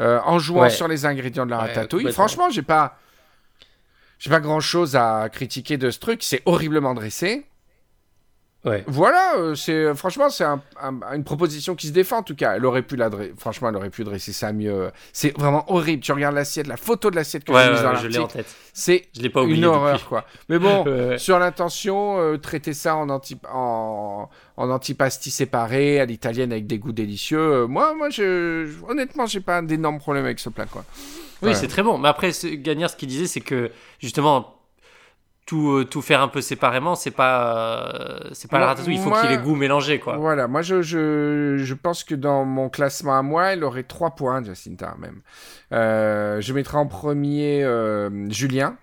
euh, 0.00 0.20
en 0.24 0.38
jouant 0.38 0.62
Ouais. 0.62 0.70
sur 0.70 0.86
les 0.88 1.06
ingrédients 1.06 1.46
de 1.46 1.50
la 1.50 1.58
ratatouille. 1.58 2.12
Franchement, 2.12 2.50
j'ai 2.50 2.62
pas, 2.62 2.98
j'ai 4.18 4.30
pas 4.30 4.40
grand 4.40 4.60
chose 4.60 4.94
à 4.96 5.28
critiquer 5.32 5.76
de 5.76 5.90
ce 5.90 5.98
truc. 5.98 6.22
C'est 6.22 6.42
horriblement 6.44 6.94
dressé. 6.94 7.46
Ouais. 8.64 8.82
Voilà, 8.86 9.36
euh, 9.36 9.54
c'est 9.54 9.94
franchement 9.94 10.30
c'est 10.30 10.44
un- 10.44 10.62
un- 10.80 11.14
une 11.14 11.22
proposition 11.24 11.74
qui 11.74 11.88
se 11.88 11.92
défend 11.92 12.18
en 12.18 12.22
tout 12.22 12.34
cas. 12.34 12.54
Elle 12.56 12.64
aurait 12.64 12.82
pu 12.82 12.96
la 12.96 13.10
franchement 13.38 13.68
elle 13.68 13.76
aurait 13.76 13.90
pu 13.90 14.04
dresser 14.04 14.32
ça 14.32 14.52
mieux. 14.54 14.90
C'est 15.12 15.36
vraiment 15.38 15.70
horrible. 15.70 16.02
Tu 16.02 16.12
regardes 16.12 16.34
l'assiette, 16.34 16.66
la 16.66 16.78
photo 16.78 17.10
de 17.10 17.16
l'assiette 17.16 17.44
que 17.44 17.52
Ouais, 17.52 17.60
j'ai 17.60 17.66
ouais, 17.68 17.72
mise 17.74 17.82
dans 17.82 17.90
ouais, 17.90 17.96
je 18.02 18.06
l'ai 18.08 18.18
en 18.18 18.26
tête. 18.26 18.46
c'est 18.72 19.04
Je 19.14 19.20
l'ai 19.20 19.28
pas 19.28 19.42
oublié. 19.42 19.58
une 19.58 19.64
horreur 19.66 19.96
depuis. 19.96 20.08
quoi. 20.08 20.24
Mais 20.48 20.58
bon, 20.58 20.82
Ouais, 20.86 21.08
ouais. 21.08 21.18
sur 21.18 21.38
l'intention, 21.38 22.18
euh, 22.20 22.38
traiter 22.38 22.72
ça 22.72 22.96
en 22.96 23.10
anti 23.10 23.36
en, 23.52 24.30
en 24.56 24.70
antipasti 24.70 25.30
séparé 25.30 26.00
à 26.00 26.06
l'italienne 26.06 26.50
avec 26.52 26.66
des 26.66 26.78
goûts 26.78 26.92
délicieux. 26.92 27.38
euh, 27.38 27.66
moi, 27.66 27.94
moi, 27.94 28.08
je, 28.08 28.66
je- 28.66 28.90
honnêtement, 28.90 29.26
j'ai 29.26 29.40
pas 29.40 29.60
d'énormes 29.60 29.98
problèmes 29.98 30.24
avec 30.24 30.38
ce 30.40 30.48
plat 30.48 30.64
quoi. 30.66 30.84
Oui, 31.42 31.48
Ouais. 31.50 31.54
c'est 31.54 31.68
très 31.68 31.82
bon. 31.82 31.98
Mais 31.98 32.08
après, 32.08 32.32
ce- 32.32 32.46
Gagnard, 32.46 32.88
ce 32.88 32.96
qu'il 32.96 33.08
disait, 33.08 33.26
c'est 33.26 33.40
que 33.42 33.70
justement, 33.98 34.54
tout, 35.46 35.72
euh, 35.72 35.84
tout 35.84 36.00
faire 36.00 36.22
un 36.22 36.28
peu 36.28 36.40
séparément, 36.40 36.94
c'est 36.94 37.10
pas, 37.10 37.92
euh, 37.94 38.30
c'est 38.32 38.50
pas 38.50 38.58
la 38.58 38.66
ratatouille. 38.66 38.94
Il 38.94 39.00
faut 39.00 39.10
qu'il 39.10 39.26
ait 39.26 39.36
les 39.36 39.42
goûts 39.42 39.56
mélangés, 39.56 39.98
quoi. 39.98 40.16
Voilà, 40.16 40.48
moi 40.48 40.62
je, 40.62 40.80
je, 40.82 41.56
je 41.58 41.74
pense 41.74 42.02
que 42.04 42.14
dans 42.14 42.44
mon 42.44 42.68
classement 42.70 43.18
à 43.18 43.22
moi, 43.22 43.52
elle 43.52 43.64
aurait 43.64 43.82
3 43.82 44.14
points, 44.14 44.42
Jacinta 44.42 44.94
même. 44.98 45.20
Euh, 45.72 46.40
je 46.40 46.52
mettrai 46.52 46.78
en 46.78 46.86
premier 46.86 47.62
euh, 47.62 48.30
Julien, 48.30 48.76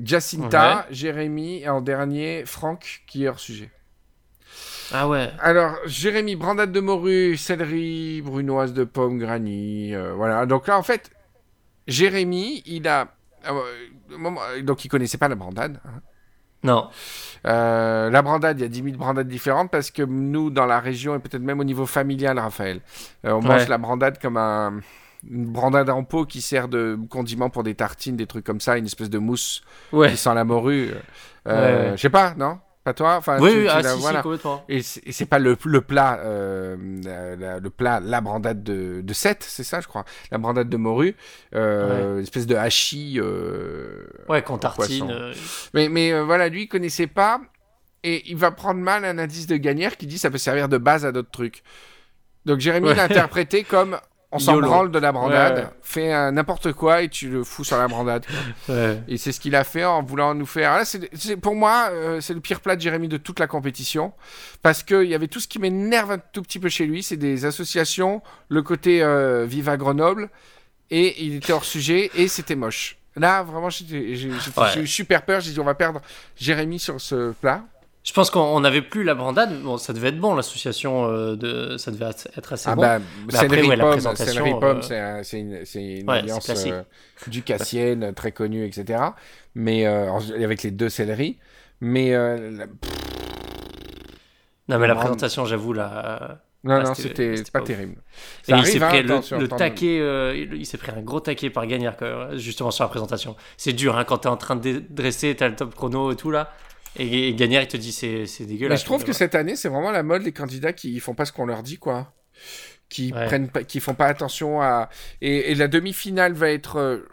Jacinta, 0.00 0.86
Jérémy 0.90 1.62
et 1.62 1.68
en 1.68 1.80
dernier 1.80 2.44
Franck 2.46 3.02
qui 3.06 3.24
est 3.24 3.28
hors 3.28 3.40
sujet. 3.40 3.70
Ah 4.92 5.08
ouais. 5.08 5.30
Alors, 5.40 5.76
Jérémy, 5.86 6.36
brandade 6.36 6.72
de 6.72 6.80
morue, 6.80 7.36
céleri, 7.36 8.22
brunoise 8.22 8.72
de 8.72 8.84
pomme, 8.84 9.18
granny, 9.18 9.94
euh, 9.94 10.12
voilà. 10.14 10.46
Donc 10.46 10.66
là, 10.66 10.76
en 10.78 10.82
fait, 10.82 11.10
Jérémy, 11.86 12.62
il 12.66 12.88
a... 12.88 13.14
euh, 13.48 14.14
au 14.14 14.18
moment- 14.18 14.40
donc 14.62 14.84
il 14.84 14.88
connaissait 14.88 15.18
pas 15.18 15.28
la 15.28 15.34
brandade. 15.34 15.80
hein. 15.84 16.00
Non. 16.62 16.88
Euh, 17.46 18.10
la 18.10 18.20
brandade, 18.20 18.58
il 18.58 18.62
y 18.62 18.66
a 18.66 18.68
10 18.68 18.82
000 18.82 18.96
brandades 18.98 19.28
différentes 19.28 19.70
parce 19.70 19.90
que 19.90 20.02
nous, 20.02 20.50
dans 20.50 20.66
la 20.66 20.78
région, 20.78 21.14
et 21.16 21.18
peut-être 21.18 21.40
même 21.42 21.58
au 21.58 21.64
niveau 21.64 21.86
familial, 21.86 22.38
Raphaël, 22.38 22.80
euh, 23.24 23.32
on 23.32 23.40
Ouais. 23.40 23.48
mange 23.48 23.68
la 23.68 23.78
brandade 23.78 24.18
comme 24.20 24.36
un, 24.36 24.80
une 25.28 25.46
brandade 25.46 25.88
en 25.88 26.04
pot 26.04 26.26
qui 26.26 26.42
sert 26.42 26.68
de 26.68 26.98
condiment 27.08 27.48
pour 27.48 27.62
des 27.62 27.74
tartines, 27.74 28.16
des 28.16 28.26
trucs 28.26 28.44
comme 28.44 28.60
ça, 28.60 28.76
une 28.76 28.84
espèce 28.84 29.08
de 29.08 29.18
mousse 29.18 29.62
Ouais. 29.92 30.10
qui 30.10 30.18
sent 30.18 30.34
la 30.34 30.44
morue. 30.44 30.90
Euh, 31.48 31.90
ouais. 31.92 31.96
Je 31.96 32.02
sais 32.02 32.10
pas, 32.10 32.34
non? 32.36 32.58
Pas 32.82 32.94
toi 32.94 33.16
enfin, 33.16 33.38
oui, 33.40 33.50
tu- 33.50 33.56
oui, 33.58 33.62
tu 33.64 33.68
ah, 33.70 33.82
si, 33.82 34.00
si, 34.00 34.22
complètement. 34.22 34.64
Et 34.68 34.80
c'est 34.82 35.06
et 35.06 35.12
c'est 35.12 35.26
pas 35.26 35.38
le, 35.38 35.56
le 35.66 35.80
plat, 35.82 36.18
euh, 36.20 36.76
la- 37.38 37.58
le 37.60 37.70
plat, 37.70 38.00
la 38.00 38.20
brandade 38.22 38.62
de, 38.62 39.02
de 39.02 39.12
Sète, 39.12 39.44
c'est 39.46 39.64
ça, 39.64 39.80
je 39.82 39.86
crois. 39.86 40.06
La 40.30 40.38
brandade 40.38 40.68
de 40.70 40.76
morue, 40.78 41.14
euh, 41.54 42.16
une 42.16 42.22
espèce 42.22 42.46
de 42.46 42.56
hachis. 42.56 43.18
euh, 43.20 44.06
Ouais, 44.30 44.40
qu'on 44.42 44.56
tartine. 44.56 45.10
euh, 45.10 45.34
mais, 45.74 45.90
mais 45.90 46.12
euh, 46.12 46.24
voilà, 46.24 46.48
lui, 46.48 46.62
il 46.62 46.68
connaissait 46.68 47.06
pas. 47.06 47.40
Et 48.02 48.22
il 48.30 48.36
va 48.38 48.50
prendre 48.50 48.80
mal 48.80 49.04
un 49.04 49.18
indice 49.18 49.46
de 49.46 49.56
gagnère 49.58 49.98
qui 49.98 50.06
dit 50.06 50.16
ça 50.16 50.30
peut 50.30 50.38
servir 50.38 50.70
de 50.70 50.78
base 50.78 51.04
à 51.04 51.12
d'autres 51.12 51.30
trucs. 51.30 51.62
Donc 52.46 52.60
Jérémy 52.60 52.88
Ouais. 52.88 52.94
l'a 52.94 53.02
interprété 53.04 53.62
comme 53.62 53.98
on 54.32 54.38
s'en 54.38 54.58
branle 54.60 54.90
de 54.92 54.98
la 54.98 55.10
brandade, 55.12 55.56
Ouais, 55.58 55.66
fais 55.82 56.14
euh, 56.14 56.30
n'importe 56.30 56.72
quoi 56.72 57.02
et 57.02 57.08
tu 57.08 57.28
le 57.28 57.42
fous 57.42 57.64
sur 57.64 57.76
la 57.78 57.88
brandade. 57.88 58.24
ouais. 58.68 59.02
Et 59.08 59.16
c'est 59.18 59.32
ce 59.32 59.40
qu'il 59.40 59.56
a 59.56 59.64
fait 59.64 59.84
en 59.84 60.02
voulant 60.02 60.34
nous 60.34 60.46
faire. 60.46 60.76
Là, 60.76 60.84
pour 61.42 61.56
moi, 61.56 61.88
euh, 61.90 62.20
c'est 62.20 62.34
le 62.34 62.40
pire 62.40 62.60
plat 62.60 62.76
de 62.76 62.80
Jérémy 62.80 63.08
de 63.08 63.16
toute 63.16 63.40
la 63.40 63.46
compétition. 63.48 64.12
Parce 64.62 64.82
qu'il 64.84 65.04
y 65.08 65.14
avait 65.14 65.26
tout 65.28 65.40
ce 65.40 65.48
qui 65.48 65.58
m'énerve 65.58 66.12
un 66.12 66.18
tout 66.18 66.42
petit 66.42 66.58
peu 66.60 66.68
chez 66.68 66.86
lui. 66.86 67.02
C'est 67.02 67.16
des 67.16 67.44
associations, 67.44 68.22
le 68.48 68.62
côté 68.62 69.02
euh, 69.02 69.46
Viva 69.46 69.76
Grenoble. 69.76 70.30
Et 70.92 71.24
il 71.24 71.36
était 71.36 71.52
hors 71.52 71.64
sujet 71.64 72.10
et 72.14 72.28
c'était 72.28 72.56
moche. 72.56 72.96
Là, 73.16 73.42
vraiment, 73.42 73.66
Ouais. 73.66 74.70
j'ai 74.74 74.80
eu 74.80 74.86
super 74.86 75.22
peur. 75.22 75.40
J'ai 75.40 75.52
dit, 75.52 75.60
on 75.60 75.64
va 75.64 75.74
perdre 75.74 76.00
Jérémy 76.36 76.78
sur 76.78 77.00
ce 77.00 77.32
plat. 77.32 77.64
Je 78.10 78.14
pense 78.16 78.28
qu'on 78.30 78.40
on 78.40 78.58
n'avait 78.58 78.82
plus 78.82 79.04
la 79.04 79.14
brandade. 79.14 79.62
Bon, 79.62 79.76
ça 79.78 79.92
devait 79.92 80.08
être 80.08 80.18
bon, 80.18 80.34
l'association. 80.34 81.04
euh, 81.06 81.36
de... 81.36 81.76
Ça 81.76 81.92
devait 81.92 82.06
être 82.06 82.52
assez 82.54 82.68
Ah 82.68 82.74
bon. 82.74 82.82
bah, 82.82 82.98
après, 83.28 83.48
Céleri 83.48 83.68
ouais, 83.68 83.76
la 83.76 83.86
présentation, 83.86 84.32
Céleri 84.44 84.58
Pomme, 84.58 84.78
euh, 84.78 84.82
c'est 84.82 84.98
un- 84.98 85.22
c'est 85.22 85.38
une, 85.38 85.64
une 86.00 86.10
Ouais, 86.10 86.18
alliance 86.18 86.50
euh, 86.66 86.82
ducassienne 87.28 88.12
très 88.12 88.32
connue, 88.32 88.64
etc. 88.66 89.00
Mais 89.54 89.86
euh, 89.86 90.10
avec 90.42 90.64
les 90.64 90.72
deux 90.72 90.88
céleris. 90.88 91.38
Mais 91.80 92.10
la- 92.50 92.66
non, 94.68 94.78
mais 94.80 94.88
la 94.88 94.96
présentation, 94.96 95.44
j'avoue, 95.44 95.72
là. 95.72 96.40
non, 96.64 96.74
Ah, 96.74 96.82
non, 96.82 96.94
c'était- 96.94 97.44
pas 97.52 97.60
terrible. 97.60 97.94
Et 98.48 98.52
il 98.54 98.66
s'est 98.66 98.82
hein, 98.82 98.88
pris 98.88 99.02
le, 99.04 99.46
taquet, 99.46 99.98
euh, 100.00 100.34
il 100.52 100.66
s'est 100.66 100.78
pris 100.78 100.90
un 100.90 101.00
gros 101.00 101.20
taquet 101.20 101.50
par 101.50 101.64
même, 101.64 102.36
justement 102.36 102.72
sur 102.72 102.82
la 102.82 102.88
présentation. 102.88 103.36
C'est 103.56 103.72
dur 103.72 103.96
hein, 103.96 104.02
quand 104.02 104.18
t'es 104.18 104.28
en 104.28 104.36
train 104.36 104.56
de 104.56 104.82
dresser, 104.90 105.36
t'as 105.36 105.46
le 105.48 105.54
top 105.54 105.76
chrono 105.76 106.10
et 106.10 106.16
tout 106.16 106.32
là. 106.32 106.52
Et, 106.96 107.28
et 107.28 107.34
Gagnère, 107.34 107.62
il 107.62 107.68
te 107.68 107.76
dit 107.76 107.92
c'est 107.92 108.26
c'est 108.26 108.44
Mais 108.44 108.50
dégueulasse. 108.50 108.80
je 108.80 108.84
trouve 108.84 109.04
que 109.04 109.12
cette 109.12 109.34
année, 109.34 109.56
c'est 109.56 109.68
vraiment 109.68 109.90
la 109.92 110.02
mode 110.02 110.22
des 110.22 110.32
candidats 110.32 110.72
qui 110.72 110.98
font 111.00 111.14
pas 111.14 111.24
ce 111.24 111.32
qu'on 111.32 111.46
leur 111.46 111.62
dit, 111.62 111.78
quoi. 111.78 112.12
Qui 112.88 113.12
Ouais. 113.12 113.26
prennent 113.26 113.48
pas, 113.48 113.62
qui 113.62 113.78
font 113.80 113.94
pas 113.94 114.06
attention 114.06 114.60
à. 114.60 114.88
Et, 115.20 115.52
et 115.52 115.54
la 115.54 115.68
demi-finale 115.68 116.32
va 116.32 116.50
être 116.50 116.76
euh, 116.76 117.08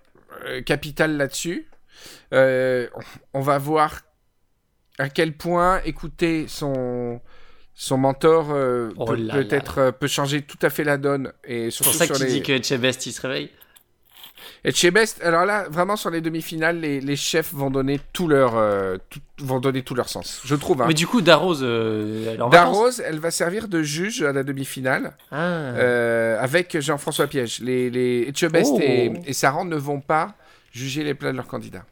euh, 0.45 0.61
capitale 0.63 1.17
là-dessus. 1.17 1.69
Euh, 2.33 2.87
on 3.33 3.41
va 3.41 3.57
voir 3.59 4.01
à 4.97 5.09
quel 5.09 5.33
point 5.33 5.81
écouter 5.85 6.45
son 6.47 7.21
son 7.75 7.97
mentor 7.97 8.47
euh, 8.51 8.89
Oh 8.97 9.05
peut, 9.05 9.17
peut-être 9.27 9.77
euh, 9.77 9.91
peut 9.91 10.07
changer 10.07 10.41
tout 10.41 10.57
à 10.63 10.71
fait 10.71 10.83
la 10.83 10.97
donne 10.97 11.31
et 11.43 11.69
C'est 11.69 11.83
pour 11.83 11.93
ça 11.93 12.05
sur 12.07 12.15
qu'il 12.15 12.25
les 12.25 12.31
dit 12.33 12.41
que 12.41 12.61
Chebest 12.61 13.05
il 13.05 13.11
se 13.13 13.21
réveille. 13.21 13.51
Et 14.63 14.71
chez 14.71 14.91
Best 14.91 15.21
alors 15.23 15.45
là 15.45 15.65
vraiment 15.69 15.95
sur 15.95 16.09
les 16.09 16.21
demi-finales 16.21 16.79
les, 16.79 16.99
les 17.01 17.15
chefs 17.15 17.53
vont 17.53 17.69
donner 17.69 17.99
tout 18.13 18.27
leur 18.27 18.57
euh, 18.57 18.97
tout- 19.09 19.19
vont 19.39 19.59
donner 19.59 19.81
tout 19.83 19.95
leur 19.95 20.09
sens 20.09 20.41
je 20.45 20.55
trouve 20.55 20.81
hein. 20.81 20.85
Mais 20.87 20.93
du 20.93 21.05
coup, 21.07 21.21
Darose, 21.21 21.61
euh, 21.63 22.33
elle 22.33 22.41
en 22.41 22.49
Darose 22.49 23.01
elle 23.05 23.19
va 23.19 23.31
servir 23.31 23.67
de 23.67 23.81
juge 23.83 24.23
à 24.23 24.33
la 24.33 24.43
demi-finale 24.43 25.15
Ah. 25.31 25.35
Euh, 25.37 26.39
avec 26.41 26.79
Jean-François 26.79 27.27
Piège. 27.27 27.59
Les, 27.61 27.89
les 27.89 28.25
Etchebest 28.29 28.71
Oh. 28.73 28.79
et, 28.81 29.11
et 29.25 29.33
Saran 29.33 29.65
ne 29.65 29.75
vont 29.75 29.99
pas 30.01 30.33
juger 30.71 31.03
les 31.03 31.13
plats 31.13 31.31
de 31.31 31.37
leurs 31.37 31.47
candidats. 31.47 31.85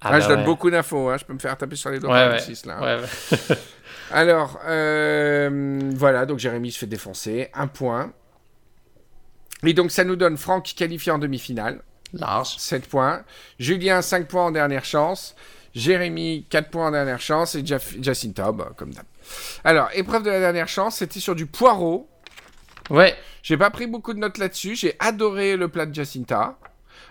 Ah 0.00 0.08
Ah, 0.08 0.10
bah 0.12 0.20
je 0.20 0.28
donne 0.28 0.40
ouais. 0.40 0.44
beaucoup 0.44 0.70
d'infos, 0.70 1.08
hein, 1.10 1.16
je 1.18 1.24
peux 1.24 1.32
me 1.32 1.38
faire 1.40 1.56
taper 1.56 1.74
sur 1.76 1.90
les 1.90 1.98
doigts 1.98 2.12
Ouais, 2.14 2.28
ouais. 2.28 2.36
M6, 2.38 2.66
là. 2.68 2.78
hein. 2.80 3.54
Alors, 4.10 4.58
euh, 4.66 5.80
voilà, 5.94 6.24
donc 6.24 6.38
Jérémy 6.38 6.70
se 6.72 6.78
fait 6.78 6.86
défoncer, 6.86 7.48
un 7.54 7.66
point. 7.66 8.12
Et 9.64 9.72
donc 9.74 9.90
ça 9.90 10.04
nous 10.04 10.16
donne 10.16 10.36
Franck 10.36 10.72
qualifié 10.76 11.10
en 11.12 11.18
demi-finale, 11.18 11.80
Large. 12.12 12.56
7 12.58 12.88
points. 12.88 13.22
Julien, 13.58 14.02
5 14.02 14.28
points 14.28 14.46
en 14.46 14.50
dernière 14.50 14.84
chance. 14.84 15.34
Jérémy, 15.74 16.46
4 16.48 16.70
points 16.70 16.86
en 16.88 16.90
dernière 16.92 17.20
chance. 17.20 17.54
Et 17.54 17.62
Jaf- 17.62 18.02
Jacinta, 18.02 18.52
bah, 18.52 18.70
comme 18.76 18.92
d'hab. 18.94 19.04
Alors, 19.64 19.88
épreuve 19.94 20.22
de 20.22 20.30
la 20.30 20.40
dernière 20.40 20.68
chance, 20.68 20.96
c'était 20.96 21.20
sur 21.20 21.34
du 21.34 21.46
poireau. 21.46 22.08
Ouais. 22.90 23.14
J'ai 23.42 23.56
pas 23.56 23.70
pris 23.70 23.86
beaucoup 23.86 24.14
de 24.14 24.18
notes 24.18 24.38
là-dessus. 24.38 24.74
J'ai 24.76 24.94
adoré 25.00 25.56
le 25.56 25.68
plat 25.68 25.86
de 25.86 25.94
Jacinta. 25.94 26.58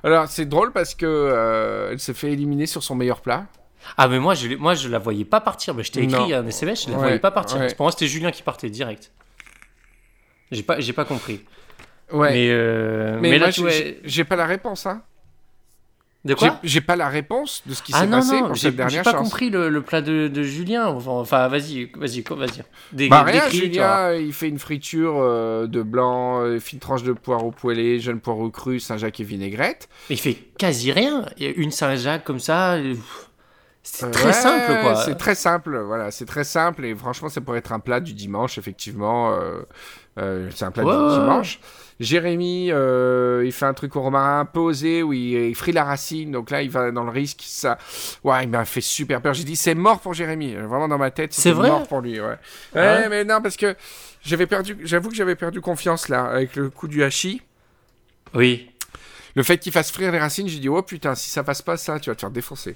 Alors, 0.04 0.28
c'est 0.28 0.46
drôle 0.46 0.72
parce 0.72 0.96
que 0.96 1.06
euh, 1.06 1.90
elle 1.92 2.00
s'est 2.00 2.14
fait 2.14 2.32
éliminer 2.32 2.66
sur 2.66 2.82
son 2.84 2.96
meilleur 2.96 3.22
plat. 3.22 3.46
Ah, 3.98 4.08
mais 4.08 4.20
moi 4.20 4.34
je, 4.34 4.56
moi, 4.56 4.74
je 4.74 4.90
la 4.90 5.00
voyais 5.00 5.26
pas 5.26 5.40
partir. 5.42 5.74
Mais 5.76 5.84
je 5.84 5.92
t'ai 5.92 6.02
écrit 6.04 6.30
Non. 6.30 6.34
un 6.38 6.48
SMS, 6.48 6.84
je 6.86 6.90
la 6.90 6.96
Ouais, 6.98 7.02
voyais 7.04 7.20
pas 7.20 7.32
partir. 7.32 7.58
ouais. 7.60 7.74
Pour 7.76 7.86
moi, 7.86 7.92
c'était 7.92 8.08
Julien 8.08 8.32
qui 8.32 8.42
partait 8.42 8.70
direct. 8.70 9.12
J'ai 10.52 10.64
pas, 10.64 10.80
j'ai 10.80 10.94
pas 10.94 11.06
compris. 11.06 11.44
Ouais. 12.12 12.32
Mais, 12.32 12.48
euh, 12.52 13.18
mais 13.22 13.38
là, 13.38 13.50
j'ai- 13.52 13.70
j'ai 13.70 14.00
j'ai 14.04 14.24
pas 14.24 14.36
la 14.36 14.46
réponse. 14.46 14.86
Hein. 14.86 15.02
De 16.26 16.32
J'ai- 16.32 16.36
quoi 16.36 16.60
J'ai 16.64 16.82
pas 16.82 16.96
la 16.98 17.08
réponse 17.08 17.62
de 17.66 17.74
ce 17.74 17.82
qui 17.82 17.94
Ah 17.96 18.02
s'est 18.02 18.08
passé 18.08 18.34
non, 18.42 18.48
pour 18.48 18.56
j'ai 18.56 18.62
cette 18.64 18.72
j'ai 18.72 18.78
dernière 18.78 19.04
pas 19.04 19.12
chance. 19.12 19.22
compris 19.30 19.50
le, 19.50 19.70
le 19.70 19.82
plat 19.82 20.02
de, 20.02 20.28
de 20.28 20.44
Julien. 20.44 20.88
Enfin, 20.88 21.48
vas-y, 21.48 21.90
vas-y, 21.96 22.22
vas-y. 22.22 22.64
Dé- 22.92 23.08
Bah 23.08 23.24
rien, 23.24 23.42
vois. 23.42 23.50
Julien, 23.50 24.14
il 24.14 24.34
fait 24.34 24.50
une 24.50 24.60
friture 24.60 25.16
euh, 25.20 25.68
de 25.68 25.82
blanc, 25.84 26.42
euh, 26.42 26.60
fine 26.60 26.80
tranche 26.80 27.04
de 27.04 27.14
poireau 27.14 27.52
poêlé, 27.52 28.00
jeune 28.00 28.20
poireau 28.20 28.50
cru, 28.50 28.80
Saint-Jacques 28.82 29.20
et 29.22 29.24
vinaigrette. 29.24 29.88
Mais 30.10 30.16
il 30.16 30.20
fait 30.20 30.34
quasi 30.58 30.92
rien. 30.92 31.26
Il 31.38 31.46
y 31.46 31.48
a 31.50 31.54
une 31.56 31.72
Saint-Jacques 31.72 32.26
comme 32.26 32.40
ça. 32.40 32.74
euh, 32.74 32.96
C'est 33.84 34.12
très 34.12 34.26
Ouais, 34.28 34.34
simple, 34.34 34.82
quoi. 34.82 34.96
C'est 34.96 35.16
très 35.16 35.36
simple, 35.36 35.78
voilà, 35.80 36.12
c'est 36.12 36.26
très 36.26 36.44
simple 36.44 36.84
et 36.84 36.94
franchement, 36.94 37.30
ça 37.30 37.40
pourrait 37.40 37.60
être 37.60 37.72
un 37.72 37.80
plat 37.80 38.02
du 38.02 38.14
dimanche, 38.14 38.58
effectivement. 38.58 39.32
euh, 39.32 39.62
euh, 40.18 40.50
c'est 40.54 40.66
un 40.66 40.72
plat 40.72 40.84
Ouais, 40.84 40.94
du 41.14 41.20
dimanche. 41.20 41.60
Jérémy, 42.00 42.70
euh, 42.72 43.42
il 43.44 43.52
fait 43.52 43.66
un 43.66 43.74
truc 43.74 43.96
au 43.96 44.02
romarin 44.02 44.46
posé 44.46 45.02
où 45.02 45.14
il, 45.14 45.34
il 45.34 45.56
frit 45.56 45.72
la 45.72 45.84
racine, 45.84 46.32
donc 46.32 46.52
là, 46.52 46.62
il 46.62 46.70
va 46.70 46.92
dans 46.92 47.04
le 47.04 47.10
risque. 47.10 47.42
Ça, 47.44 47.80
ouais, 48.24 48.44
il 48.44 48.50
m'a 48.50 48.66
fait 48.66 48.82
super 48.82 49.20
peur. 49.22 49.34
J'ai 49.34 49.44
dit, 49.44 49.56
c'est 49.56 49.74
mort 49.74 50.00
pour 50.00 50.14
Jérémy. 50.14 50.54
Vraiment 50.56 50.88
dans 50.88 51.00
ma 51.00 51.10
tête, 51.10 51.34
C'est 51.34 51.54
mort 51.56 51.88
pour 51.88 52.02
lui. 52.02 52.20
Ouais, 52.22 52.28
ouais, 52.28 52.38
Ah 52.76 52.80
ouais 52.80 53.10
mais 53.10 53.24
non, 53.24 53.42
parce 53.42 53.58
que 53.58 53.76
j'avais 54.24 54.46
perdu, 54.46 54.78
j'avoue 54.84 55.10
que 55.10 55.16
j'avais 55.16 55.36
perdu 55.36 55.60
confiance 55.60 56.08
là 56.08 56.26
avec 56.26 56.56
le 56.56 56.70
coup 56.70 56.88
du 56.88 57.04
hachis. 57.04 57.42
Oui. 58.36 58.70
Le 59.36 59.42
fait 59.44 59.58
qu'il 59.58 59.72
fasse 59.72 59.92
frire 59.92 60.12
les 60.12 60.20
racines, 60.20 60.48
j'ai 60.48 60.60
dit, 60.60 60.70
oh 60.70 60.82
putain, 60.84 61.16
si 61.16 61.30
ça 61.32 61.44
passe 61.44 61.62
pas 61.64 61.78
ça, 61.78 62.00
tu 62.00 62.10
vas 62.12 62.16
te 62.16 62.22
faire 62.22 62.32
défoncer. 62.32 62.76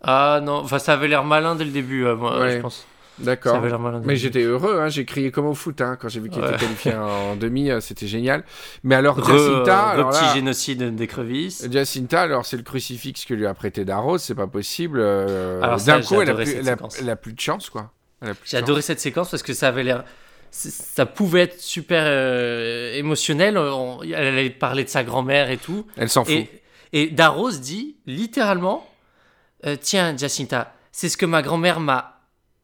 Ah 0.00 0.40
non, 0.42 0.58
enfin, 0.58 0.78
ça 0.78 0.92
avait 0.92 1.08
l'air 1.08 1.24
malin 1.24 1.54
dès 1.56 1.64
le 1.64 1.70
début, 1.70 2.04
euh, 2.04 2.14
moi, 2.14 2.38
Ouais. 2.38 2.56
je 2.56 2.60
pense. 2.60 2.86
D'accord. 3.18 3.60
Mais 4.04 4.16
j'étais 4.16 4.42
heureux, 4.42 4.80
hein, 4.80 4.88
j'ai 4.88 5.04
crié 5.04 5.30
comme 5.30 5.46
au 5.46 5.54
foot 5.54 5.80
hein, 5.80 5.96
quand 6.00 6.08
j'ai 6.08 6.18
vu 6.20 6.30
qu'il 6.30 6.42
Ouais. 6.42 6.48
était 6.50 6.58
qualifié 6.64 6.94
en 6.94 7.36
demi, 7.36 7.70
euh, 7.70 7.80
c'était 7.80 8.06
génial. 8.08 8.42
Mais 8.82 8.94
alors 8.96 9.18
Re- 9.20 9.26
Jacinta, 9.32 9.82
re 9.84 9.88
alors 9.90 10.10
petit 10.10 10.20
là, 10.22 10.34
génocide 10.34 10.94
d'écrevisses. 10.96 11.68
Jacinta, 11.70 12.22
alors 12.22 12.44
c'est 12.44 12.56
le 12.56 12.62
crucifix 12.64 13.24
que 13.24 13.34
lui 13.34 13.46
a 13.46 13.54
prêté 13.54 13.84
Darros, 13.84 14.18
c'est 14.18 14.34
pas 14.34 14.46
possible. 14.48 14.98
euh, 15.00 15.60
D'un 15.86 16.00
coup, 16.02 16.20
elle 16.20 16.30
a, 16.30 16.34
plus, 16.34 16.46
cette 16.46 16.56
elle, 16.56 16.68
a, 16.68 16.72
séquence. 16.72 16.98
elle 17.00 17.10
a 17.10 17.16
plus 17.16 17.32
de 17.34 17.40
chance, 17.40 17.70
quoi. 17.70 17.92
J'ai 18.44 18.56
adoré 18.56 18.82
cette 18.82 19.00
séquence 19.00 19.30
parce 19.30 19.42
que 19.42 19.52
ça 19.52 19.68
avait 19.68 19.82
l'air. 19.84 20.04
Ça 20.50 21.04
pouvait 21.04 21.42
être 21.42 21.60
super 21.60 22.02
euh, 22.06 22.94
émotionnel. 22.94 23.58
On- 23.58 24.00
Elle 24.02 24.14
allait 24.14 24.50
parler 24.50 24.84
de 24.84 24.88
sa 24.88 25.02
grand-mère 25.04 25.50
et 25.50 25.56
tout. 25.56 25.86
Elle 25.96 26.08
s'en 26.08 26.24
fout. 26.24 26.32
Et, 26.32 26.48
et 26.92 27.06
Darros 27.10 27.50
dit 27.50 27.96
littéralement 28.06 28.88
euh, 29.66 29.76
Tiens, 29.80 30.16
Jacinta, 30.16 30.72
c'est 30.92 31.08
ce 31.08 31.16
que 31.16 31.26
ma 31.26 31.42
grand-mère 31.42 31.80
m'a. 31.80 32.13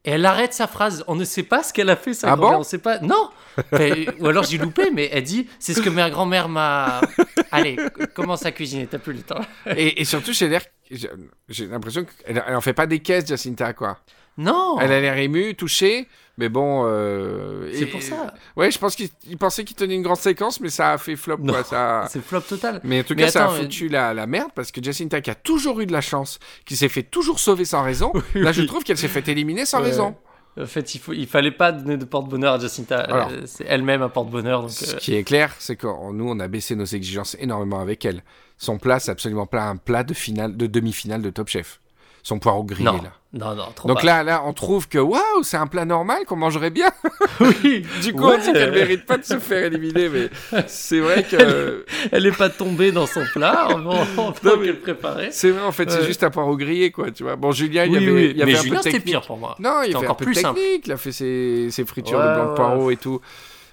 Et 0.04 0.12
elle 0.12 0.24
arrête 0.24 0.54
sa 0.54 0.66
phrase. 0.66 1.04
On 1.08 1.14
ne 1.14 1.24
sait 1.24 1.42
pas 1.42 1.62
ce 1.62 1.72
qu'elle 1.72 1.90
a 1.90 1.96
fait, 1.96 2.14
sa 2.14 2.32
Ah 2.32 2.36
grand-mère. 2.36 2.52
bon 2.58 2.60
On 2.60 2.64
sait 2.64 2.78
pas. 2.78 2.98
Non 3.00 3.30
Enfin, 3.72 3.90
Ou 4.20 4.26
alors 4.28 4.44
j'ai 4.44 4.56
loupé, 4.58 4.90
mais 4.90 5.10
elle 5.12 5.24
dit 5.24 5.46
C'est 5.58 5.74
ce 5.74 5.82
que 5.82 5.90
ma 5.90 6.08
grand-mère 6.08 6.48
m'a. 6.48 7.00
Allez, 7.50 7.76
commence 8.14 8.46
à 8.46 8.52
cuisiner, 8.52 8.86
t'as 8.86 8.98
plus 8.98 9.12
le 9.12 9.20
temps. 9.22 9.40
Et, 9.76 10.00
et 10.00 10.04
surtout, 10.04 10.32
j'ai 10.32 10.48
l'air, 10.48 10.62
j'ai- 10.90 11.66
l'impression 11.66 12.04
qu'elle 12.04 12.42
elle 12.46 12.56
en 12.56 12.60
fait 12.62 12.72
pas 12.72 12.86
des 12.86 13.00
caisses, 13.00 13.26
Jacinta, 13.26 13.72
quoi. 13.74 13.98
Non 14.38 14.78
Elle 14.80 14.92
a 14.92 15.00
l'air 15.00 15.16
émue, 15.18 15.54
touchée, 15.54 16.08
mais 16.40 16.48
bon. 16.48 16.82
euh, 16.86 17.70
C'est 17.72 17.86
pour 17.86 18.02
ça. 18.02 18.34
Ouais, 18.56 18.70
je 18.70 18.78
pense 18.78 18.96
qu'il 18.96 19.08
il 19.28 19.36
pensait 19.38 19.62
qu'il 19.64 19.76
tenait 19.76 19.94
une 19.94 20.02
grande 20.02 20.16
séquence, 20.16 20.58
mais 20.60 20.70
ça 20.70 20.92
a 20.94 20.98
fait 20.98 21.14
flop, 21.14 21.36
Non. 21.38 21.52
quoi. 21.52 21.62
Ça... 21.62 22.06
C'est 22.10 22.20
flop 22.24 22.40
total. 22.40 22.80
Mais 22.82 23.00
en 23.00 23.04
tout 23.04 23.14
Mais 23.16 23.22
cas, 23.24 23.28
ça 23.30 23.42
a 23.42 23.44
attends, 23.44 23.52
mais- 23.54 23.60
foutu 23.62 23.88
la, 23.88 24.12
la 24.14 24.26
merde 24.26 24.50
parce 24.54 24.72
que 24.72 24.82
Jacinta, 24.82 25.20
qui 25.20 25.30
a 25.30 25.34
toujours 25.36 25.80
eu 25.80 25.86
de 25.86 25.92
la 25.92 26.00
chance, 26.00 26.38
qui 26.64 26.74
s'est 26.74 26.88
fait 26.88 27.04
toujours 27.04 27.38
sauver 27.38 27.64
sans 27.64 27.82
raison, 27.84 28.12
là, 28.34 28.50
je 28.50 28.62
trouve 28.62 28.82
qu'elle 28.82 28.98
s'est 28.98 29.06
fait 29.08 29.28
éliminer 29.28 29.64
sans 29.66 29.78
Ouais. 29.78 29.84
raison. 29.90 30.16
En 30.60 30.66
fait, 30.66 30.94
il, 30.96 30.98
faut, 30.98 31.12
il 31.12 31.28
fallait 31.28 31.52
pas 31.52 31.70
donner 31.70 31.96
de 31.96 32.04
porte-bonheur 32.04 32.54
à 32.54 32.58
Jacinta. 32.58 32.98
Alors. 32.98 33.28
Euh, 33.30 33.42
c'est 33.46 33.64
elle-même 33.68 34.02
un 34.02 34.08
porte-bonheur. 34.08 34.62
Donc, 34.62 34.70
Ce 34.72 34.96
euh, 34.96 34.98
qui 34.98 35.14
est 35.14 35.22
clair, 35.22 35.54
c'est 35.60 35.76
que 35.76 35.86
nous, 36.12 36.28
on 36.28 36.40
a 36.40 36.48
baissé 36.48 36.74
nos 36.74 36.84
exigences 36.84 37.36
énormément 37.38 37.78
avec 37.80 38.04
elle. 38.04 38.22
Son 38.58 38.76
plat, 38.76 38.98
c'est 38.98 39.12
absolument 39.12 39.46
pas 39.46 39.62
un 39.62 39.76
plat 39.76 40.02
de 40.02 40.12
finale, 40.12 40.56
de 40.56 40.66
demi-finale 40.66 41.22
de 41.22 41.30
Top 41.30 41.48
Chef. 41.48 41.80
Son 42.22 42.38
poireau 42.38 42.64
grillé, 42.64 42.84
non, 42.84 42.92
là. 43.02 43.12
non, 43.32 43.54
non, 43.54 43.68
trop 43.74 43.88
Donc 43.88 44.02
là, 44.02 44.22
là, 44.22 44.42
on 44.44 44.52
trouve 44.52 44.88
que 44.88 44.98
waouh, 44.98 45.42
c'est 45.42 45.56
un 45.56 45.66
plat 45.66 45.84
normal 45.86 46.24
qu'on 46.26 46.36
mangerait 46.36 46.70
bien. 46.70 46.90
oui, 47.40 47.86
Du 48.02 48.12
coup, 48.12 48.26
Ouais. 48.26 48.34
on 48.38 48.38
dit 48.38 48.52
qu'elle 48.52 48.72
mérite 48.72 49.06
pas 49.06 49.16
de 49.16 49.24
se 49.24 49.38
faire 49.38 49.64
éliminer, 49.64 50.08
mais 50.10 50.28
c'est 50.66 51.00
vrai 51.00 51.22
que 51.24 51.86
elle 52.12 52.26
est 52.26 52.36
pas 52.36 52.50
tombée 52.50 52.92
dans 52.92 53.06
son 53.06 53.22
plat 53.32 53.68
en, 53.74 53.78
mais- 54.58 54.66
qu'elle 54.66 54.80
préparait. 54.80 55.28
c'est 55.32 55.50
vrai 55.50 55.62
en 55.62 55.72
fait, 55.72 55.90
c'est 55.90 56.04
juste 56.04 56.22
un 56.24 56.30
poireau 56.30 56.56
grillé, 56.56 56.90
quoi. 56.90 57.10
Tu 57.10 57.22
vois. 57.22 57.36
Bon, 57.36 57.52
Julien, 57.52 57.84
il 57.86 57.92
y 57.92 57.96
avait, 57.96 58.10
oui, 58.10 58.28
il 58.32 58.36
y 58.36 58.42
avait 58.42 58.52
mais 58.52 58.58
un 58.58 58.62
Julien, 58.62 58.74
peu 58.80 58.84
de 58.88 58.92
technique. 58.92 59.04
pire 59.04 59.22
pour 59.26 59.38
moi. 59.38 59.56
Non, 59.58 59.80
il 59.84 59.92
fait 59.92 59.96
un 59.96 60.00
encore 60.00 60.16
peu 60.18 60.24
plus 60.26 60.34
de 60.34 60.40
simple. 60.40 60.60
technique. 60.60 60.86
Il 60.86 60.92
a 60.92 60.96
fait 60.98 61.12
ses, 61.12 61.68
ses 61.70 61.84
fritures 61.86 62.18
Ouais, 62.18 62.26
de 62.28 62.34
blanc 62.34 62.50
de 62.50 62.54
poireau 62.54 62.90
et 62.90 62.96
tout. 62.96 63.20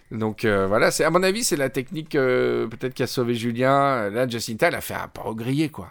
Donc 0.09 0.45
euh, 0.45 0.67
voilà, 0.67 0.89
c'est 0.91 1.03
à 1.03 1.09
mon 1.09 1.21
avis, 1.21 1.43
c'est 1.43 1.57
la 1.57 1.67
technique 1.69 2.15
euh, 2.15 2.65
peut-être 2.67 2.93
qui 2.93 3.03
a 3.03 3.07
sauvé 3.07 3.35
Julien. 3.35 4.09
Là, 4.09 4.25
Jacinta, 4.25 4.69
elle 4.69 4.75
a 4.75 4.81
fait 4.81 4.93
un 4.93 5.09
poireau 5.09 5.35
grillé, 5.35 5.67
quoi. 5.67 5.89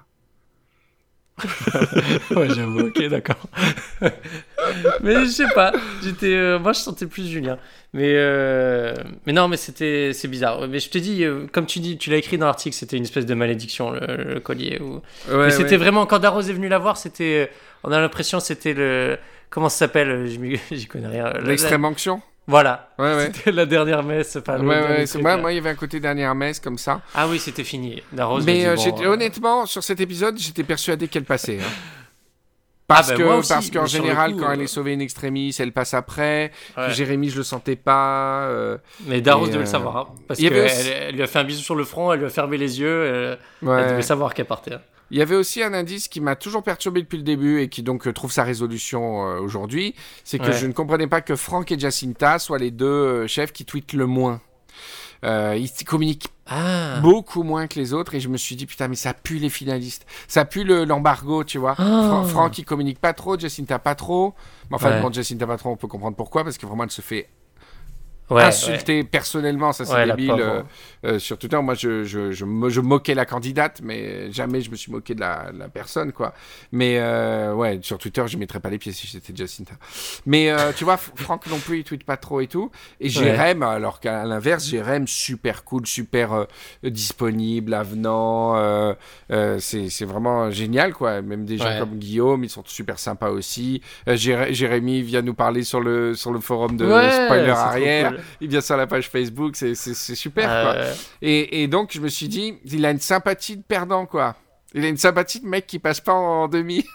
Ouais, 2.37 2.49
j'avoue, 2.55 2.87
ok, 2.87 3.09
d'accord. 3.09 3.37
mais 5.03 5.14
je 5.24 5.30
sais 5.30 5.49
pas, 5.55 5.72
j'étais, 6.03 6.34
euh, 6.34 6.59
moi 6.59 6.72
je 6.72 6.80
sentais 6.80 7.07
plus 7.07 7.26
Julien. 7.28 7.59
Mais, 7.93 8.12
euh, 8.14 8.95
mais 9.26 9.32
non, 9.32 9.49
mais 9.49 9.57
c'était, 9.57 10.12
c'est 10.12 10.28
bizarre. 10.28 10.66
Mais 10.68 10.78
je 10.80 10.91
te 10.91 10.99
dis, 10.99 11.24
euh, 11.24 11.47
comme 11.51 11.66
tu 11.66 11.78
dis, 11.78 11.97
tu 11.99 12.11
l'as 12.11 12.16
écrit 12.18 12.37
dans 12.37 12.47
l'article, 12.47 12.74
c'était 12.76 12.97
une 12.97 13.05
espèce 13.05 13.26
de 13.26 13.34
malédiction 13.34 13.91
le, 13.91 14.34
le 14.34 14.41
collier. 14.41 14.80
Ou... 14.80 15.03
Ouais, 15.30 15.47
mais 15.47 15.51
c'était 15.51 15.70
ouais. 15.70 15.76
vraiment 15.76 16.05
quand 16.07 16.18
Darros 16.18 16.43
est 16.43 16.53
venu 16.53 16.68
la 16.68 16.78
voir, 16.78 16.97
c'était, 16.97 17.51
on 17.84 17.93
a 17.93 18.01
l'impression 18.01 18.41
c'était 18.41 18.74
le, 18.74 19.18
comment 19.51 19.68
ça 19.68 19.78
s'appelle, 19.78 20.26
j'y 20.72 20.87
connais 20.87 21.09
rien. 21.09 21.24
La- 21.24 21.41
l'extrême 21.41 21.84
onction. 21.84 22.20
Voilà. 22.47 22.90
Ouais, 22.99 23.14
ouais. 23.16 23.30
C'était 23.34 23.51
la 23.53 23.66
dernière 23.66 24.03
messe. 24.03 24.36
Enfin, 24.36 24.59
Ouais, 24.64 25.05
moi, 25.20 25.36
moi, 25.36 25.53
il 25.53 25.57
y 25.57 25.59
avait 25.59 25.70
un 25.70 25.74
côté 25.74 25.99
dernière 25.99 26.34
messe 26.34 26.61
comme 26.61 26.78
ça. 26.78 27.01
Ah 27.14 27.26
oui, 27.28 27.38
c'était 27.40 27.64
fini. 27.64 28.03
Mais 28.44 28.61
dit, 28.61 28.66
euh, 28.66 28.76
bon, 28.76 29.03
euh, 29.03 29.09
honnêtement, 29.09 29.66
sur 29.66 29.82
cet 29.82 30.01
épisode, 30.01 30.38
j'étais 30.38 30.62
persuadé 30.62 31.09
qu'elle 31.09 31.24
passait. 31.24 31.59
hein. 31.61 31.64
Parce 32.89 33.09
Ah 33.11 33.12
bah, 33.12 33.18
que 33.18 33.22
aussi, 33.24 33.49
parce 33.53 33.70
qu'en 33.70 33.87
général, 33.87 34.32
coup, 34.34 34.41
quand 34.41 34.49
euh, 34.49 34.53
elle 34.53 34.61
est 34.62 34.66
sauvée 34.68 34.95
in 34.95 35.01
extremis, 35.01 35.55
elle 35.59 35.72
passe 35.72 35.93
après. 35.93 36.53
Ouais. 36.76 36.91
Jérémy, 36.93 37.30
je 37.30 37.39
le 37.39 37.43
sentais 37.43 37.74
pas. 37.74 38.43
euh, 38.45 38.78
Mais 39.07 39.20
Daros 39.20 39.47
devait 39.47 39.57
le 39.59 39.62
euh, 39.62 39.66
savoir. 39.66 39.97
hein, 39.97 40.07
parce 40.28 40.39
qu'elle 40.39 40.64
aussi- 40.64 40.89
elle 40.89 41.14
lui 41.16 41.22
a 41.22 41.26
fait 41.26 41.41
un 41.41 41.45
bisou 41.45 41.62
sur 41.62 41.74
le 41.74 41.82
front, 41.84 42.12
elle 42.12 42.20
lui 42.20 42.26
a 42.26 42.30
fermé 42.30 42.57
les 42.59 42.78
yeux. 42.80 43.05
Elle, 43.07 43.39
elle 43.68 43.91
devait 43.91 44.03
savoir 44.03 44.34
qu'elle 44.34 44.47
partait. 44.47 44.74
hein. 44.74 44.80
Il 45.12 45.18
y 45.18 45.22
avait 45.22 45.37
aussi 45.37 45.62
un 45.62 45.72
indice 45.72 46.09
qui 46.09 46.20
m'a 46.20 46.34
toujours 46.34 46.64
perturbé 46.64 47.01
depuis 47.01 47.16
le 47.18 47.22
début 47.22 47.61
et 47.61 47.68
qui 47.68 47.82
donc 47.84 48.07
euh, 48.09 48.12
trouve 48.12 48.32
sa 48.32 48.43
résolution 48.43 49.24
euh, 49.28 49.39
aujourd'hui, 49.41 49.95
c'est 50.24 50.39
que 50.41 50.47
Ouais. 50.47 50.53
je 50.53 50.66
ne 50.66 50.72
comprenais 50.72 51.07
pas 51.07 51.20
que 51.20 51.37
Franck 51.37 51.70
et 51.70 51.78
Jacinta 51.78 52.41
soient 52.41 52.59
les 52.59 52.72
deux 52.72 52.87
euh, 52.87 53.26
chefs 53.28 53.53
qui 53.53 53.64
tweetent 53.64 53.93
le 53.93 54.07
moins. 54.07 54.41
Euh, 55.24 55.56
ils 55.58 55.84
communiquent 55.84 56.28
Ah. 56.48 57.00
beaucoup 57.00 57.42
moins 57.42 57.66
que 57.66 57.78
les 57.78 57.92
autres 57.92 58.14
et 58.14 58.20
je 58.20 58.28
me 58.28 58.36
suis 58.36 58.54
dit 58.54 58.66
putain 58.66 58.86
mais 58.86 58.94
ça 58.94 59.12
pue 59.14 59.38
les 59.38 59.50
finalistes, 59.50 60.06
ça 60.28 60.44
pue 60.44 60.62
le- 60.62 60.84
l'embargo 60.84 61.42
tu 61.42 61.58
vois. 61.58 61.74
Ah. 61.78 62.06
Fra- 62.08 62.24
Franck 62.24 62.58
il 62.58 62.64
communique 62.64 63.00
pas 63.00 63.12
trop, 63.14 63.36
Jacinta 63.38 63.78
pas 63.80 63.94
trop. 63.94 64.34
Mais 64.70 64.76
enfin 64.76 64.90
Ouais. 64.90 65.00
bon 65.00 65.12
Jacinta 65.12 65.46
pas 65.46 65.56
trop 65.58 65.70
on 65.70 65.76
peut 65.76 65.88
comprendre 65.88 66.16
pourquoi 66.16 66.44
parce 66.44 66.58
que 66.58 66.66
vraiment 66.66 66.84
elle 66.84 66.90
se 66.90 67.02
fait 67.02 67.28
Ouais, 68.29 68.37
ouais. 68.39 68.43
insulter 68.45 69.05
personnellement, 69.05 69.72
ça 69.72 69.85
c'est 69.85 69.95
Ouais, 69.95 70.07
débile 70.07 70.33
euh, 70.41 70.62
euh, 71.05 71.18
sur 71.20 71.39
Twitter. 71.39 71.61
Moi, 71.62 71.74
je, 71.74 72.03
je, 72.05 72.33
je, 72.33 72.45
je 72.68 72.81
moquais 72.81 73.14
la 73.14 73.24
candidate, 73.24 73.81
mais 73.85 74.33
jamais 74.33 74.61
je 74.61 74.70
me 74.70 74.77
suis 74.77 74.91
moqué 74.91 75.14
de 75.14 75.20
la, 75.20 75.51
la 75.57 75.68
personne, 75.68 76.11
quoi. 76.12 76.35
Mais 76.72 76.97
euh, 76.99 77.55
ouais, 77.55 77.79
sur 77.83 77.99
Twitter, 77.99 78.24
je 78.27 78.37
mettrais 78.37 78.59
pas 78.59 78.68
les 78.70 78.79
pieds 78.79 78.93
si 78.93 79.07
j'étais 79.07 79.33
Jacinta. 79.35 79.74
Mais 80.27 80.51
euh, 80.51 80.72
tu 80.77 80.83
vois, 80.85 80.97
Franck 80.97 81.47
non 81.47 81.59
plus, 81.59 81.79
il 81.79 81.85
tweet 81.85 82.03
pas 82.05 82.16
trop 82.16 82.41
et 82.41 82.49
tout. 82.49 82.70
Et 83.01 83.09
Jérém, 83.09 83.62
alors 83.62 84.01
qu'à 84.01 84.24
l'inverse, 84.24 84.66
Jérém, 84.66 85.07
super 85.07 85.62
cool, 85.64 85.87
super 85.87 86.33
euh, 86.33 86.45
disponible, 86.83 87.74
avenant. 87.74 88.57
euh, 88.57 88.95
euh, 89.31 89.59
c'est 89.61 89.89
c'est 89.89 90.05
vraiment 90.05 90.51
génial, 90.51 90.93
quoi. 90.95 91.22
Même 91.22 91.45
des 91.45 91.59
gens 91.59 91.64
comme 91.79 91.97
Guillaume, 91.99 92.43
ils 92.45 92.51
sont 92.51 92.62
super 92.66 92.99
sympas 92.99 93.31
aussi. 93.31 93.83
Jéré- 94.07 94.53
Jérémy 94.53 95.03
vient 95.03 95.22
nous 95.22 95.35
parler 95.35 95.62
sur 95.62 95.81
le, 95.81 96.14
sur 96.14 96.33
le 96.33 96.41
forum 96.41 96.77
de 96.77 96.87
Spoiler 97.11 97.51
Arrière. 97.51 98.15
Il 98.40 98.48
vient 98.48 98.60
sur 98.60 98.76
la 98.76 98.86
page 98.86 99.08
Facebook, 99.08 99.56
c'est 99.56 99.74
super, 99.74 100.44
quoi. 100.48 100.76
Et, 101.22 101.62
et 101.62 101.68
donc, 101.68 101.90
je 101.92 102.00
me 102.00 102.08
suis 102.08 102.28
dit, 102.28 102.54
il 102.64 102.84
a 102.86 102.90
une 102.90 103.00
sympathie 103.00 103.56
de 103.56 103.62
perdant, 103.62 104.06
quoi. 104.06 104.36
Il 104.74 104.84
a 104.84 104.88
une 104.88 104.96
sympathie 104.96 105.40
de 105.40 105.46
mec 105.46 105.66
qui 105.66 105.78
passe 105.78 106.00
pas 106.00 106.12
en 106.12 106.48
demi. 106.48 106.84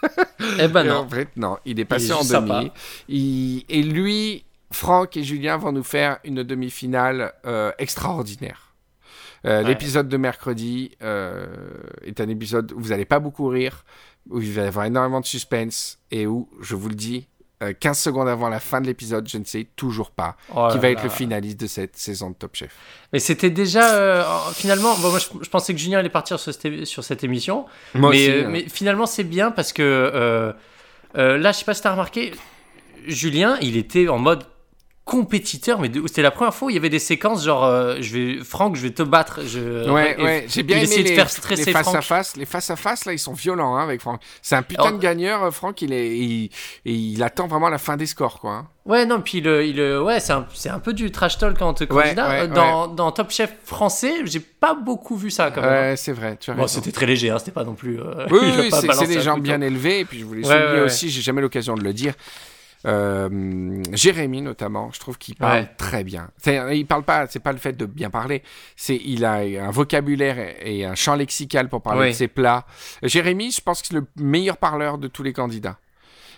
Eh 0.58 0.68
ben 0.68 0.84
Et 0.86 0.90
En 0.90 1.04
non. 1.04 1.08
fait, 1.08 1.28
non, 1.36 1.56
il 1.64 1.78
est 1.80 1.84
passé 1.84 2.08
est 2.08 2.12
en 2.12 2.22
demi. 2.24 2.70
Il- 3.08 3.64
Et 3.68 3.82
lui, 3.82 4.44
Franck 4.72 5.16
et 5.16 5.22
Julien 5.24 5.56
vont 5.56 5.72
nous 5.72 5.82
faire 5.84 6.18
une 6.24 6.42
demi-finale 6.42 7.32
euh, 7.46 7.72
extraordinaire. 7.78 8.74
Euh, 9.44 9.62
Ouais. 9.62 9.68
L'épisode 9.68 10.08
de 10.08 10.16
mercredi 10.16 10.92
euh, 11.02 11.46
est 12.04 12.20
un 12.20 12.28
épisode 12.28 12.72
où 12.72 12.80
vous 12.80 12.88
n'allez 12.90 13.04
pas 13.04 13.18
beaucoup 13.18 13.48
rire, 13.48 13.84
où 14.30 14.40
il 14.40 14.52
va 14.52 14.62
y 14.62 14.66
avoir 14.66 14.84
énormément 14.86 15.20
de 15.20 15.26
suspense 15.26 15.98
et 16.12 16.26
où, 16.28 16.48
je 16.60 16.76
vous 16.76 16.88
le 16.88 16.94
dis, 16.94 17.26
euh, 17.62 17.72
15 17.78 17.98
secondes 17.98 18.28
avant 18.28 18.48
la 18.48 18.60
fin 18.60 18.80
de 18.80 18.86
l'épisode, 18.86 19.28
je 19.28 19.38
ne 19.38 19.44
sais 19.44 19.66
toujours 19.76 20.10
pas 20.10 20.36
Oh 20.54 20.68
qui 20.72 20.78
va 20.78 20.90
être 20.90 20.98
là. 20.98 21.04
le 21.04 21.10
finaliste 21.10 21.60
de 21.60 21.66
cette 21.66 21.96
saison 21.96 22.30
de 22.30 22.34
Top 22.34 22.54
Chef. 22.54 22.74
Mais 23.12 23.18
c'était 23.18 23.50
déjà 23.50 23.94
euh, 23.94 24.24
finalement. 24.52 24.94
Bon, 24.96 25.10
moi, 25.10 25.18
je, 25.18 25.26
je 25.42 25.48
pensais 25.48 25.72
que 25.72 25.78
Julien 25.78 25.98
allait 25.98 26.08
partir 26.08 26.38
sur 26.38 26.52
cette, 26.52 26.84
sur 26.84 27.04
cette 27.04 27.24
émission, 27.24 27.66
Moi 27.94 28.10
mais, 28.10 28.16
aussi, 28.16 28.30
euh, 28.30 28.44
hein. 28.44 28.48
mais 28.50 28.64
finalement 28.68 29.06
c'est 29.06 29.24
bien 29.24 29.50
parce 29.50 29.72
que 29.72 29.82
euh, 29.82 30.52
euh, 31.16 31.38
là, 31.38 31.52
je 31.52 31.58
sais 31.58 31.64
pas 31.64 31.74
si 31.74 31.82
t'as 31.82 31.92
remarqué, 31.92 32.32
Julien, 33.06 33.58
il 33.60 33.76
était 33.76 34.08
en 34.08 34.18
mode 34.18 34.44
compétiteur, 35.04 35.80
mais 35.80 35.90
c'était 36.06 36.22
la 36.22 36.30
première 36.30 36.54
fois 36.54 36.66
où 36.66 36.70
il 36.70 36.74
y 36.74 36.78
avait 36.78 36.88
des 36.88 37.00
séquences 37.00 37.44
genre, 37.44 37.64
euh, 37.64 37.96
je 38.00 38.16
vais, 38.16 38.44
Franck, 38.44 38.76
je 38.76 38.82
vais 38.82 38.90
te 38.92 39.02
battre. 39.02 39.40
Je, 39.44 39.90
Ouais, 39.90 40.14
et- 40.18 40.22
ouais, 40.22 40.44
j'ai 40.48 40.62
bien 40.62 40.78
aimé 40.78 41.02
de 41.02 41.08
les, 41.08 41.14
faire 41.16 41.28
stresser 41.28 41.64
les 41.66 41.72
face 41.72 41.82
Franck. 41.82 41.96
à 41.96 42.02
face. 42.02 42.36
Les 42.36 42.44
face 42.46 42.70
à 42.70 42.76
face 42.76 43.04
là, 43.04 43.12
ils 43.12 43.18
sont 43.18 43.32
violents 43.32 43.76
hein, 43.76 43.82
avec 43.82 44.00
Franck. 44.00 44.20
C'est 44.42 44.54
un 44.54 44.62
putain 44.62 44.84
Alors- 44.84 44.98
de 44.98 45.02
gagneur, 45.02 45.42
euh, 45.42 45.50
Franck. 45.50 45.82
Il 45.82 45.92
est, 45.92 46.16
il, 46.16 46.44
et 46.84 46.92
il 46.92 47.22
attend 47.22 47.48
vraiment 47.48 47.68
la 47.68 47.78
fin 47.78 47.96
des 47.96 48.06
scores, 48.06 48.38
quoi. 48.38 48.52
hein. 48.52 48.68
Ouais, 48.84 49.04
non, 49.06 49.20
puis 49.20 49.38
il, 49.38 49.46
euh, 49.48 50.02
ouais, 50.02 50.18
c'est 50.20 50.32
un, 50.32 50.78
peu 50.78 50.92
du 50.92 51.10
trash 51.12 51.36
talk 51.38 51.60
entre 51.62 51.84
candidats. 51.84 52.28
ouais, 52.28 52.40
Euh, 52.42 52.46
dans, 52.48 52.86
dans 52.88 53.12
Top 53.12 53.30
Chef 53.30 53.52
français, 53.64 54.12
j'ai 54.24 54.40
pas 54.40 54.74
beaucoup 54.74 55.16
vu 55.16 55.30
ça 55.30 55.50
quand 55.50 55.60
même. 55.62 55.70
Ouais, 55.90 55.96
c'est 55.96 56.12
vrai. 56.12 56.36
Tu 56.40 56.50
as 56.50 56.54
Bon, 56.54 56.66
c'était 56.66 56.90
très 56.92 57.06
léger, 57.06 57.30
hein, 57.30 57.38
c'était 57.38 57.52
pas 57.52 57.64
non 57.64 57.74
plus. 57.74 58.00
euh, 58.00 58.26
Oui, 58.30 58.38
oui, 58.42 58.52
oui, 58.58 58.70
c'est- 58.72 59.06
des 59.06 59.20
gens 59.20 59.36
bien 59.38 59.60
élevés. 59.60 60.00
Et 60.00 60.04
puis 60.04 60.20
je 60.20 60.24
voulais 60.24 60.40
Ouais, 60.46 60.52
souligner 60.52 60.66
ouais, 60.72 60.78
ouais. 60.80 60.84
aussi, 60.86 61.10
j'ai 61.10 61.22
jamais 61.22 61.40
l'occasion 61.40 61.74
de 61.74 61.82
le 61.82 61.92
dire. 61.92 62.14
Euh, 62.86 63.82
Jérémy 63.92 64.42
notamment, 64.42 64.90
je 64.92 64.98
trouve 65.00 65.18
qu'il 65.18 65.36
parle 65.36 65.60
Ouais. 65.60 65.70
très 65.76 66.02
bien. 66.04 66.28
C'est- 66.36 66.76
il 66.76 66.86
parle 66.86 67.04
pas, 67.04 67.26
c'est 67.28 67.38
pas 67.40 67.52
le 67.52 67.58
fait 67.58 67.72
de 67.74 67.86
bien 67.86 68.10
parler, 68.10 68.42
c'est 68.76 68.96
il 69.04 69.24
a 69.24 69.34
un 69.66 69.70
vocabulaire 69.70 70.38
et 70.38 70.78
et 70.78 70.84
un 70.86 70.94
champ 70.94 71.14
lexical 71.14 71.68
pour 71.68 71.82
parler 71.82 72.00
Oui. 72.00 72.08
de 72.08 72.12
ses 72.14 72.28
plats. 72.28 72.64
Jérémy, 73.02 73.50
je 73.52 73.60
pense 73.60 73.82
que 73.82 73.88
c'est 73.88 73.94
le 73.94 74.06
meilleur 74.16 74.56
parleur 74.56 74.98
de 74.98 75.06
tous 75.08 75.22
les 75.22 75.32
candidats. 75.32 75.78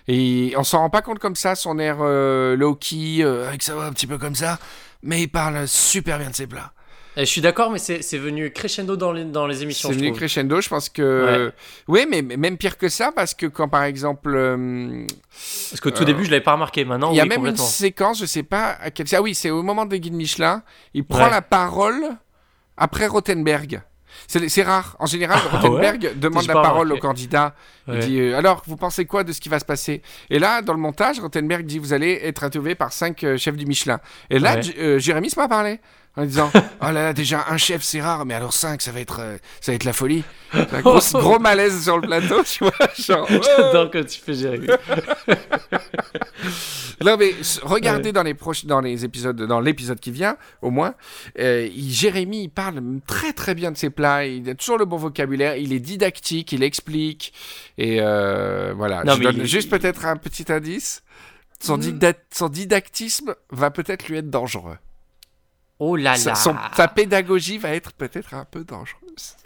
Et 0.09 0.53
on 0.59 0.65
s'en 0.65 0.81
rend 0.81 0.91
pas 0.91 1.01
compte 1.03 1.19
comme 1.19 1.37
ça, 1.37 1.55
son 1.55 1.79
air 1.79 1.97
euh, 2.01 2.57
low-key, 2.57 3.23
euh, 3.23 3.49
avec 3.49 3.63
ça 3.63 3.75
va 3.75 3.85
un 3.85 3.93
petit 3.93 4.07
peu 4.07 4.19
comme 4.19 4.35
ça, 4.35 4.59
mais 5.03 5.23
il 5.23 5.29
parle 5.29 5.67
super 5.67 6.19
bien 6.19 6.29
de 6.31 6.35
ses 6.35 6.47
plats. 6.47 6.73
Et 7.17 7.21
je 7.21 7.31
suis 7.31 7.41
d'accord, 7.41 7.71
mais 7.71 7.79
c'est 7.79 8.03
c'est 8.03 8.19
venu 8.19 8.51
crescendo 8.51 8.97
dans 8.97 9.12
les, 9.12 9.25
dans 9.25 9.47
les 9.47 9.62
émissions. 9.62 9.89
C'est 9.89 9.95
venu 9.95 10.09
trouve. 10.09 10.19
crescendo, 10.19 10.61
je 10.61 10.69
pense 10.69 10.89
que... 10.89 11.53
Oui, 11.87 12.07
mais 12.11 12.23
mais 12.23 12.37
même 12.37 12.57
pire 12.57 12.77
que 12.77 12.89
ça, 12.89 13.12
parce 13.15 13.35
que 13.35 13.47
quand 13.47 13.69
par 13.69 13.85
exemple... 13.85 14.35
euh, 14.35 15.07
Parce 15.71 15.81
qu'au 15.81 15.91
tout 15.93 16.05
début, 16.05 16.25
je 16.25 16.31
l'avais 16.31 16.43
pas 16.43 16.53
remarqué. 16.55 16.85
Maintenant, 16.85 17.11
Il 17.12 17.17
y 17.17 17.21
a 17.21 17.23
oui, 17.25 17.29
même 17.29 17.47
une 17.47 17.57
séquence, 17.57 18.19
je 18.21 18.27
sais 18.27 18.43
pas 18.43 18.77
à 18.81 18.91
quel... 18.91 19.07
Ah 19.12 19.23
oui, 19.23 19.35
c'est 19.35 19.51
au 19.51 19.62
moment 19.62 19.87
des 19.87 20.01
guides 20.01 20.15
Michelin, 20.15 20.62
il 20.93 21.05
prend 21.05 21.25
Ouais. 21.25 21.31
la 21.31 21.43
parole 21.43 22.03
après 22.77 23.07
Rothenberg. 23.07 23.81
C'est 24.29 24.62
rare. 24.62 24.97
En 25.01 25.07
général, 25.07 25.39
Ah 25.53 25.59
Rothenberg 25.59 26.19
demande 26.19 26.47
la 26.47 26.55
parole 26.55 26.87
remarqué. 26.89 26.99
au 26.99 27.09
candidat. 27.09 27.55
Il 27.89 27.99
dit 27.99 28.21
euh, 28.21 28.39
Alors, 28.39 28.62
vous 28.67 28.77
pensez 28.77 29.05
quoi 29.07 29.25
de 29.25 29.33
ce 29.33 29.41
qui 29.41 29.49
va 29.49 29.59
se 29.59 29.65
passer? 29.65 30.03
Et 30.31 30.39
là, 30.39 30.62
dans 30.62 30.73
le 30.73 30.79
montage, 30.79 31.19
Rothenberg 31.21 31.65
dit 31.67 31.79
Vous 31.81 31.93
allez 31.93 32.21
être 32.23 32.45
interviewé 32.45 32.75
par 32.77 32.93
cinq 32.93 33.25
euh, 33.25 33.37
chefs 33.37 33.57
du 33.57 33.67
Michelin. 33.67 33.99
Et 34.31 34.39
là, 34.39 34.55
Ouais. 34.55 34.61
Euh, 34.79 34.99
Jérémy 35.01 35.31
m'a 35.37 35.49
parlé 35.49 35.81
en 36.17 36.25
disant 36.25 36.51
Oh 36.81 36.85
là 36.87 36.93
là, 36.93 37.12
déjà 37.12 37.45
un 37.49 37.57
chef, 37.57 37.83
c'est 37.83 38.01
rare, 38.01 38.25
mais 38.27 38.35
alors 38.35 38.53
cinq, 38.53 38.83
ça 38.83 38.93
va 38.93 39.01
être, 39.01 39.21
euh, 39.21 39.37
ça 39.61 39.73
va 39.73 39.77
être 39.77 39.85
la 39.85 39.93
folie. 39.93 40.23
Un 40.53 40.65
gros, 40.83 41.01
gros 41.15 41.39
malaise 41.39 41.83
sur 41.83 41.99
le 41.99 42.07
plateau, 42.07 42.43
tu 42.45 42.65
vois. 42.65 42.73
Genre. 42.99 43.27
J'adore 43.57 43.91
quand 43.91 44.05
tu 44.07 44.21
fais 44.21 44.35
Jérémy. 44.35 44.69
Non 47.05 47.17
mais 47.19 47.33
regardez 47.62 48.12
dans 48.12 48.23
les 48.23 48.35
proches, 48.35 48.65
dans 48.67 48.81
les 48.81 49.05
épisodes, 49.05 49.41
dans 49.43 49.61
l'épisode 49.61 49.99
qui 49.99 50.11
vient, 50.11 50.37
au 50.62 50.71
moins, 50.71 50.95
euh, 51.39 51.69
il- 51.75 51.91
Jérémy 51.93 52.45
il 52.45 52.49
parle 52.49 52.81
très 53.07 53.33
très 53.33 53.55
bien 53.55 53.73
de 53.73 53.77
ses 53.77 53.91
plats. 53.91 54.25
Il 54.27 54.49
a 54.49 54.55
toujours 54.55 54.79
le 54.79 54.85
bon 54.85 54.97
vocabulaire. 54.97 55.57
Il 55.57 55.73
est 55.73 55.81
didactique, 55.81 56.53
il 56.53 56.62
explique 56.62 57.33
et 57.79 57.99
euh, 58.01 58.73
voilà. 58.77 59.03
Non, 59.05 59.15
Je 59.15 59.19
mais 59.19 59.25
donne 59.25 59.37
il- 59.39 59.43
Mm. 59.43 59.47
juste 59.47 59.71
peut-être 59.71 60.07
un 60.07 60.17
petit 60.17 60.51
indice. 60.53 61.03
Son, 61.61 61.79
dida- 61.79 62.15
son 62.31 62.49
didactisme 62.49 63.35
va 63.51 63.71
peut-être 63.71 64.09
lui 64.09 64.19
être 64.19 64.29
dangereux. 64.31 64.77
Oh 65.79 65.97
là 65.97 66.14
là. 66.25 66.35
son- 66.35 66.57
sa 66.77 66.89
pédagogie 66.89 67.59
va 67.59 67.70
être 67.70 67.93
peut-être 67.93 68.35
un 68.35 68.45
peu 68.45 68.64
dangereuse. 68.64 69.37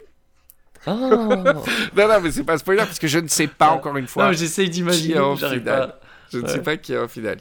Oh. 0.87 0.91
Non 1.95 2.07
non 2.07 2.21
mais 2.21 2.31
c'est 2.31 2.43
pas 2.43 2.57
spoiler 2.57 2.83
parce 2.85 2.99
que 2.99 3.07
je 3.07 3.19
ne 3.19 3.27
sais 3.27 3.47
pas 3.47 3.71
encore 3.71 3.97
une 3.97 4.07
fois. 4.07 4.27
Non, 4.27 4.31
j'essaye 4.33 4.69
d'imaginer. 4.69 5.15
Je 5.15 6.37
ne 6.37 6.43
Ouais. 6.43 6.49
sais 6.49 6.61
pas 6.61 6.77
qui 6.77 6.93
est 6.93 6.97
en 6.99 7.07
finale. 7.07 7.39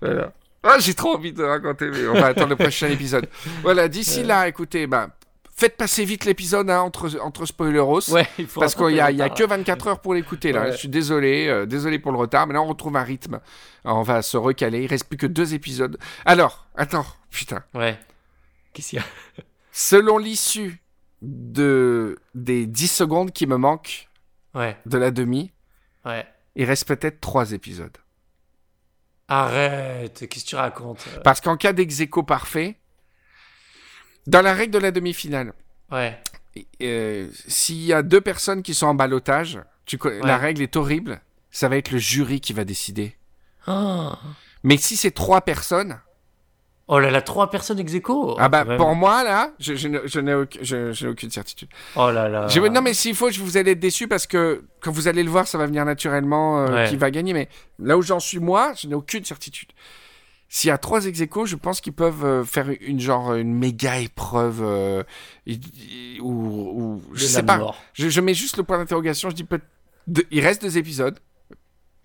Voilà. 0.00 0.32
Ah, 0.62 0.76
j'ai 0.78 0.92
trop 0.94 1.14
envie 1.14 1.32
de 1.32 1.42
raconter, 1.42 1.88
mais 1.90 2.06
on 2.08 2.12
va 2.14 2.26
attendre 2.26 2.50
le 2.50 2.56
prochain 2.56 2.88
épisode. 2.88 3.26
Voilà, 3.62 3.88
d'ici 3.88 4.22
là, 4.24 4.46
écoutez, 4.46 4.86
bah, 4.86 5.08
faites 5.56 5.76
passer 5.78 6.04
vite 6.04 6.26
l'épisode 6.26 6.68
hein, 6.68 6.80
entre, 6.80 7.18
entre 7.22 7.46
spoileros. 7.46 8.10
Ouais, 8.10 8.26
il 8.38 8.46
faut 8.46 8.60
Parce 8.60 8.74
qu'il 8.74 8.88
n'y 8.88 9.00
a, 9.00 9.10
y 9.10 9.22
a 9.22 9.30
que 9.30 9.42
24 9.44 9.86
heures 9.86 10.00
pour 10.00 10.12
l'écouter 10.12 10.52
là. 10.52 10.70
Je 10.70 10.76
suis 10.76 10.88
désolé, 10.88 11.46
euh, 11.48 11.64
désolé 11.64 11.98
pour 11.98 12.12
le 12.12 12.18
retard, 12.18 12.46
mais 12.46 12.52
là 12.54 12.60
on 12.60 12.66
retrouve 12.66 12.94
un 12.96 13.02
rythme. 13.02 13.40
On 13.84 14.02
va 14.02 14.20
se 14.20 14.36
recaler. 14.36 14.82
Il 14.82 14.86
reste 14.86 15.04
plus 15.08 15.16
que 15.16 15.26
deux 15.26 15.54
épisodes. 15.54 15.96
Alors, 16.26 16.66
attends, 16.76 17.06
putain. 17.30 17.64
Ouais. 17.74 17.98
Qu'est-ce 18.72 18.90
qu'il 18.90 18.98
y 18.98 19.02
a 19.02 19.04
Selon 19.72 20.18
l'issue 20.18 20.82
de 21.22 22.18
des 22.34 22.66
10 22.66 22.88
secondes 22.88 23.32
qui 23.32 23.46
me 23.46 23.56
manquent 23.56 24.08
Ouais, 24.54 24.76
de 24.86 24.98
la 24.98 25.10
demi, 25.12 25.52
ouais. 26.04 26.26
il 26.56 26.64
reste 26.64 26.86
peut-être 26.88 27.20
trois 27.20 27.52
épisodes. 27.52 27.96
Arrête, 29.28 30.26
qu'est-ce 30.28 30.44
que 30.44 30.50
tu 30.50 30.56
racontes 30.56 31.06
Parce 31.22 31.40
qu'en 31.40 31.56
cas 31.56 31.72
d'ex 31.72 32.02
parfait, 32.26 32.76
dans 34.26 34.42
la 34.42 34.54
règle 34.54 34.72
de 34.72 34.78
la 34.78 34.90
demi-finale, 34.90 35.52
Ouais. 35.92 36.20
euh, 36.82 37.28
s'il 37.46 37.76
y 37.82 37.92
a 37.92 38.02
deux 38.02 38.20
personnes 38.20 38.62
qui 38.62 38.74
sont 38.74 38.86
en 38.88 38.94
balotage, 38.94 39.60
tu 39.86 39.98
la 40.22 40.36
règle 40.36 40.62
est 40.62 40.74
horrible, 40.76 41.20
ça 41.52 41.68
va 41.68 41.76
être 41.76 41.90
le 41.92 41.98
jury 41.98 42.40
qui 42.40 42.52
va 42.52 42.64
décider. 42.64 43.16
Oh, 43.68 44.12
Mais 44.64 44.76
si 44.78 44.96
c'est 44.96 45.10
trois 45.12 45.42
personnes, 45.42 46.00
oh 46.92 46.98
là 46.98 47.10
là, 47.10 47.22
trois 47.22 47.48
personnes 47.50 47.78
ex 47.78 47.94
aequo 47.94 48.36
ah 48.38 48.48
bah 48.48 48.64
pour 48.76 48.94
moi 48.94 49.24
là, 49.24 49.52
je, 49.58 49.74
je 49.74 49.88
je 50.04 50.20
n'ai 50.20 50.32
je- 50.60 51.06
aucune 51.08 51.30
certitude. 51.30 51.68
Oh 51.96 52.10
là 52.10 52.28
là. 52.28 52.46
Je- 52.48 52.60
non 52.60 52.82
mais 52.82 52.92
s'il 52.94 53.14
faut, 53.14 53.30
je 53.30 53.40
vous 53.40 53.56
allez 53.56 53.70
être 53.72 53.80
déçu 53.80 54.08
parce 54.08 54.26
que 54.26 54.64
quand 54.80 54.90
vous 54.92 55.08
allez 55.08 55.22
le 55.22 55.30
voir, 55.30 55.46
ça 55.48 55.56
va 55.56 55.66
venir 55.66 55.84
naturellement 55.84 56.60
euh, 56.66 56.74
Ouais. 56.74 56.88
qui 56.88 56.96
va 56.96 57.10
gagner. 57.10 57.32
Mais 57.32 57.48
là 57.78 57.96
où 57.96 58.02
j'en 58.02 58.20
suis 58.20 58.38
moi, 58.40 58.72
je 58.76 58.86
n'ai 58.88 58.94
aucune 58.94 59.24
certitude. 59.24 59.70
S'il 60.52 60.66
y 60.68 60.72
a 60.72 60.78
trois 60.78 61.06
ex 61.06 61.20
aequo, 61.20 61.46
je 61.46 61.54
pense 61.54 61.80
qu'ils 61.80 61.92
peuvent 61.92 62.24
euh, 62.24 62.42
faire 62.44 62.66
une 62.80 62.98
genre 62.98 63.34
une 63.34 63.54
méga 63.54 63.98
épreuve 64.00 64.60
euh, 64.62 65.04
ou, 66.20 67.00
je 67.14 67.24
sais 67.26 67.42
pas. 67.42 67.58
mort. 67.58 67.76
Je, 67.94 68.08
je 68.08 68.20
mets 68.20 68.34
juste 68.34 68.56
le 68.56 68.62
point 68.64 68.78
d'interrogation. 68.78 69.30
Je 69.30 69.36
dis 69.36 69.44
peut 69.44 69.60
il 70.30 70.40
reste 70.40 70.62
deux 70.62 70.76
épisodes. 70.78 71.18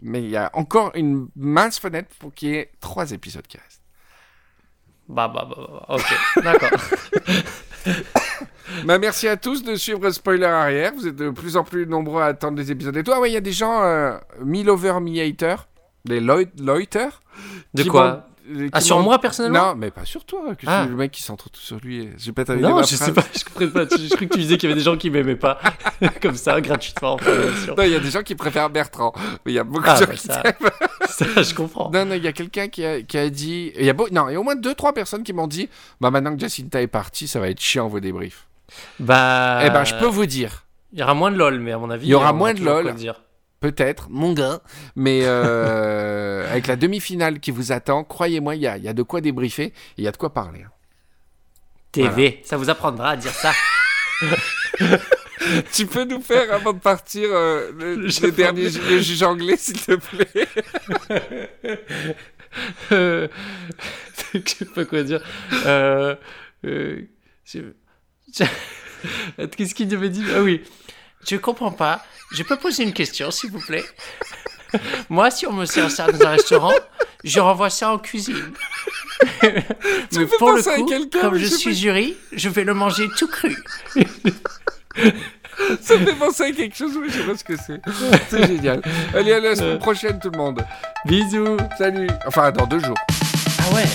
Mais 0.01 0.21
il 0.21 0.29
y 0.29 0.35
a 0.37 0.51
encore 0.53 0.91
une 0.93 1.29
mince 1.37 1.79
fenêtre 1.79 2.09
pour 2.19 2.33
qu'il 2.33 2.49
y 2.49 2.53
ait 2.55 2.69
trois 2.81 3.11
épisodes 3.13 3.47
qui 3.47 3.57
restent. 3.57 3.74
Bah, 5.07 5.27
bah, 5.33 5.47
bah, 5.49 5.55
bah, 5.57 5.85
ok, 5.95 6.43
d'accord. 6.43 6.69
Bah, 8.83 8.97
merci 8.99 9.27
à 9.27 9.37
tous 9.37 9.63
de 9.63 9.75
suivre 9.75 10.09
Spoiler 10.09 10.45
Arrière. 10.45 10.91
Vous 10.95 11.07
êtes 11.07 11.15
de 11.15 11.29
plus 11.29 11.55
en 11.55 11.63
plus 11.63 11.85
nombreux 11.87 12.21
à 12.21 12.25
attendre 12.25 12.57
les 12.57 12.71
épisodes 12.71 12.97
et 12.97 13.03
toi. 13.03 13.19
Ouais, 13.19 13.29
il 13.29 13.33
y 13.33 13.37
a 13.37 13.41
des 13.41 13.51
gens, 13.51 13.83
euh, 13.83 14.17
mi-lover, 14.43 14.99
mi-hater, 15.01 15.55
des 16.03 16.19
loit- 16.19 16.43
loiters. 16.59 17.21
De 17.73 17.83
quoi 17.83 18.27
Ah, 18.71 18.79
qui 18.79 18.85
sur 18.85 18.99
moi, 18.99 19.19
personnellement 19.19 19.69
Non, 19.69 19.75
mais 19.75 19.91
pas 19.91 20.05
sur 20.05 20.23
toi. 20.25 20.55
Que 20.55 20.65
Ah. 20.67 20.83
c'est 20.83 20.89
le 20.89 20.95
mec 20.95 21.11
qui 21.11 21.21
centre 21.23 21.49
tout 21.49 21.59
sur 21.59 21.77
lui. 21.79 22.09
J'ai 22.17 22.31
pas 22.31 22.45
terminé 22.45 22.67
Non, 22.67 22.81
je 22.81 22.95
sais 22.95 23.11
phrase. 23.11 23.13
pas, 23.13 23.23
je 23.37 23.43
comprenais 23.45 23.71
pas. 23.71 23.95
Je, 23.97 24.03
je 24.03 24.09
croyais 24.09 24.27
que 24.27 24.33
tu 24.33 24.39
disais 24.41 24.57
qu'il 24.57 24.69
y 24.69 24.71
avait 24.71 24.79
des 24.79 24.85
gens 24.85 24.97
qui 24.97 25.09
m'aimaient 25.09 25.35
pas. 25.35 25.59
Comme 26.21 26.35
ça, 26.35 26.59
gratuitement. 26.61 27.17
Non, 27.77 27.83
il 27.83 27.89
y 27.91 27.95
a 27.95 27.99
des 27.99 28.11
gens 28.11 28.21
qui 28.23 28.35
préfèrent 28.35 28.69
Bertrand. 28.69 29.13
Mais 29.45 29.51
il 29.53 29.55
y 29.55 29.59
a 29.59 29.63
beaucoup 29.63 29.85
Ah, 29.87 29.95
de 29.95 30.05
gens 30.05 30.07
bah, 30.07 30.13
qui 30.15 30.27
ça, 30.27 30.43
ça, 31.33 31.41
je 31.41 31.53
comprends. 31.55 31.89
Non, 31.91 32.05
non, 32.05 32.15
il 32.15 32.23
y 32.23 32.27
a 32.27 32.33
quelqu'un 32.33 32.67
qui 32.67 32.85
a, 32.85 33.01
qui 33.01 33.17
a 33.17 33.29
dit. 33.29 33.71
Il 33.77 33.85
y 33.85 33.89
a 33.89 33.93
beau... 33.93 34.07
Non, 34.11 34.29
il 34.29 34.33
y 34.33 34.35
a 34.35 34.39
au 34.39 34.43
moins 34.43 34.55
deux, 34.55 34.75
trois 34.75 34.93
personnes 34.93 35.23
qui 35.23 35.33
m'ont 35.33 35.47
dit 35.47 35.67
Bah, 36.01 36.11
maintenant 36.11 36.33
que 36.35 36.39
Jacinta 36.39 36.81
est 36.81 36.87
partie, 36.87 37.27
ça 37.27 37.39
va 37.39 37.49
être 37.49 37.59
chiant 37.61 37.87
vos 37.87 37.99
débriefs. 37.99 38.45
Bah. 38.99 39.61
Eh 39.65 39.69
ben, 39.69 39.83
je 39.83 39.95
peux 39.95 40.05
vous 40.07 40.25
dire. 40.25 40.63
Il 40.93 40.99
y 40.99 41.03
aura 41.03 41.13
moins 41.13 41.31
de 41.31 41.37
LOL, 41.37 41.59
mais 41.59 41.71
à 41.73 41.77
mon 41.77 41.89
avis. 41.89 42.05
Il 42.07 42.09
y 42.09 42.13
aura 42.13 42.31
on 42.31 42.35
moins 42.37 42.51
a 42.51 42.53
de 42.53 42.63
LOL. 42.63 42.93
dire. 42.95 43.21
Peut-être, 43.65 44.07
mon 44.11 44.33
gars. 44.33 44.61
Mais 44.95 45.21
euh, 45.23 46.47
avec 46.51 46.67
la 46.67 46.75
demi-finale 46.75 47.39
qui 47.39 47.49
vous 47.51 47.71
attend, 47.71 48.03
croyez-moi, 48.03 48.55
il 48.55 48.61
y 48.61 48.67
a, 48.67 48.77
il 48.77 48.83
y 48.83 48.87
a 48.87 48.93
de 48.93 49.01
quoi 49.03 49.21
débriefer 49.21 49.65
et 49.65 49.73
il 49.97 50.03
y 50.03 50.07
a 50.07 50.11
de 50.11 50.17
quoi 50.17 50.33
parler. 50.33 50.65
TV, 51.91 52.41
ça 52.43 52.57
vous 52.57 52.69
apprendra 52.69 53.11
à 53.11 53.15
dire 53.17 53.31
ça. 53.33 53.53
Tu 55.73 55.85
peux 55.85 56.05
nous 56.05 56.21
faire, 56.21 56.51
avant 56.53 56.73
de 56.73 56.79
partir, 56.79 57.27
euh, 57.31 57.71
le, 57.77 57.95
Le 57.95 58.01
le 58.03 58.07
juge 58.09 58.33
dernier 58.33 58.67
anglais. 58.67 58.69
ju- 58.69 58.81
le 58.89 58.99
juge 58.99 59.23
anglais, 59.23 59.57
s'il 59.57 59.79
te 59.79 59.95
plaît 59.95 60.47
Euh, 62.93 63.27
je 64.33 64.39
sais 64.47 64.65
pas 64.65 64.85
quoi 64.85 65.03
dire. 65.03 65.21
Euh, 65.65 66.15
euh, 66.65 67.01
Qu'est-ce 69.55 69.75
qu'il 69.75 69.87
devait 69.89 70.09
dire 70.09 70.25
Ah 70.35 70.41
oui. 70.41 70.63
Je 71.27 71.35
comprends 71.37 71.71
pas. 71.71 72.03
Je 72.31 72.43
peux 72.43 72.55
poser 72.57 72.83
une 72.83 72.93
question, 72.93 73.31
s'il 73.31 73.51
vous 73.51 73.59
plaît 73.59 73.85
Moi, 75.09 75.31
si 75.31 75.45
on 75.47 75.53
me 75.53 75.65
sert 75.65 75.89
ça 75.91 76.11
dans 76.11 76.25
un 76.25 76.31
restaurant, 76.31 76.73
je 77.23 77.39
renvoie 77.39 77.69
ça 77.69 77.91
en 77.91 77.97
cuisine. 77.97 78.51
Mais 79.43 80.25
pour 80.37 80.51
le 80.51 80.61
coup, 80.61 81.09
comme 81.19 81.37
je 81.37 81.45
suis 81.45 81.73
jury, 81.75 82.17
je 82.33 82.49
vais 82.49 82.63
le 82.63 82.73
manger 82.73 83.07
tout 83.17 83.27
cru. 83.27 83.55
Ça 85.81 85.95
me 85.97 86.05
fait 86.05 86.15
penser 86.15 86.43
à 86.43 86.51
quelque 86.51 86.75
chose, 86.75 86.91
mais 87.01 87.07
je 87.07 87.13
sais 87.19 87.23
pas 87.23 87.37
ce 87.37 87.43
que 87.45 87.53
c'est. 87.55 87.79
C'est 88.29 88.45
génial. 88.45 88.81
Allez, 89.13 89.31
à 89.31 89.39
la 89.39 89.55
semaine 89.55 89.75
Euh. 89.75 89.77
prochaine, 89.77 90.19
tout 90.19 90.29
le 90.29 90.37
monde. 90.37 90.61
Bisous. 91.05 91.55
Salut. 91.77 92.09
Enfin, 92.27 92.51
dans 92.51 92.65
deux 92.65 92.79
jours. 92.79 92.97
Ah 93.59 93.73
ouais 93.73 93.85